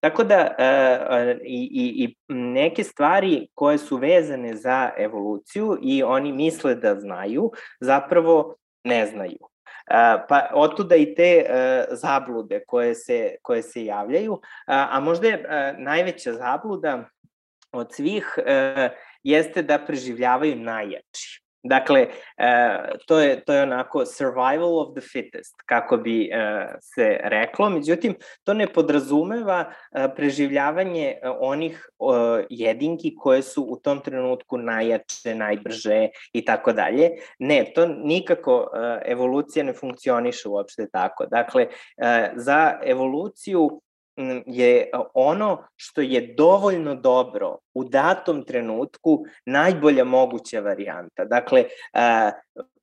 Tako 0.00 0.24
da 0.24 0.54
i, 1.44 1.68
i, 1.72 2.04
i 2.04 2.14
neke 2.34 2.84
stvari 2.84 3.48
koje 3.54 3.78
su 3.78 3.96
vezane 3.96 4.56
za 4.56 4.90
evoluciju 4.98 5.78
i 5.82 6.02
oni 6.02 6.32
misle 6.32 6.74
da 6.74 7.00
znaju, 7.00 7.50
zapravo 7.80 8.54
ne 8.84 9.06
znaju. 9.06 9.38
Pa 10.28 10.50
otuda 10.54 10.96
i 10.96 11.14
te 11.14 11.46
zablude 11.90 12.60
koje 12.66 12.94
se, 12.94 13.34
koje 13.42 13.62
se 13.62 13.84
javljaju, 13.84 14.40
a 14.66 15.00
možda 15.00 15.28
je 15.28 15.74
najveća 15.78 16.32
zabluda 16.32 17.04
od 17.72 17.94
svih 17.94 18.38
jeste 19.22 19.62
da 19.62 19.78
preživljavaju 19.78 20.56
najjači. 20.56 21.41
Dakle, 21.62 22.06
e, 22.38 22.78
to, 23.06 23.20
je, 23.20 23.44
to 23.44 23.52
je 23.52 23.62
onako 23.62 24.04
survival 24.06 24.78
of 24.78 24.88
the 24.94 25.00
fittest, 25.00 25.54
kako 25.66 25.96
bi 25.96 26.24
e, 26.24 26.66
se 26.80 27.18
reklo. 27.22 27.70
Međutim, 27.70 28.14
to 28.44 28.54
ne 28.54 28.66
podrazumeva 28.66 29.64
e, 29.92 30.08
preživljavanje 30.16 31.18
onih 31.40 31.88
jedinki 32.50 33.14
koje 33.16 33.42
su 33.42 33.62
u 33.68 33.76
tom 33.76 34.00
trenutku 34.00 34.58
najjače, 34.58 35.34
najbrže 35.34 36.08
i 36.32 36.44
tako 36.44 36.72
dalje. 36.72 37.10
Ne, 37.38 37.72
to 37.74 37.86
nikako 37.86 38.70
evolucija 39.04 39.64
ne 39.64 39.72
funkcioniše 39.72 40.48
uopšte 40.48 40.86
tako. 40.92 41.26
Dakle, 41.26 41.66
za 42.34 42.78
evoluciju 42.84 43.82
je 44.46 44.90
ono 45.14 45.64
što 45.76 46.00
je 46.00 46.34
dovoljno 46.36 46.94
dobro 46.94 47.58
u 47.74 47.84
datom 47.84 48.44
trenutku 48.44 49.24
najbolja 49.46 50.04
moguća 50.04 50.60
varijanta. 50.60 51.24
Dakle, 51.24 51.64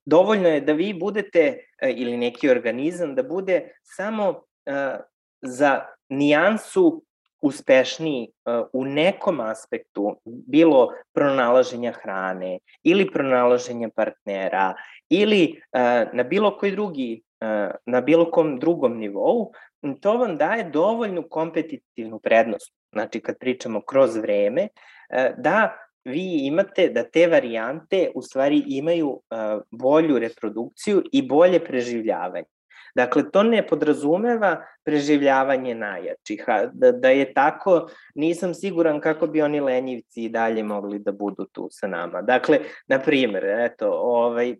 dovoljno 0.04 0.48
je 0.48 0.60
da 0.60 0.72
vi 0.72 0.94
budete, 0.94 1.58
ili 1.82 2.16
neki 2.16 2.50
organizam, 2.50 3.14
da 3.14 3.22
bude 3.22 3.68
samo 3.82 4.42
za 5.42 5.80
nijansu 6.08 7.02
uspešniji 7.42 8.28
u 8.72 8.84
nekom 8.84 9.40
aspektu, 9.40 10.20
bilo 10.24 10.92
pronalaženja 11.12 11.92
hrane 11.92 12.58
ili 12.82 13.10
pronalaženja 13.12 13.88
partnera 13.94 14.74
ili 15.08 15.60
na 16.12 16.22
bilo 16.22 16.58
koji 16.58 16.72
drugi 16.72 17.22
na 17.86 18.00
bilo 18.00 18.30
kom 18.30 18.58
drugom 18.58 18.98
nivou, 18.98 19.52
to 20.00 20.16
vam 20.16 20.36
daje 20.36 20.64
dovoljnu 20.64 21.22
kompetitivnu 21.30 22.18
prednost, 22.18 22.74
znači 22.92 23.20
kad 23.20 23.38
pričamo 23.38 23.80
kroz 23.80 24.16
vreme, 24.16 24.68
da 25.36 25.76
vi 26.04 26.38
imate 26.42 26.88
da 26.88 27.02
te 27.02 27.26
varijante 27.26 28.10
u 28.14 28.22
stvari 28.22 28.62
imaju 28.66 29.20
bolju 29.70 30.18
reprodukciju 30.18 31.02
i 31.12 31.28
bolje 31.28 31.64
preživljavanje. 31.64 32.46
Dakle, 32.94 33.30
to 33.30 33.42
ne 33.42 33.66
podrazumeva 33.66 34.64
preživljavanje 34.84 35.74
najjačih. 35.74 36.44
Da, 36.72 36.92
da 36.92 37.08
je 37.08 37.34
tako, 37.34 37.88
nisam 38.14 38.54
siguran 38.54 39.00
kako 39.00 39.26
bi 39.26 39.42
oni 39.42 39.60
lenjivci 39.60 40.24
i 40.24 40.28
dalje 40.28 40.62
mogli 40.62 40.98
da 40.98 41.12
budu 41.12 41.46
tu 41.52 41.68
sa 41.70 41.86
nama. 41.86 42.22
Dakle, 42.22 42.58
na 42.88 42.98
primer, 42.98 43.44
eto, 43.44 43.90
ovaj, 43.92 44.56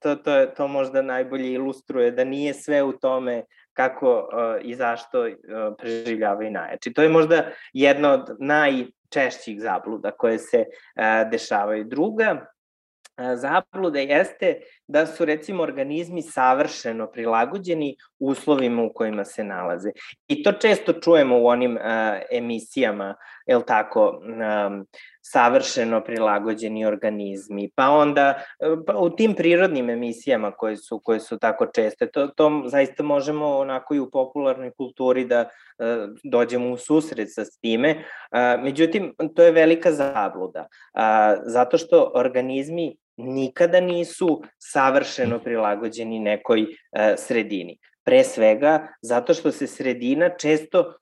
to, 0.00 0.16
to, 0.16 0.46
to 0.46 0.68
možda 0.68 1.02
najbolje 1.02 1.52
ilustruje 1.52 2.10
da 2.10 2.24
nije 2.24 2.54
sve 2.54 2.82
u 2.82 2.92
tome 2.92 3.44
kako 3.72 4.18
uh, 4.18 4.28
i 4.62 4.74
zašto 4.74 5.20
uh, 5.20 5.34
preživljavaju 5.78 6.50
najjači. 6.50 6.92
To 6.92 7.02
je 7.02 7.08
možda 7.08 7.50
jedna 7.72 8.12
od 8.12 8.36
najčešćih 8.38 9.60
zabluda 9.60 10.10
koje 10.10 10.38
se 10.38 10.58
uh, 10.58 11.30
dešavaju. 11.30 11.84
Druga 11.84 12.52
zabluda 13.34 13.98
jeste 13.98 14.60
da 14.86 15.06
su 15.06 15.24
recimo 15.24 15.62
organizmi 15.62 16.22
savršeno 16.22 17.06
prilagođeni 17.06 17.96
uslovima 18.18 18.82
u 18.82 18.92
kojima 18.92 19.24
se 19.24 19.44
nalaze. 19.44 19.90
I 20.28 20.42
to 20.42 20.52
često 20.52 20.92
čujemo 20.92 21.38
u 21.38 21.46
onim 21.46 21.76
uh, 21.76 21.82
emisijama, 22.30 23.14
je 23.46 23.56
li 23.56 23.62
tako, 23.66 24.08
um, 24.08 24.86
savršeno 25.22 26.00
prilagođeni 26.00 26.86
organizmi. 26.86 27.70
Pa 27.74 27.88
onda 27.88 28.34
pa 28.86 28.96
u 28.96 29.10
tim 29.10 29.34
prirodnim 29.34 29.90
emisijama 29.90 30.50
koje 30.50 30.76
su, 30.76 31.00
koje 31.04 31.20
su 31.20 31.38
tako 31.38 31.66
česte, 31.66 32.10
to, 32.10 32.26
to 32.26 32.62
zaista 32.66 33.02
možemo 33.02 33.58
onako 33.58 33.94
i 33.94 34.00
u 34.00 34.10
popularnoj 34.10 34.70
kulturi 34.70 35.24
da 35.24 35.40
uh, 35.40 35.86
dođemo 36.24 36.70
u 36.70 36.76
susret 36.76 37.28
sa 37.34 37.44
time. 37.60 37.90
Uh, 37.94 38.62
međutim, 38.64 39.14
to 39.36 39.42
je 39.42 39.52
velika 39.52 39.92
zabluda, 39.92 40.60
uh, 40.60 41.42
zato 41.46 41.78
što 41.78 42.12
organizmi 42.14 42.96
nikada 43.16 43.80
nisu 43.80 44.42
savršeno 44.58 45.38
prilagođeni 45.38 46.20
nekoj 46.20 46.62
uh, 46.62 46.68
sredini. 47.16 47.78
Pre 48.04 48.24
svega 48.24 48.88
zato 49.02 49.34
što 49.34 49.52
se 49.52 49.66
sredina 49.66 50.28
često 50.28 50.94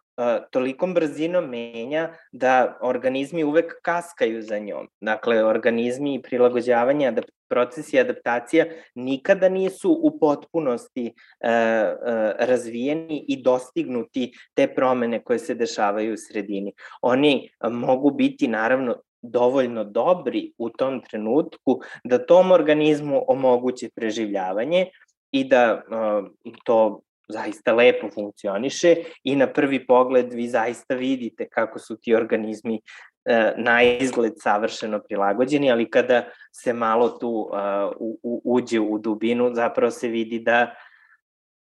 tolikom 0.51 0.95
brzinom 0.95 1.45
menja 1.45 2.11
da 2.33 2.79
organizmi 2.83 3.45
uvek 3.45 3.73
kaskaju 3.83 4.43
za 4.43 4.59
njom. 4.59 4.89
Dakle, 5.01 5.45
organizmi 5.45 6.15
i 6.15 6.23
prilagođavanje, 6.23 7.07
adap 7.07 7.25
procesi 7.49 7.99
adaptacija 8.01 8.65
nikada 8.95 9.49
nisu 9.49 9.93
u 10.03 10.19
potpunosti 10.19 11.07
e, 11.07 11.13
e, 11.51 11.95
razvijeni 12.39 13.25
i 13.29 13.43
dostignuti 13.43 14.33
te 14.55 14.75
promene 14.75 15.23
koje 15.25 15.39
se 15.39 15.55
dešavaju 15.55 16.15
u 16.15 16.17
sredini. 16.17 16.73
Oni 17.03 17.51
mogu 17.71 18.11
biti 18.11 18.49
naravno 18.49 18.97
dovoljno 19.23 19.85
dobri 19.85 20.53
u 20.59 20.71
tom 20.71 21.03
trenutku 21.11 21.81
da 22.05 22.27
tom 22.27 22.51
organizmu 22.53 23.25
omoguće 23.29 23.89
preživljavanje 23.95 24.87
i 25.33 25.45
da 25.45 25.83
uh, 25.89 26.29
to 26.65 27.01
zaista 27.33 27.73
lepo 27.75 28.11
funkcioniše 28.15 28.97
i 29.25 29.37
na 29.37 29.47
prvi 29.47 29.87
pogled 29.87 30.33
vi 30.33 30.49
zaista 30.49 30.95
vidite 30.95 31.49
kako 31.49 31.79
su 31.79 31.97
ti 31.97 32.15
organizmi 32.15 32.75
uh, 32.75 33.35
na 33.57 33.83
izgled 33.83 34.33
savršeno 34.37 35.01
prilagođeni, 35.09 35.71
ali 35.71 35.91
kada 35.91 36.25
se 36.53 36.73
malo 36.73 37.09
tu 37.09 37.51
u, 37.99 38.43
uđe 38.45 38.81
u 38.81 38.99
dubinu, 38.99 39.55
zapravo 39.55 39.91
se 39.91 40.09
vidi 40.09 40.39
da, 40.39 40.75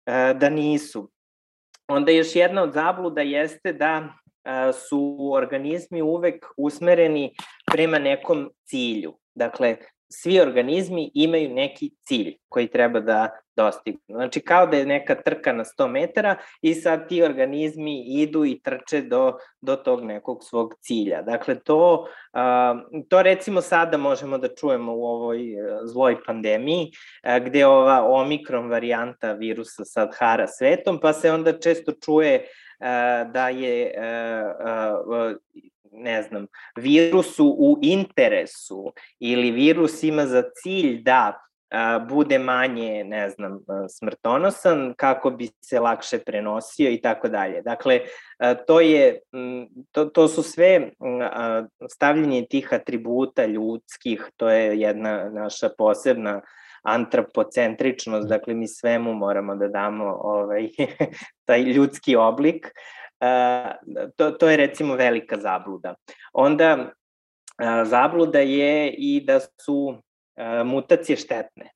uh, 0.07 0.39
da 0.39 0.49
nisu. 0.49 1.11
Onda 1.87 2.11
još 2.11 2.35
jedna 2.35 2.63
od 2.63 2.73
zabluda 2.73 3.21
jeste 3.21 3.73
da 3.73 4.13
su 4.73 5.31
organizmi 5.33 6.01
uvek 6.01 6.45
usmereni 6.57 7.35
prema 7.71 7.99
nekom 7.99 8.49
cilju. 8.63 9.17
Dakle, 9.35 9.77
svi 10.11 10.39
organizmi 10.39 11.11
imaju 11.13 11.49
neki 11.49 11.91
cilj 12.03 12.35
koji 12.49 12.67
treba 12.67 12.99
da 12.99 13.29
dostignu. 13.55 14.15
Znači, 14.15 14.41
kao 14.41 14.67
da 14.67 14.77
je 14.77 14.85
neka 14.85 15.15
trka 15.15 15.53
na 15.53 15.63
100 15.63 15.87
metara 15.87 16.35
i 16.61 16.73
sad 16.73 17.07
ti 17.09 17.23
organizmi 17.23 18.03
idu 18.21 18.45
i 18.45 18.59
trče 18.63 19.01
do, 19.01 19.33
do 19.61 19.75
tog 19.75 20.03
nekog 20.03 20.43
svog 20.43 20.73
cilja. 20.81 21.21
Dakle, 21.21 21.59
to, 21.59 22.07
to 23.09 23.21
recimo 23.21 23.61
sada 23.61 23.97
možemo 23.97 24.37
da 24.37 24.55
čujemo 24.55 24.95
u 24.95 25.03
ovoj 25.05 25.53
e, 25.53 25.79
zloj 25.83 26.17
pandemiji, 26.25 26.91
gde 27.45 27.65
ova 27.65 28.03
omikron 28.05 28.69
varijanta 28.69 29.33
virusa 29.33 29.85
sad 29.85 30.09
hara 30.19 30.47
svetom, 30.47 30.99
pa 30.99 31.13
se 31.13 31.31
onda 31.31 31.59
često 31.59 31.91
čuje 31.91 32.45
da 33.33 33.49
je 33.49 33.93
ne 35.91 36.23
znam, 36.23 36.47
virusu 36.77 37.45
u 37.59 37.79
interesu 37.81 38.93
ili 39.19 39.51
virus 39.51 40.03
ima 40.03 40.25
za 40.25 40.43
cilj 40.63 41.01
da 41.03 41.49
bude 42.09 42.39
manje, 42.39 43.03
ne 43.03 43.29
znam, 43.29 43.59
smrtonosan, 43.89 44.93
kako 44.97 45.29
bi 45.31 45.49
se 45.61 45.79
lakše 45.79 46.19
prenosio 46.19 46.89
i 46.89 47.01
tako 47.01 47.27
dalje. 47.27 47.61
Dakle, 47.61 47.99
to, 48.67 48.79
je, 48.79 49.19
to, 49.91 50.05
to 50.05 50.27
su 50.27 50.43
sve 50.43 50.91
stavljanje 51.89 52.45
tih 52.49 52.73
atributa 52.73 53.45
ljudskih, 53.45 54.29
to 54.37 54.49
je 54.49 54.79
jedna 54.79 55.29
naša 55.29 55.69
posebna 55.77 56.41
antropocentričnost, 56.83 58.25
mm. 58.25 58.29
dakle 58.29 58.53
mi 58.53 58.67
svemu 58.67 59.13
moramo 59.13 59.55
da 59.55 59.67
damo 59.67 60.17
ovaj, 60.21 60.69
taj 61.47 61.61
ljudski 61.61 62.15
oblik, 62.15 62.65
uh, 62.65 62.71
to, 64.15 64.31
to 64.31 64.49
je 64.49 64.57
recimo 64.57 64.95
velika 64.95 65.37
zabluda. 65.37 65.95
Onda 66.33 66.91
zabluda 67.83 68.39
je 68.39 68.93
i 68.97 69.21
da 69.25 69.39
su 69.39 69.97
mutacije 70.65 71.17
štetne. 71.17 71.71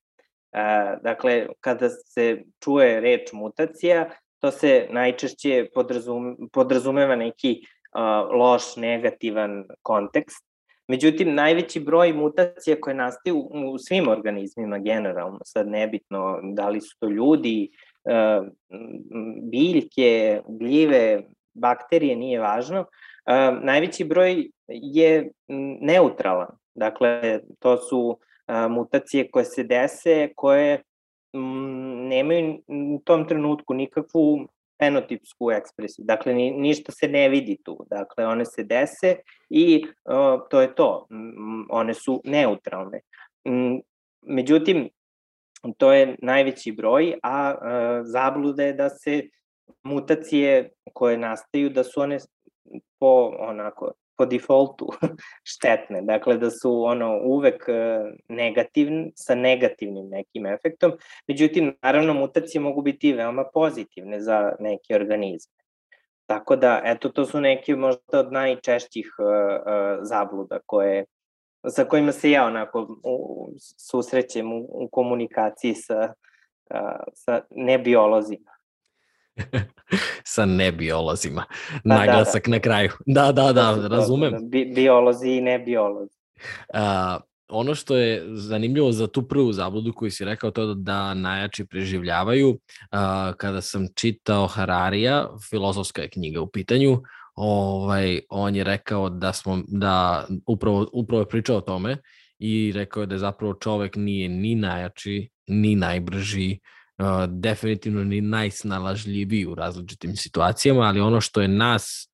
Dakle, 1.01 1.47
kada 1.59 1.89
se 1.89 2.43
čuje 2.63 2.99
reč 2.99 3.33
mutacija, 3.33 4.09
to 4.39 4.51
se 4.51 4.87
najčešće 4.89 5.67
podrazum, 5.73 6.49
podrazumeva 6.53 7.15
neki 7.15 7.61
loš, 8.33 8.75
negativan 8.75 9.65
kontekst, 9.81 10.45
Međutim, 10.87 11.35
najveći 11.35 11.79
broj 11.79 12.13
mutacija 12.13 12.75
koje 12.81 12.95
nastaju 12.95 13.37
u 13.73 13.77
svim 13.77 14.07
organizmima 14.07 14.79
generalno, 14.79 15.39
sad 15.45 15.67
nebitno 15.67 16.39
da 16.43 16.69
li 16.69 16.81
su 16.81 16.97
to 16.99 17.07
ljudi, 17.07 17.69
biljke, 19.51 20.41
gljive, 20.47 21.23
bakterije, 21.53 22.15
nije 22.15 22.39
važno, 22.39 22.85
najveći 23.61 24.03
broj 24.03 24.49
je 24.67 25.31
neutralan. 25.81 26.57
Dakle, 26.75 27.39
to 27.59 27.77
su 27.77 28.19
mutacije 28.69 29.31
koje 29.31 29.45
se 29.45 29.63
dese, 29.63 30.29
koje 30.35 30.81
nemaju 32.09 32.59
u 32.95 33.01
tom 33.05 33.27
trenutku 33.27 33.73
nikakvu 33.73 34.47
fenotipsku 34.83 35.51
ekspresiju. 35.51 36.05
Dakle, 36.05 36.33
ni, 36.33 36.51
ništa 36.51 36.91
se 36.91 37.07
ne 37.07 37.29
vidi 37.29 37.57
tu. 37.63 37.85
Dakle, 37.89 38.27
one 38.27 38.45
se 38.45 38.63
dese 38.63 39.15
i 39.49 39.85
to 40.49 40.61
je 40.61 40.75
to. 40.75 41.07
One 41.69 41.93
su 41.93 42.21
neutralne. 42.25 42.99
Međutim, 44.21 44.89
to 45.77 45.93
je 45.93 46.15
najveći 46.21 46.71
broj, 46.71 47.13
a 47.23 47.55
zabluda 48.03 48.63
je 48.63 48.73
da 48.73 48.89
se 48.89 49.21
mutacije 49.84 50.70
koje 50.93 51.18
nastaju, 51.18 51.70
da 51.70 51.84
su 51.84 52.01
one 52.01 52.18
po 52.99 53.32
onako 53.39 53.91
po 54.18 54.26
defaultu 54.26 54.88
štetne, 55.53 56.01
dakle 56.01 56.38
da 56.38 56.49
su 56.51 56.84
ono 56.84 57.20
uvek 57.24 57.64
e, 57.68 58.03
negativni, 58.30 59.11
sa 59.16 59.36
negativnim 59.36 60.09
nekim 60.09 60.45
efektom, 60.45 60.91
međutim 61.28 61.78
naravno 61.82 62.14
mutacije 62.14 62.61
mogu 62.61 62.82
biti 62.82 63.14
veoma 63.14 63.45
pozitivne 63.53 64.22
za 64.22 64.55
neke 64.59 64.95
organizme. 64.95 65.53
Tako 66.26 66.55
da, 66.55 66.82
eto, 66.86 67.09
to 67.09 67.26
su 67.26 67.41
neke 67.41 67.76
možda 67.76 68.20
od 68.20 68.32
najčešćih 68.32 69.16
uh, 69.20 69.26
uh, 69.26 69.99
zabluda 70.01 70.59
koje, 70.66 71.05
sa 71.68 71.86
kojima 71.86 72.11
se 72.11 72.32
ja 72.32 72.45
onako 72.45 72.99
u, 73.03 73.49
susrećem 73.78 74.53
u, 74.53 74.68
u 74.70 74.89
komunikaciji 74.91 75.74
sa, 75.74 76.14
uh, 76.74 77.03
sa 77.14 77.41
nebiolozima. 77.51 78.52
sa 80.36 80.45
nebiolozima. 80.45 81.43
Pa, 81.69 81.79
Naglasak 81.84 82.45
da, 82.45 82.49
da. 82.49 82.55
na 82.55 82.59
kraju. 82.59 82.91
Da, 83.05 83.31
da, 83.31 83.53
da, 83.53 83.88
razumem. 83.88 84.34
Bi, 84.49 84.71
biolozi 84.75 85.29
i 85.29 85.41
nebiolozi. 85.41 86.15
Uh, 86.73 86.79
ono 87.49 87.75
što 87.75 87.97
je 87.97 88.23
zanimljivo 88.27 88.91
za 88.91 89.07
tu 89.07 89.27
prvu 89.27 89.53
zabludu 89.53 89.93
koju 89.93 90.11
si 90.11 90.25
rekao, 90.25 90.51
to 90.51 90.73
da 90.73 91.13
najjači 91.13 91.65
preživljavaju, 91.65 92.49
uh, 92.49 92.57
kada 93.38 93.61
sam 93.61 93.88
čitao 93.95 94.47
Hararija, 94.47 95.29
filozofska 95.49 96.01
je 96.01 96.09
knjiga 96.09 96.41
u 96.41 96.47
pitanju, 96.47 97.01
ovaj, 97.36 98.19
on 98.29 98.55
je 98.55 98.63
rekao 98.63 99.09
da 99.09 99.34
smo, 99.34 99.59
da 99.67 100.25
upravo, 100.47 100.89
upravo 100.93 101.21
je 101.21 101.29
pričao 101.29 101.57
o 101.57 101.61
tome 101.61 101.97
i 102.39 102.71
rekao 102.75 103.01
je 103.01 103.07
da 103.07 103.15
je 103.15 103.19
zapravo 103.19 103.53
čovek 103.53 103.95
nije 103.95 104.29
ni 104.29 104.55
najjači, 104.55 105.29
ni 105.47 105.75
najbrži, 105.75 106.59
definitivno 107.27 108.03
ni 108.03 108.21
najsnalažljiviji 108.21 109.45
u 109.45 109.55
različitim 109.55 110.15
situacijama, 110.15 110.81
ali 110.81 110.99
ono 110.99 111.21
što 111.21 111.41
je 111.41 111.47
nas, 111.47 112.09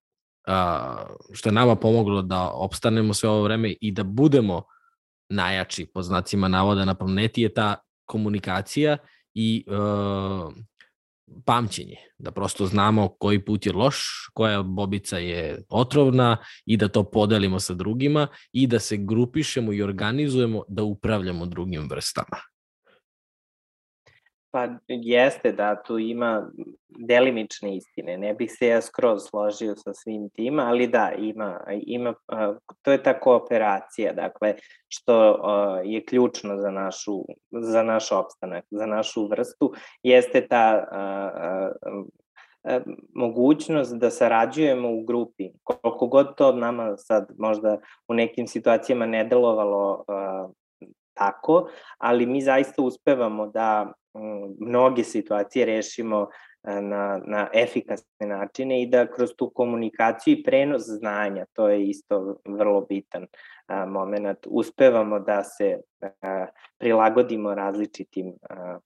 što 1.33 1.49
je 1.49 1.53
nama 1.53 1.75
pomoglo 1.75 2.21
da 2.21 2.49
opstanemo 2.49 3.13
sve 3.13 3.29
ovo 3.29 3.43
vreme 3.43 3.73
i 3.81 3.91
da 3.91 4.03
budemo 4.03 4.63
najjači 5.29 5.85
po 5.93 6.01
znacima 6.01 6.47
navoda 6.47 6.85
na 6.85 6.95
planeti 6.95 7.41
je 7.41 7.53
ta 7.53 7.75
komunikacija 8.05 8.97
i 9.33 9.65
pamćenje, 11.45 11.95
da 12.17 12.31
prosto 12.31 12.65
znamo 12.65 13.07
koji 13.19 13.45
put 13.45 13.65
je 13.65 13.73
loš, 13.73 14.29
koja 14.33 14.63
bobica 14.63 15.17
je 15.17 15.63
otrovna 15.69 16.37
i 16.65 16.77
da 16.77 16.87
to 16.87 17.03
podelimo 17.03 17.59
sa 17.59 17.73
drugima 17.73 18.27
i 18.51 18.67
da 18.67 18.79
se 18.79 18.97
grupišemo 18.97 19.73
i 19.73 19.83
organizujemo 19.83 20.63
da 20.67 20.83
upravljamo 20.83 21.45
drugim 21.45 21.89
vrstama. 21.89 22.37
Pa 24.51 24.67
jeste 24.87 25.51
da 25.51 25.83
tu 25.83 25.99
ima 25.99 26.49
delimične 26.87 27.75
istine, 27.75 28.17
ne 28.17 28.33
bih 28.33 28.51
se 28.51 28.67
ja 28.67 28.81
skroz 28.81 29.21
složio 29.29 29.75
sa 29.75 29.93
svim 29.93 30.29
tim, 30.29 30.59
ali 30.59 30.87
da, 30.87 31.11
ima, 31.17 31.59
ima 31.71 32.13
to 32.81 32.91
je 32.91 33.03
ta 33.03 33.19
kooperacija, 33.19 34.13
dakle, 34.13 34.55
što 34.87 35.37
je 35.83 36.05
ključno 36.05 36.57
za, 36.57 36.71
našu, 36.71 37.25
za 37.51 37.83
naš 37.83 38.11
opstanak, 38.11 38.65
za 38.71 38.85
našu 38.85 39.27
vrstu, 39.27 39.73
jeste 40.03 40.47
ta 40.47 40.85
mogućnost 43.15 43.95
da 43.95 44.09
sarađujemo 44.09 44.91
u 44.91 45.03
grupi. 45.03 45.49
Koliko 45.63 46.07
god 46.07 46.35
to 46.35 46.51
nama 46.51 46.97
sad 46.97 47.31
možda 47.37 47.77
u 48.07 48.13
nekim 48.13 48.47
situacijama 48.47 49.05
ne 49.05 49.23
delovalo 49.23 50.03
tako, 51.13 51.69
ali 51.97 52.25
mi 52.25 52.41
zaista 52.41 52.81
uspevamo 52.81 53.47
da 53.47 53.93
mnoge 54.59 55.03
situacije 55.03 55.65
rešimo 55.65 56.27
e, 56.63 56.81
na, 56.81 57.21
na 57.25 57.49
efikasne 57.53 58.27
načine 58.27 58.81
i 58.81 58.87
da 58.87 59.07
kroz 59.11 59.29
tu 59.37 59.49
komunikaciju 59.49 60.33
i 60.33 60.43
prenos 60.43 60.81
znanja, 60.85 61.45
to 61.53 61.69
je 61.69 61.87
isto 61.87 62.37
vrlo 62.45 62.81
bitan 62.81 63.27
a, 63.67 63.85
moment, 63.85 64.47
uspevamo 64.47 65.19
da 65.19 65.43
se 65.43 65.77
a, 66.21 66.45
prilagodimo 66.77 67.55
različitim 67.55 68.33
a, 68.49 68.79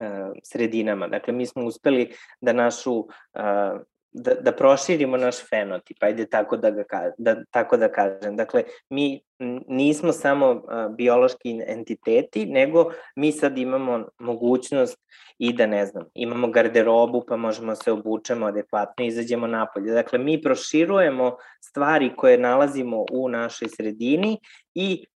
a, 0.00 0.32
sredinama. 0.44 1.08
Dakle, 1.08 1.34
mi 1.34 1.46
smo 1.46 1.64
uspeli 1.64 2.10
da 2.40 2.52
našu 2.52 3.06
a, 3.34 3.78
da, 4.12 4.34
da 4.34 4.52
proširimo 4.52 5.16
naš 5.16 5.48
fenotip, 5.48 5.96
ajde 6.00 6.26
tako 6.26 6.56
da, 6.56 6.70
ga, 6.70 6.84
da, 7.18 7.44
tako 7.50 7.76
da 7.76 7.92
kažem. 7.92 8.36
Dakle, 8.36 8.64
mi 8.90 9.20
nismo 9.68 10.12
samo 10.12 10.62
biološki 10.96 11.60
entiteti, 11.66 12.46
nego 12.46 12.90
mi 13.16 13.32
sad 13.32 13.58
imamo 13.58 14.04
mogućnost 14.18 14.98
i 15.38 15.52
da 15.52 15.66
ne 15.66 15.86
znam, 15.86 16.04
imamo 16.14 16.50
garderobu 16.50 17.24
pa 17.28 17.36
možemo 17.36 17.74
se 17.74 17.92
obučemo 17.92 18.46
adekvatno 18.46 19.04
izađemo 19.04 19.46
napolje. 19.46 19.92
Dakle, 19.92 20.18
mi 20.18 20.42
proširujemo 20.42 21.36
stvari 21.60 22.12
koje 22.16 22.38
nalazimo 22.38 23.04
u 23.12 23.28
našoj 23.28 23.68
sredini 23.68 24.38
i 24.74 25.06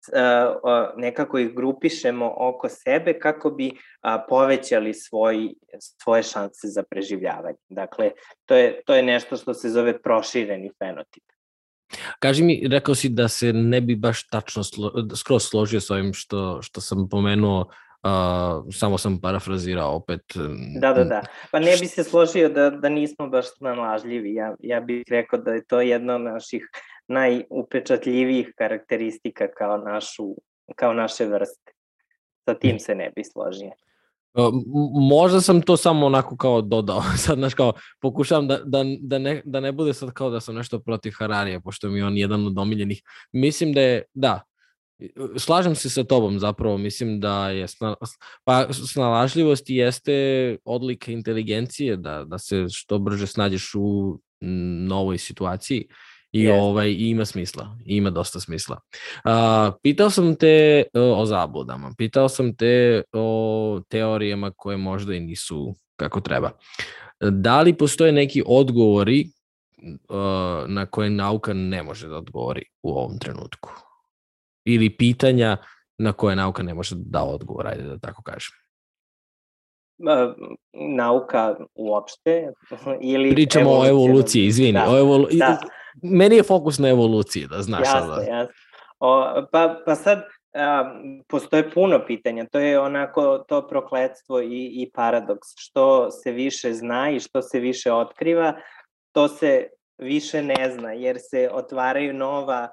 nekako 0.96 1.38
ih 1.38 1.54
grupišemo 1.54 2.34
oko 2.36 2.68
sebe 2.68 3.18
kako 3.18 3.50
bi 3.50 3.70
povećali 4.28 4.94
svoj, 4.94 5.54
svoje 6.02 6.22
šanse 6.22 6.68
za 6.68 6.82
preživljavanje. 6.90 7.58
Dakle, 7.68 8.10
to 8.46 8.56
je, 8.56 8.82
to 8.86 8.94
je 8.94 9.02
nešto 9.02 9.36
što 9.36 9.54
se 9.54 9.68
zove 9.68 10.02
prošireni 10.02 10.70
fenotip. 10.78 11.24
Kaži 12.18 12.44
mi, 12.44 12.68
rekao 12.70 12.94
si 12.94 13.08
da 13.08 13.28
se 13.28 13.52
ne 13.52 13.80
bi 13.80 13.96
baš 13.96 14.28
tačno 14.28 14.64
slo, 14.64 14.92
skroz 15.16 15.48
složio 15.48 15.80
s 15.80 15.90
ovim 15.90 16.12
što, 16.14 16.62
što 16.62 16.80
sam 16.80 17.08
pomenuo, 17.08 17.60
uh, 17.60 18.74
samo 18.74 18.98
sam 18.98 19.20
parafrazirao 19.20 19.96
opet. 19.96 20.20
Da, 20.80 20.92
da, 20.92 21.04
da. 21.04 21.22
Pa 21.52 21.58
ne 21.58 21.76
bi 21.80 21.86
se 21.86 22.04
složio 22.04 22.48
da, 22.48 22.70
da 22.70 22.88
nismo 22.88 23.28
baš 23.28 23.46
snalažljivi. 23.56 24.34
Ja, 24.34 24.54
ja 24.58 24.80
bih 24.80 25.04
rekao 25.10 25.38
da 25.38 25.52
je 25.52 25.64
to 25.64 25.80
jedna 25.80 26.14
od 26.14 26.20
naših 26.20 26.70
najupečatljivijih 27.08 28.52
karakteristika 28.56 29.48
kao, 29.58 29.78
našu, 29.78 30.34
kao 30.76 30.92
naše 30.92 31.26
vrste. 31.26 31.72
Sa 32.44 32.54
tim 32.54 32.78
se 32.78 32.94
ne 32.94 33.12
bi 33.16 33.24
složio. 33.24 33.70
Možda 35.08 35.40
sam 35.40 35.62
to 35.62 35.76
samo 35.76 36.06
onako 36.06 36.36
kao 36.36 36.62
dodao, 36.62 37.02
sad 37.24 37.38
znaš 37.38 37.54
kao 37.54 37.72
pokušavam 38.00 38.48
da, 38.48 38.60
da, 38.64 38.84
da, 39.00 39.18
ne, 39.18 39.42
da 39.44 39.60
ne 39.60 39.72
bude 39.72 39.94
sad 39.94 40.12
kao 40.12 40.30
da 40.30 40.40
sam 40.40 40.54
nešto 40.54 40.80
protiv 40.80 41.12
Hararija, 41.18 41.60
pošto 41.60 41.88
mi 41.88 41.98
je 41.98 42.06
on 42.06 42.16
jedan 42.16 42.46
od 42.46 42.58
omiljenih. 42.58 43.02
Mislim 43.32 43.72
da 43.72 43.80
je, 43.80 44.02
da, 44.14 44.42
slažem 45.38 45.74
se 45.74 45.90
sa 45.90 46.04
tobom 46.04 46.38
zapravo, 46.38 46.78
mislim 46.78 47.20
da 47.20 47.50
je 47.50 47.68
sna, 47.68 47.94
pa 48.44 48.72
snalažljivost 48.72 49.64
jeste 49.70 50.56
odlika 50.64 51.12
inteligencije, 51.12 51.96
da, 51.96 52.24
da 52.24 52.38
se 52.38 52.66
što 52.72 52.98
brže 52.98 53.26
snađeš 53.26 53.74
u 53.74 54.18
novoj 54.88 55.18
situaciji. 55.18 55.86
Uh, 55.90 56.15
I 56.36 56.46
yes. 56.46 56.60
ovaj, 56.60 56.94
ima 56.98 57.24
smisla, 57.24 57.76
ima 57.84 58.10
dosta 58.10 58.40
smisla. 58.40 58.80
Uh, 59.24 59.74
pitao 59.82 60.10
sam 60.10 60.36
te 60.36 60.84
uh, 60.94 61.18
o 61.18 61.26
zabludama, 61.26 61.92
pitao 61.98 62.28
sam 62.28 62.56
te 62.56 63.02
o 63.12 63.80
teorijama 63.88 64.50
koje 64.56 64.76
možda 64.76 65.14
i 65.14 65.20
nisu 65.20 65.74
kako 65.96 66.20
treba. 66.20 66.50
Da 67.20 67.60
li 67.60 67.72
postoje 67.72 68.12
neki 68.12 68.42
odgovori 68.46 69.24
uh, 70.08 70.16
na 70.68 70.86
koje 70.86 71.10
nauka 71.10 71.52
ne 71.54 71.82
može 71.82 72.08
da 72.08 72.16
odgovori 72.16 72.62
u 72.82 72.90
ovom 72.90 73.18
trenutku? 73.18 73.70
Ili 74.64 74.96
pitanja 74.96 75.56
na 75.98 76.12
koje 76.12 76.36
nauka 76.36 76.62
ne 76.62 76.74
može 76.74 76.94
da 76.94 77.02
da 77.04 77.24
odgovor, 77.24 77.66
ajde 77.66 77.82
da 77.82 77.98
tako 77.98 78.22
kažem 78.22 78.54
nauka 80.72 81.56
uopšte 81.74 82.52
ili 83.12 83.30
pričamo 83.30 83.70
o 83.70 83.86
evoluciji 83.86 84.46
izvini 84.46 84.72
da, 84.72 84.90
o 84.90 84.98
evolu... 84.98 85.26
da 85.32 85.58
meni 86.02 86.36
je 86.36 86.42
fokus 86.42 86.78
na 86.78 86.88
evoluciji, 86.88 87.46
da 87.46 87.62
znaš 87.62 87.80
jasne, 87.80 88.00
sada. 88.00 88.22
Jasne, 88.22 88.54
o, 88.98 89.42
pa, 89.52 89.82
pa 89.86 89.94
sad, 89.94 90.22
a, 90.54 91.00
postoje 91.28 91.70
puno 91.70 92.04
pitanja, 92.06 92.46
to 92.52 92.58
je 92.58 92.80
onako 92.80 93.38
to 93.38 93.68
prokledstvo 93.68 94.40
i, 94.40 94.70
i 94.82 94.90
paradoks. 94.94 95.48
Što 95.56 96.10
se 96.10 96.32
više 96.32 96.72
zna 96.72 97.10
i 97.10 97.20
što 97.20 97.42
se 97.42 97.60
više 97.60 97.92
otkriva, 97.92 98.54
to 99.12 99.28
se 99.28 99.68
više 99.98 100.42
ne 100.42 100.70
zna, 100.74 100.92
jer 100.92 101.16
se 101.20 101.50
otvaraju 101.52 102.14
nova 102.14 102.68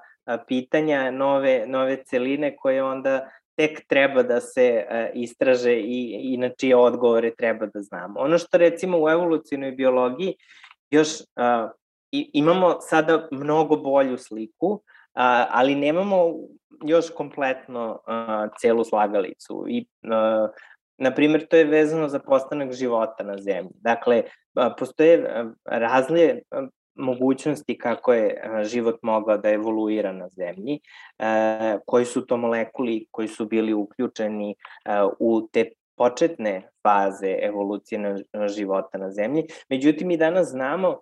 pitanja, 0.46 1.10
nove, 1.10 1.64
nove 1.66 2.04
celine 2.04 2.56
koje 2.56 2.82
onda 2.82 3.30
tek 3.56 3.86
treba 3.86 4.22
da 4.22 4.40
se 4.40 4.86
istraže 5.14 5.76
i, 5.76 6.20
i 6.22 6.36
na 6.36 6.48
čije 6.48 6.76
odgovore 6.76 7.34
treba 7.34 7.66
da 7.66 7.80
znamo. 7.80 8.20
Ono 8.20 8.38
što 8.38 8.58
recimo 8.58 8.98
u 9.02 9.08
evolucijnoj 9.08 9.72
biologiji 9.72 10.34
još 10.90 11.08
imamo 12.32 12.80
sada 12.80 13.28
mnogo 13.30 13.76
bolju 13.76 14.18
sliku, 14.18 14.80
ali 15.50 15.74
nemamo 15.74 16.34
još 16.84 17.10
kompletno 17.10 18.00
celu 18.60 18.84
slagalicu. 18.84 19.64
I, 19.68 19.86
a, 20.10 20.48
na 20.98 21.14
primjer, 21.14 21.46
to 21.46 21.56
je 21.56 21.64
vezano 21.64 22.08
za 22.08 22.18
postanak 22.18 22.72
života 22.72 23.24
na 23.24 23.36
zemlji. 23.38 23.72
Dakle, 23.74 24.22
postoje 24.78 25.44
razlije 25.64 26.42
mogućnosti 26.94 27.78
kako 27.78 28.12
je 28.12 28.50
život 28.64 28.98
mogao 29.02 29.38
da 29.38 29.50
evoluira 29.50 30.12
na 30.12 30.28
zemlji, 30.28 30.80
koji 31.86 32.04
su 32.04 32.26
to 32.26 32.36
molekuli 32.36 33.06
koji 33.10 33.28
su 33.28 33.46
bili 33.46 33.72
uključeni 33.72 34.54
u 35.18 35.48
te 35.52 35.70
početne 35.96 36.70
faze 36.82 37.36
evolucije 37.42 38.16
života 38.46 38.98
na 38.98 39.10
zemlji. 39.10 39.44
Međutim, 39.68 40.10
i 40.10 40.16
danas 40.16 40.48
znamo 40.48 41.00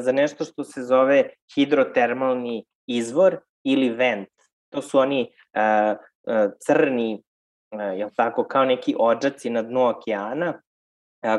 za 0.00 0.12
nešto 0.12 0.44
što 0.44 0.64
se 0.64 0.82
zove 0.82 1.28
hidrotermalni 1.54 2.64
izvor 2.86 3.36
ili 3.64 3.88
vent. 3.88 4.28
To 4.68 4.82
su 4.82 4.98
oni 4.98 5.32
crni, 6.66 7.22
uh, 7.74 7.98
jel 7.98 8.10
tako, 8.16 8.44
kao 8.44 8.64
neki 8.64 8.94
ođaci 8.98 9.50
na 9.50 9.62
dnu 9.62 9.88
okeana, 9.88 10.62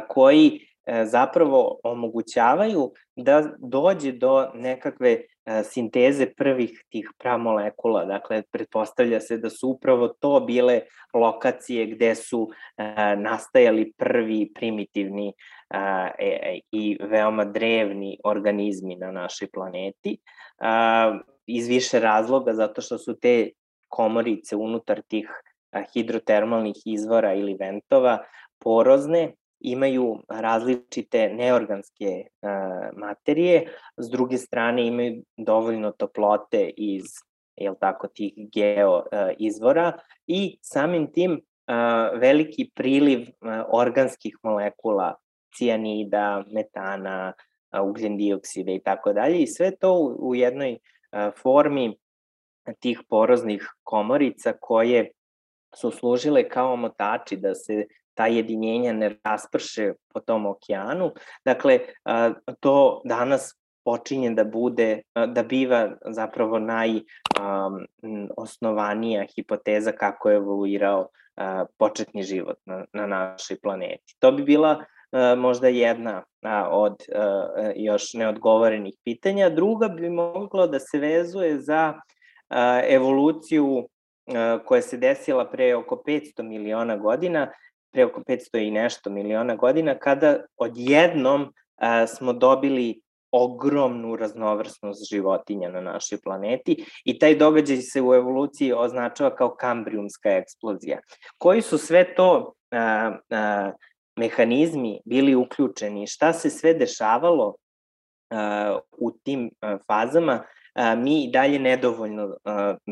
koji 0.08 0.52
uh, 0.52 0.96
zapravo 1.04 1.80
omogućavaju 1.84 2.92
da 3.16 3.44
dođe 3.58 4.12
do 4.12 4.52
nekakve 4.54 5.14
uh, 5.16 5.66
sinteze 5.66 6.26
prvih 6.38 6.84
tih 6.90 7.12
pramolekula. 7.20 8.06
Dakle, 8.06 8.44
pretpostavlja 8.52 9.20
se 9.20 9.38
da 9.38 9.50
su 9.50 9.70
upravo 9.70 10.08
to 10.08 10.40
bile 10.40 10.82
lokacije 11.14 11.86
gde 11.86 12.16
su 12.16 12.42
uh, 12.42 12.52
nastajali 13.18 13.94
prvi 13.98 14.52
primitivni 14.56 15.34
a, 15.74 16.10
e, 16.20 16.60
i 16.72 16.98
veoma 17.02 17.46
drevni 17.46 18.18
organizmi 18.24 18.96
na 18.96 19.12
našoj 19.12 19.48
planeti, 19.54 20.18
iz 21.46 21.68
više 21.68 22.00
razloga, 22.00 22.54
zato 22.54 22.82
što 22.82 22.98
su 22.98 23.20
te 23.20 23.50
komorice 23.90 24.56
unutar 24.56 25.02
tih 25.02 25.30
hidrotermalnih 25.94 26.76
izvora 26.86 27.34
ili 27.34 27.58
ventova 27.60 28.24
porozne, 28.60 29.34
imaju 29.60 30.24
različite 30.30 31.30
neorganske 31.34 32.26
materije, 32.98 33.68
s 33.98 34.10
druge 34.10 34.38
strane 34.38 34.88
imaju 34.88 35.24
dovoljno 35.38 35.92
toplote 35.92 36.72
iz 36.78 37.04
jel 37.56 37.76
tako, 37.80 38.08
tih 38.08 38.34
geo 38.54 39.04
izvora 39.38 39.92
i 40.28 40.58
samim 40.62 41.12
tim 41.12 41.42
veliki 42.20 42.72
priliv 42.76 43.28
organskih 43.72 44.38
molekula 44.44 45.16
cijanida, 45.58 46.44
metana, 46.54 47.34
ugljen 47.84 48.18
dioksida 48.18 48.72
i 48.72 48.80
tako 48.80 49.14
dalje 49.14 49.42
i 49.42 49.48
sve 49.48 49.76
to 49.76 49.94
u 50.20 50.36
jednoj 50.36 50.78
formi 51.42 51.98
tih 52.80 53.02
poroznih 53.10 53.70
komorica 53.84 54.54
koje 54.60 55.12
su 55.76 55.92
služile 55.92 56.50
kao 56.50 56.76
motači 56.76 57.38
da 57.38 57.56
se 57.56 57.86
ta 58.14 58.28
jedinjenja 58.28 58.94
ne 58.94 59.16
rasprše 59.24 59.94
po 60.14 60.20
tom 60.20 60.46
okeanu. 60.46 61.12
Dakle, 61.46 61.80
to 62.60 63.02
danas 63.06 63.58
počinje 63.86 64.30
da 64.30 64.44
bude, 64.44 65.02
da 65.28 65.44
biva 65.44 65.90
zapravo 66.06 66.60
najosnovanija 66.60 69.26
hipoteza 69.36 69.92
kako 69.92 70.30
je 70.30 70.36
evoluirao 70.36 71.08
početni 71.78 72.24
život 72.24 72.58
na, 72.66 72.86
na 72.94 73.08
našoj 73.08 73.60
planeti. 73.60 74.16
To 74.20 74.32
bi 74.32 74.44
bila 74.44 74.86
možda 75.38 75.68
jedna 75.68 76.24
od 76.70 76.96
e, 77.02 77.74
još 77.76 78.14
neodgovorenih 78.14 78.94
pitanja. 79.04 79.50
Druga 79.50 79.88
bi 79.88 80.10
mogla 80.10 80.68
da 80.68 80.80
se 80.80 81.00
vezuje 81.00 81.60
za 81.60 81.94
e, 82.50 82.84
evoluciju 82.90 83.88
koja 84.66 84.82
se 84.82 84.98
desila 84.98 85.50
pre 85.52 85.76
oko 85.76 86.04
500 86.08 86.44
miliona 86.44 86.98
godina, 86.98 87.52
pre 87.92 88.06
oko 88.06 88.22
500 88.22 88.68
i 88.68 88.72
nešto 88.72 89.10
miliona 89.10 89.56
godina, 89.56 90.00
kada 90.00 90.38
odjednom 90.58 91.54
smo 92.08 92.34
dobili 92.34 93.02
ogromnu 93.32 94.16
raznovrsnost 94.16 95.10
životinja 95.10 95.70
na 95.70 95.82
našoj 95.82 96.20
planeti 96.24 96.86
i 97.06 97.20
taj 97.20 97.36
događaj 97.36 97.78
se 97.78 98.02
u 98.02 98.14
evoluciji 98.14 98.74
označava 98.74 99.36
kao 99.36 99.56
kambrijumska 99.56 100.30
eksplozija. 100.30 101.00
Koji 101.38 101.62
su 101.62 101.78
sve 101.78 102.16
to 102.16 102.54
a, 102.72 103.12
a, 103.30 103.72
mehanizmi 104.22 105.00
bili 105.06 105.36
uključeni, 105.36 106.08
šta 106.08 106.34
se 106.34 106.50
sve 106.50 106.74
dešavalo 106.74 107.48
uh, 107.48 108.80
u 108.98 109.12
tim 109.12 109.50
uh, 109.50 109.80
fazama, 109.88 110.44
uh, 110.44 111.04
mi 111.04 111.30
dalje 111.34 111.60
nedovoljno 111.60 112.26
uh, 112.26 112.36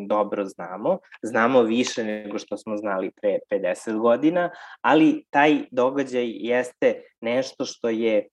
dobro 0.08 0.46
znamo. 0.46 0.98
Znamo 1.22 1.62
više 1.62 2.04
nego 2.04 2.40
što 2.40 2.58
smo 2.58 2.78
znali 2.78 3.12
pre 3.22 3.38
50 3.52 4.00
godina, 4.00 4.50
ali 4.82 5.24
taj 5.30 5.58
događaj 5.72 6.26
jeste 6.28 7.02
nešto 7.22 7.66
što 7.66 7.90
je 7.90 8.28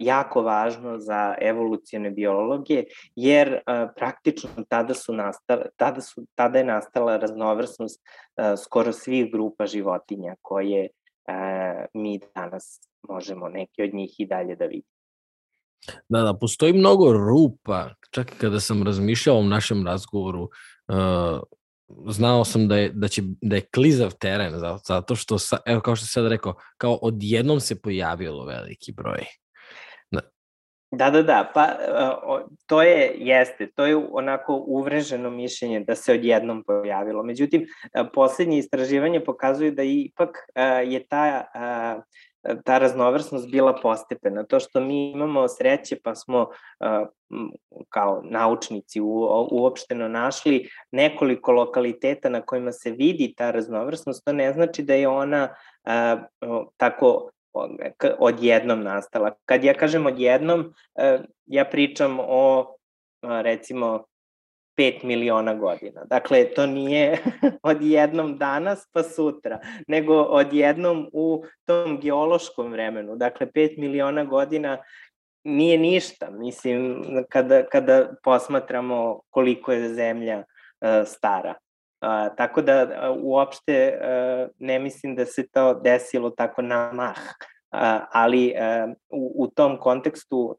jako 0.00 0.42
važno 0.42 0.98
za 0.98 1.34
evolucijone 1.40 2.10
biologe, 2.10 2.84
jer 3.16 3.60
praktično 3.96 4.64
tada, 4.68 4.94
su 4.94 5.12
nastale, 5.12 5.66
tada, 5.76 6.00
su, 6.00 6.24
tada 6.34 6.58
je 6.58 6.64
nastala 6.64 7.16
raznovrsnost 7.16 8.00
skoro 8.64 8.92
svih 8.92 9.32
grupa 9.32 9.66
životinja 9.66 10.34
koje 10.42 10.88
mi 11.94 12.20
danas 12.34 12.80
možemo 13.08 13.48
neke 13.48 13.82
od 13.82 13.94
njih 13.94 14.14
i 14.18 14.26
dalje 14.26 14.56
da 14.56 14.64
vidimo. 14.64 14.96
Da, 16.08 16.22
da, 16.22 16.34
postoji 16.34 16.72
mnogo 16.72 17.12
rupa, 17.12 17.90
čak 18.10 18.32
i 18.32 18.38
kada 18.38 18.60
sam 18.60 18.82
razmišljao 18.82 19.38
o 19.38 19.42
našem 19.42 19.86
razgovoru, 19.86 20.42
uh, 20.42 21.40
znao 22.08 22.44
sam 22.44 22.68
da 22.68 22.76
je, 22.76 22.90
da 22.94 23.08
će, 23.08 23.22
da 23.40 23.56
je 23.56 23.66
klizav 23.74 24.12
teren, 24.20 24.52
zato 24.86 25.16
što, 25.16 25.38
sa, 25.38 25.58
evo 25.66 25.80
kao 25.80 25.96
što 25.96 26.06
sad 26.06 26.26
rekao, 26.26 26.54
kao 26.78 26.98
odjednom 27.02 27.60
se 27.60 27.80
pojavilo 27.80 28.44
veliki 28.44 28.92
broj. 28.92 29.24
Da. 30.96 31.10
Da, 31.10 31.22
da, 31.22 31.50
pa 31.54 31.66
to 32.66 32.82
je, 32.82 33.12
jeste, 33.16 33.70
to 33.74 33.86
je 33.86 33.96
onako 33.96 34.64
uvreženo 34.66 35.30
mišljenje 35.30 35.80
da 35.80 35.94
se 35.94 36.12
odjednom 36.12 36.64
pojavilo. 36.64 37.22
Međutim, 37.22 37.66
poslednje 38.14 38.58
istraživanje 38.58 39.20
pokazuje 39.20 39.70
da 39.70 39.82
ipak 39.82 40.30
je 40.86 41.06
ta 41.06 41.44
ta 42.64 42.78
raznovrsnost 42.78 43.50
bila 43.50 43.74
postepena. 43.82 44.44
To 44.44 44.60
što 44.60 44.80
mi 44.80 45.10
imamo 45.10 45.48
sreće 45.48 45.96
pa 46.04 46.14
smo 46.14 46.48
kao 47.88 48.22
naučnici 48.24 49.00
uopšteno 49.50 50.08
našli 50.08 50.68
nekoliko 50.90 51.52
lokaliteta 51.52 52.28
na 52.28 52.40
kojima 52.40 52.72
se 52.72 52.90
vidi 52.90 53.34
ta 53.36 53.50
raznovrsnost, 53.50 54.24
to 54.24 54.32
ne 54.32 54.52
znači 54.52 54.82
da 54.82 54.94
je 54.94 55.08
ona 55.08 55.48
tako 56.76 57.30
odjednom 58.18 58.82
nastala. 58.82 59.34
Kad 59.44 59.64
ja 59.64 59.74
kažem 59.74 60.06
odjednom, 60.06 60.60
uh, 60.60 61.20
ja 61.46 61.64
pričam 61.64 62.18
o 62.20 62.76
recimo 63.22 64.04
5 64.78 65.04
miliona 65.04 65.54
godina. 65.54 66.04
Dakle, 66.04 66.44
to 66.44 66.66
nije 66.66 67.18
odjednom 67.62 68.38
danas 68.38 68.90
pa 68.92 69.02
sutra, 69.02 69.58
nego 69.88 70.14
odjednom 70.14 71.10
u 71.12 71.44
tom 71.64 72.00
geološkom 72.00 72.72
vremenu. 72.72 73.16
Dakle, 73.16 73.46
5 73.46 73.78
miliona 73.78 74.24
godina 74.24 74.78
nije 75.44 75.78
ništa, 75.78 76.30
mislim, 76.30 77.04
kada, 77.28 77.66
kada 77.66 78.14
posmatramo 78.22 79.20
koliko 79.30 79.72
je 79.72 79.94
zemlja 79.94 80.38
uh, 80.38 81.06
stara. 81.06 81.54
Uh, 82.00 82.36
tako 82.36 82.62
da 82.62 83.10
uopšte 83.22 83.98
uh, 84.00 84.50
ne 84.58 84.78
mislim 84.78 85.14
da 85.16 85.26
se 85.26 85.48
to 85.48 85.74
desilo 85.74 86.30
tako 86.30 86.62
na 86.62 86.92
mah, 86.92 87.18
uh, 87.18 88.06
ali 88.12 88.54
uh, 88.56 88.92
u, 89.08 89.44
u 89.44 89.46
tom 89.46 89.78
kontekstu 89.80 90.58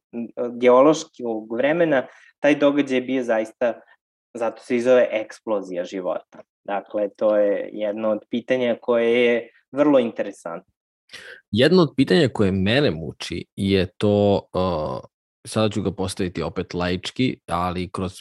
geološkog 0.59 1.53
vremena 1.53 2.07
taj 2.39 2.55
događaj 2.55 2.97
je 2.97 3.01
bio 3.01 3.23
zaista 3.23 3.73
zato 4.33 4.63
se 4.63 4.75
izove 4.75 5.07
eksplozija 5.11 5.83
života. 5.83 6.39
Dakle, 6.63 7.09
to 7.09 7.37
je 7.37 7.69
jedno 7.73 8.09
od 8.09 8.19
pitanja 8.29 8.77
koje 8.81 9.25
je 9.25 9.49
vrlo 9.71 9.99
interesantno. 9.99 10.73
Jedno 11.51 11.81
od 11.81 11.93
pitanja 11.95 12.29
koje 12.33 12.51
mene 12.51 12.91
muči 12.91 13.45
je 13.55 13.87
to, 13.97 14.47
uh, 14.53 15.09
sada 15.47 15.69
ću 15.69 15.81
ga 15.81 15.91
postaviti 15.91 16.41
opet 16.41 16.73
laički, 16.73 17.39
ali 17.45 17.89
kroz 17.91 18.13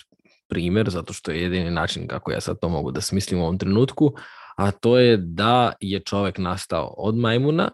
primer, 0.48 0.90
zato 0.90 1.12
što 1.12 1.30
je 1.30 1.42
jedini 1.42 1.70
način 1.70 2.06
kako 2.06 2.32
ja 2.32 2.40
sad 2.40 2.60
to 2.60 2.68
mogu 2.68 2.90
da 2.90 3.00
smislim 3.00 3.40
u 3.40 3.42
ovom 3.42 3.58
trenutku, 3.58 4.12
a 4.56 4.70
to 4.70 4.98
je 4.98 5.16
da 5.16 5.72
je 5.80 6.00
čovek 6.00 6.38
nastao 6.38 6.94
od 6.98 7.16
majmuna 7.16 7.70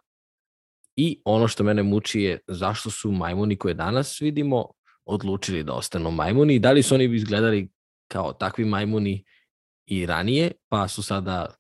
i 0.96 1.20
ono 1.24 1.48
što 1.48 1.64
mene 1.64 1.82
muči 1.82 2.20
je 2.20 2.38
zašto 2.48 2.90
su 2.90 3.12
majmuni 3.12 3.56
koje 3.56 3.74
danas 3.74 4.20
vidimo 4.20 4.66
odlučili 5.04 5.62
da 5.62 5.72
ostanu 5.72 6.10
majmuni 6.10 6.54
i 6.54 6.58
da 6.58 6.72
li 6.72 6.82
su 6.82 6.94
oni 6.94 7.16
izgledali 7.16 7.68
kao 8.08 8.32
takvi 8.32 8.64
majmuni 8.64 9.24
i 9.86 10.06
ranije, 10.06 10.52
pa 10.68 10.88
su 10.88 11.02
sada 11.02 11.54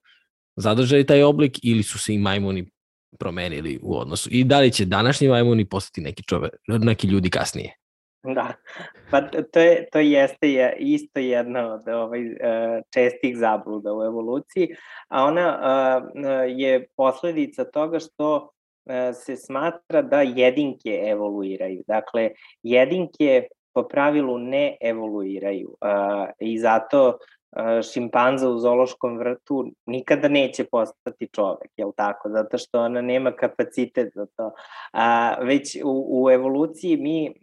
zadržali 0.56 1.06
taj 1.06 1.22
oblik 1.22 1.58
ili 1.62 1.82
su 1.82 1.98
se 1.98 2.14
i 2.14 2.18
majmuni 2.18 2.70
promenili 3.18 3.78
u 3.82 3.98
odnosu. 3.98 4.28
I 4.32 4.44
da 4.44 4.60
li 4.60 4.72
će 4.72 4.84
današnji 4.84 5.28
majmuni 5.28 5.64
postati 5.64 6.00
neki, 6.00 6.22
čove, 6.22 6.48
neki 6.68 7.06
ljudi 7.06 7.30
kasnije? 7.30 7.76
Da, 8.34 8.54
pa 9.10 9.20
to, 9.52 9.60
je, 9.60 9.86
to 9.92 9.98
jeste 9.98 10.52
je 10.52 10.76
isto 10.78 11.20
jedna 11.20 11.74
od 11.74 11.88
ovaj, 11.88 12.26
e, 12.26 12.82
čestih 12.94 13.36
zabluda 13.38 13.94
u 13.94 14.02
evoluciji, 14.02 14.68
a 15.08 15.24
ona 15.24 15.58
e, 16.14 16.28
je 16.50 16.86
posledica 16.96 17.64
toga 17.64 17.98
što 17.98 18.50
e, 18.86 19.12
se 19.12 19.36
smatra 19.36 20.02
da 20.02 20.22
jedinke 20.22 21.02
evoluiraju. 21.04 21.82
Dakle, 21.86 22.30
jedinke 22.62 23.46
po 23.74 23.82
pravilu 23.88 24.38
ne 24.38 24.76
evoluiraju 24.80 25.76
i 26.38 26.58
zato 26.58 27.18
šimpanza 27.92 28.48
u 28.48 28.58
zološkom 28.58 29.18
vrtu 29.18 29.66
nikada 29.86 30.28
neće 30.28 30.64
postati 30.64 31.28
čovek, 31.32 31.70
jel 31.76 31.92
tako? 31.96 32.28
Zato 32.28 32.58
što 32.58 32.80
ona 32.80 33.00
nema 33.00 33.32
kapacitet 33.32 34.12
za 34.14 34.26
to. 34.36 34.52
A, 34.92 35.34
već 35.40 35.76
u, 35.84 36.22
u 36.24 36.30
evoluciji 36.30 36.96
mi 36.96 37.30
uh, 37.30 37.34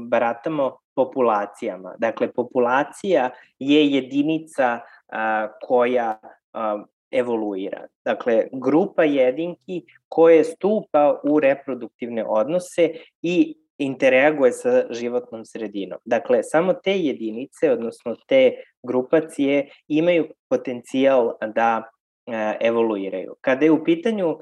baratamo 0.00 0.76
populacijama. 0.94 1.94
Dakle, 1.98 2.32
populacija 2.32 3.30
je 3.58 3.86
jedinica 3.86 4.80
uh, 4.80 5.18
koja 5.62 6.18
uh, 6.22 6.86
evoluira. 7.10 7.86
Dakle, 8.04 8.46
grupa 8.52 9.04
jedinki 9.04 9.82
koje 10.08 10.44
stupa 10.44 11.20
u 11.24 11.40
reproduktivne 11.40 12.24
odnose 12.24 12.90
i 13.22 13.56
interaguje 13.78 14.52
sa 14.52 14.82
životnom 14.90 15.44
sredinom. 15.44 15.98
Dakle, 16.04 16.42
samo 16.42 16.72
te 16.74 16.98
jedinice, 16.98 17.72
odnosno 17.72 18.16
te 18.28 18.52
grupacije 18.82 19.68
imaju 19.88 20.26
potencijal 20.48 21.32
da 21.54 21.82
e, 22.26 22.56
evoluiraju. 22.60 23.34
Kada 23.40 23.64
je 23.64 23.70
u 23.70 23.84
pitanju 23.84 24.30
e, 24.30 24.38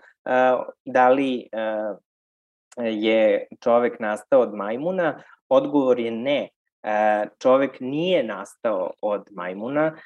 da 0.84 1.09
li 1.09 1.41
e, 1.41 1.47
je 2.76 3.47
čovek 3.62 4.01
nastao 4.01 4.41
od 4.41 4.55
majmuna, 4.55 5.22
odgovor 5.49 6.01
je 6.01 6.11
ne. 6.11 6.49
Čovek 7.43 7.80
nije 7.80 8.22
nastao 8.22 8.93
od 9.03 9.22
majmuna, 9.30 9.97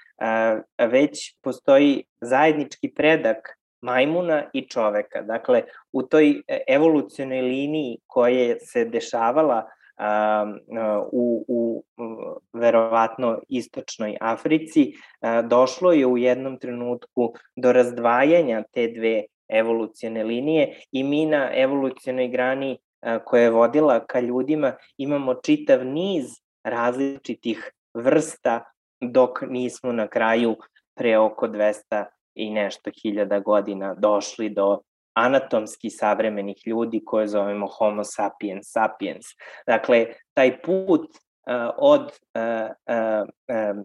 već 0.78 1.37
postoji 1.43 2.05
zajednički 2.20 2.95
predak 2.95 3.60
majmuna 3.83 4.43
i 4.53 4.68
čoveka. 4.68 5.22
Dakle, 5.22 5.62
u 5.93 6.03
toj 6.03 6.31
e, 6.31 6.61
evolucionoj 6.68 7.41
liniji 7.41 7.99
koja 8.07 8.57
se 8.59 8.85
dešavala 8.85 9.64
um, 9.64 10.59
u, 11.12 11.45
u 11.49 11.85
verovatno 12.53 13.41
istočnoj 13.49 14.16
Africi, 14.20 14.93
došlo 15.45 15.93
je 15.93 16.07
u 16.07 16.18
jednom 16.18 16.59
trenutku 16.59 17.35
do 17.57 17.72
razdvajanja 17.72 18.62
te 18.72 18.89
dve 18.89 19.24
evolucione 19.49 20.24
linije 20.24 20.81
i 20.93 21.05
mi 21.05 21.26
na 21.26 21.51
evolucionoj 21.55 22.28
grani 22.28 22.78
koja 23.24 23.43
je 23.43 23.51
vodila 23.51 24.07
ka 24.07 24.20
ljudima 24.20 24.72
imamo 24.97 25.35
čitav 25.35 25.87
niz 25.87 26.26
različitih 26.64 27.72
vrsta 27.95 28.64
dok 29.01 29.43
nismo 29.49 29.93
na 29.93 30.09
kraju 30.09 30.57
pre 30.95 31.18
oko 31.18 31.49
200 31.49 32.05
i 32.35 32.51
nešto 32.51 32.91
hiljada 33.03 33.39
godina 33.39 33.95
došli 33.95 34.49
do 34.49 34.78
anatomski 35.12 35.91
savremenih 35.91 36.57
ljudi 36.66 37.03
koje 37.05 37.26
zovemo 37.26 37.66
homo 37.66 38.05
sapiens 38.05 38.66
sapiens. 38.72 39.26
Dakle, 39.66 40.07
taj 40.35 40.62
put 40.62 41.01
uh, 41.01 41.70
od 41.78 42.03
uh, 42.03 42.70
uh, 42.87 43.28
um, 43.76 43.85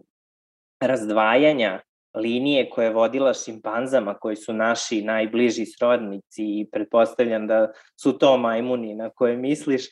razdvajanja 0.80 1.80
linije 2.16 2.70
koje 2.70 2.86
je 2.86 2.92
vodila 2.92 3.34
šimpanzama 3.34 4.14
koji 4.14 4.36
su 4.36 4.52
naši 4.52 5.02
najbliži 5.02 5.66
srodnici 5.66 6.42
i 6.42 6.68
pretpostavljam 6.72 7.46
da 7.46 7.72
su 8.00 8.18
to 8.18 8.36
majmuni 8.36 8.94
na 8.94 9.10
koje 9.10 9.36
misliš, 9.36 9.82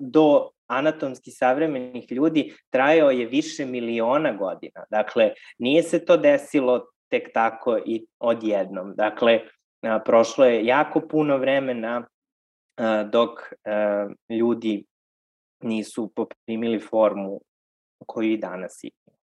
do 0.00 0.50
anatomski 0.66 1.30
savremenih 1.30 2.12
ljudi 2.12 2.54
trajao 2.70 3.10
je 3.10 3.26
više 3.26 3.64
miliona 3.64 4.32
godina. 4.32 4.84
Dakle, 4.90 5.32
nije 5.58 5.82
se 5.82 6.04
to 6.04 6.16
desilo 6.16 6.86
tek 7.10 7.32
tako 7.34 7.78
i 7.86 8.06
odjednom. 8.18 8.94
Dakle, 8.96 9.40
prošlo 10.04 10.44
je 10.44 10.66
jako 10.66 11.00
puno 11.00 11.36
vremena 11.36 12.06
dok 13.10 13.30
ljudi 14.38 14.84
nisu 15.62 16.12
poprimili 16.16 16.80
formu 16.80 17.40
koju 18.06 18.32
i 18.32 18.36
danas 18.36 18.84
imaju. 18.84 19.18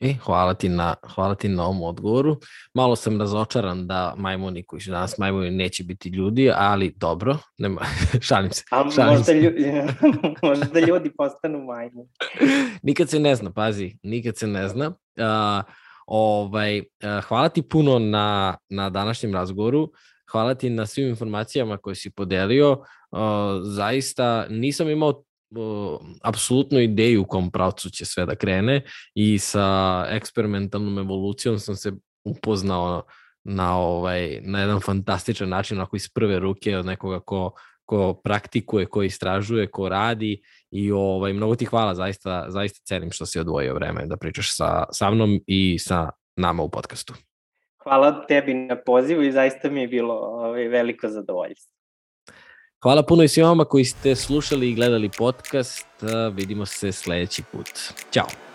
E, 0.00 0.14
hvala 0.24 0.54
ti, 0.54 0.68
na, 0.68 0.94
hvala 1.14 1.34
ti 1.34 1.48
na 1.48 1.64
ovom 1.64 1.82
odgovoru. 1.82 2.36
Malo 2.74 2.96
sam 2.96 3.20
razočaran 3.20 3.86
da 3.86 4.14
majmuni 4.16 4.62
koji 4.62 4.80
su 4.80 4.90
danas 4.90 5.18
majmuni 5.18 5.50
neće 5.50 5.84
biti 5.84 6.08
ljudi, 6.08 6.50
ali 6.54 6.94
dobro, 6.96 7.38
nema, 7.58 7.80
šalim 8.28 8.50
se. 8.50 8.64
A 8.70 8.90
šalim 8.90 9.10
možda, 9.10 9.24
se. 9.24 9.34
Ljudi, 9.34 9.72
možda 10.48 10.80
ljudi 10.80 11.10
postanu 11.16 11.64
majmuni. 11.64 12.08
nikad 12.88 13.10
se 13.10 13.18
ne 13.18 13.34
zna, 13.34 13.52
pazi, 13.52 13.98
nikad 14.02 14.36
se 14.36 14.46
ne 14.46 14.68
zna. 14.68 14.86
Uh, 14.88 15.64
Ovaj, 16.10 16.78
eh, 16.78 16.84
hvala 17.28 17.48
ti 17.48 17.62
puno 17.62 17.98
na, 17.98 18.56
na 18.68 18.90
današnjem 18.90 19.34
razgovoru. 19.34 19.92
hvala 20.30 20.54
ti 20.54 20.70
na 20.70 20.86
svim 20.86 21.08
informacijama 21.08 21.76
koje 21.76 21.94
si 21.94 22.10
podelio. 22.10 22.78
Zaista 23.62 24.46
nisam 24.48 24.90
imao 24.90 25.22
apsolutnu 26.22 26.80
ideju 26.80 27.22
u 27.22 27.24
kom 27.24 27.50
pravcu 27.50 27.90
će 27.90 28.04
sve 28.04 28.26
da 28.26 28.34
krene 28.34 28.84
i 29.14 29.38
sa 29.38 30.06
eksperimentalnom 30.10 30.98
evolucijom 30.98 31.58
sam 31.58 31.76
se 31.76 31.92
upoznao 32.24 33.02
na, 33.44 33.78
ovaj, 33.78 34.40
na 34.42 34.60
jedan 34.60 34.80
fantastičan 34.80 35.48
način, 35.48 35.80
ako 35.80 35.96
iz 35.96 36.08
prve 36.14 36.38
ruke 36.38 36.78
od 36.78 36.86
nekoga 36.86 37.20
ko, 37.20 37.52
ko 37.88 38.14
praktikuje, 38.24 38.86
ko 38.86 39.02
istražuje, 39.02 39.70
ko 39.70 39.88
radi 39.88 40.34
i 40.70 40.90
ovaj, 40.92 41.32
mnogo 41.32 41.56
ti 41.56 41.64
hvala, 41.64 41.94
zaista, 41.94 42.44
zaista 42.48 42.80
cenim 42.84 43.10
što 43.10 43.26
si 43.26 43.40
odvojio 43.40 43.74
vreme 43.74 44.06
da 44.06 44.16
pričaš 44.16 44.56
sa, 44.56 44.84
sa 44.92 45.10
mnom 45.10 45.40
i 45.46 45.78
sa 45.78 46.10
nama 46.36 46.62
u 46.62 46.68
podcastu. 46.68 47.14
Hvala 47.82 48.26
tebi 48.26 48.54
na 48.54 48.76
pozivu 48.76 49.22
i 49.22 49.32
zaista 49.32 49.70
mi 49.70 49.80
je 49.80 49.88
bilo 49.88 50.14
ovaj, 50.14 50.68
veliko 50.68 51.08
zadovoljstvo. 51.08 51.72
Hvala 52.82 53.02
puno 53.02 53.22
i 53.22 53.28
svima 53.28 53.64
koji 53.64 53.84
ste 53.84 54.14
slušali 54.14 54.70
i 54.70 54.74
gledali 54.74 55.10
podcast. 55.18 55.88
Vidimo 56.32 56.66
se 56.66 56.92
sledeći 56.92 57.42
put. 57.52 57.70
Ćao. 58.12 58.47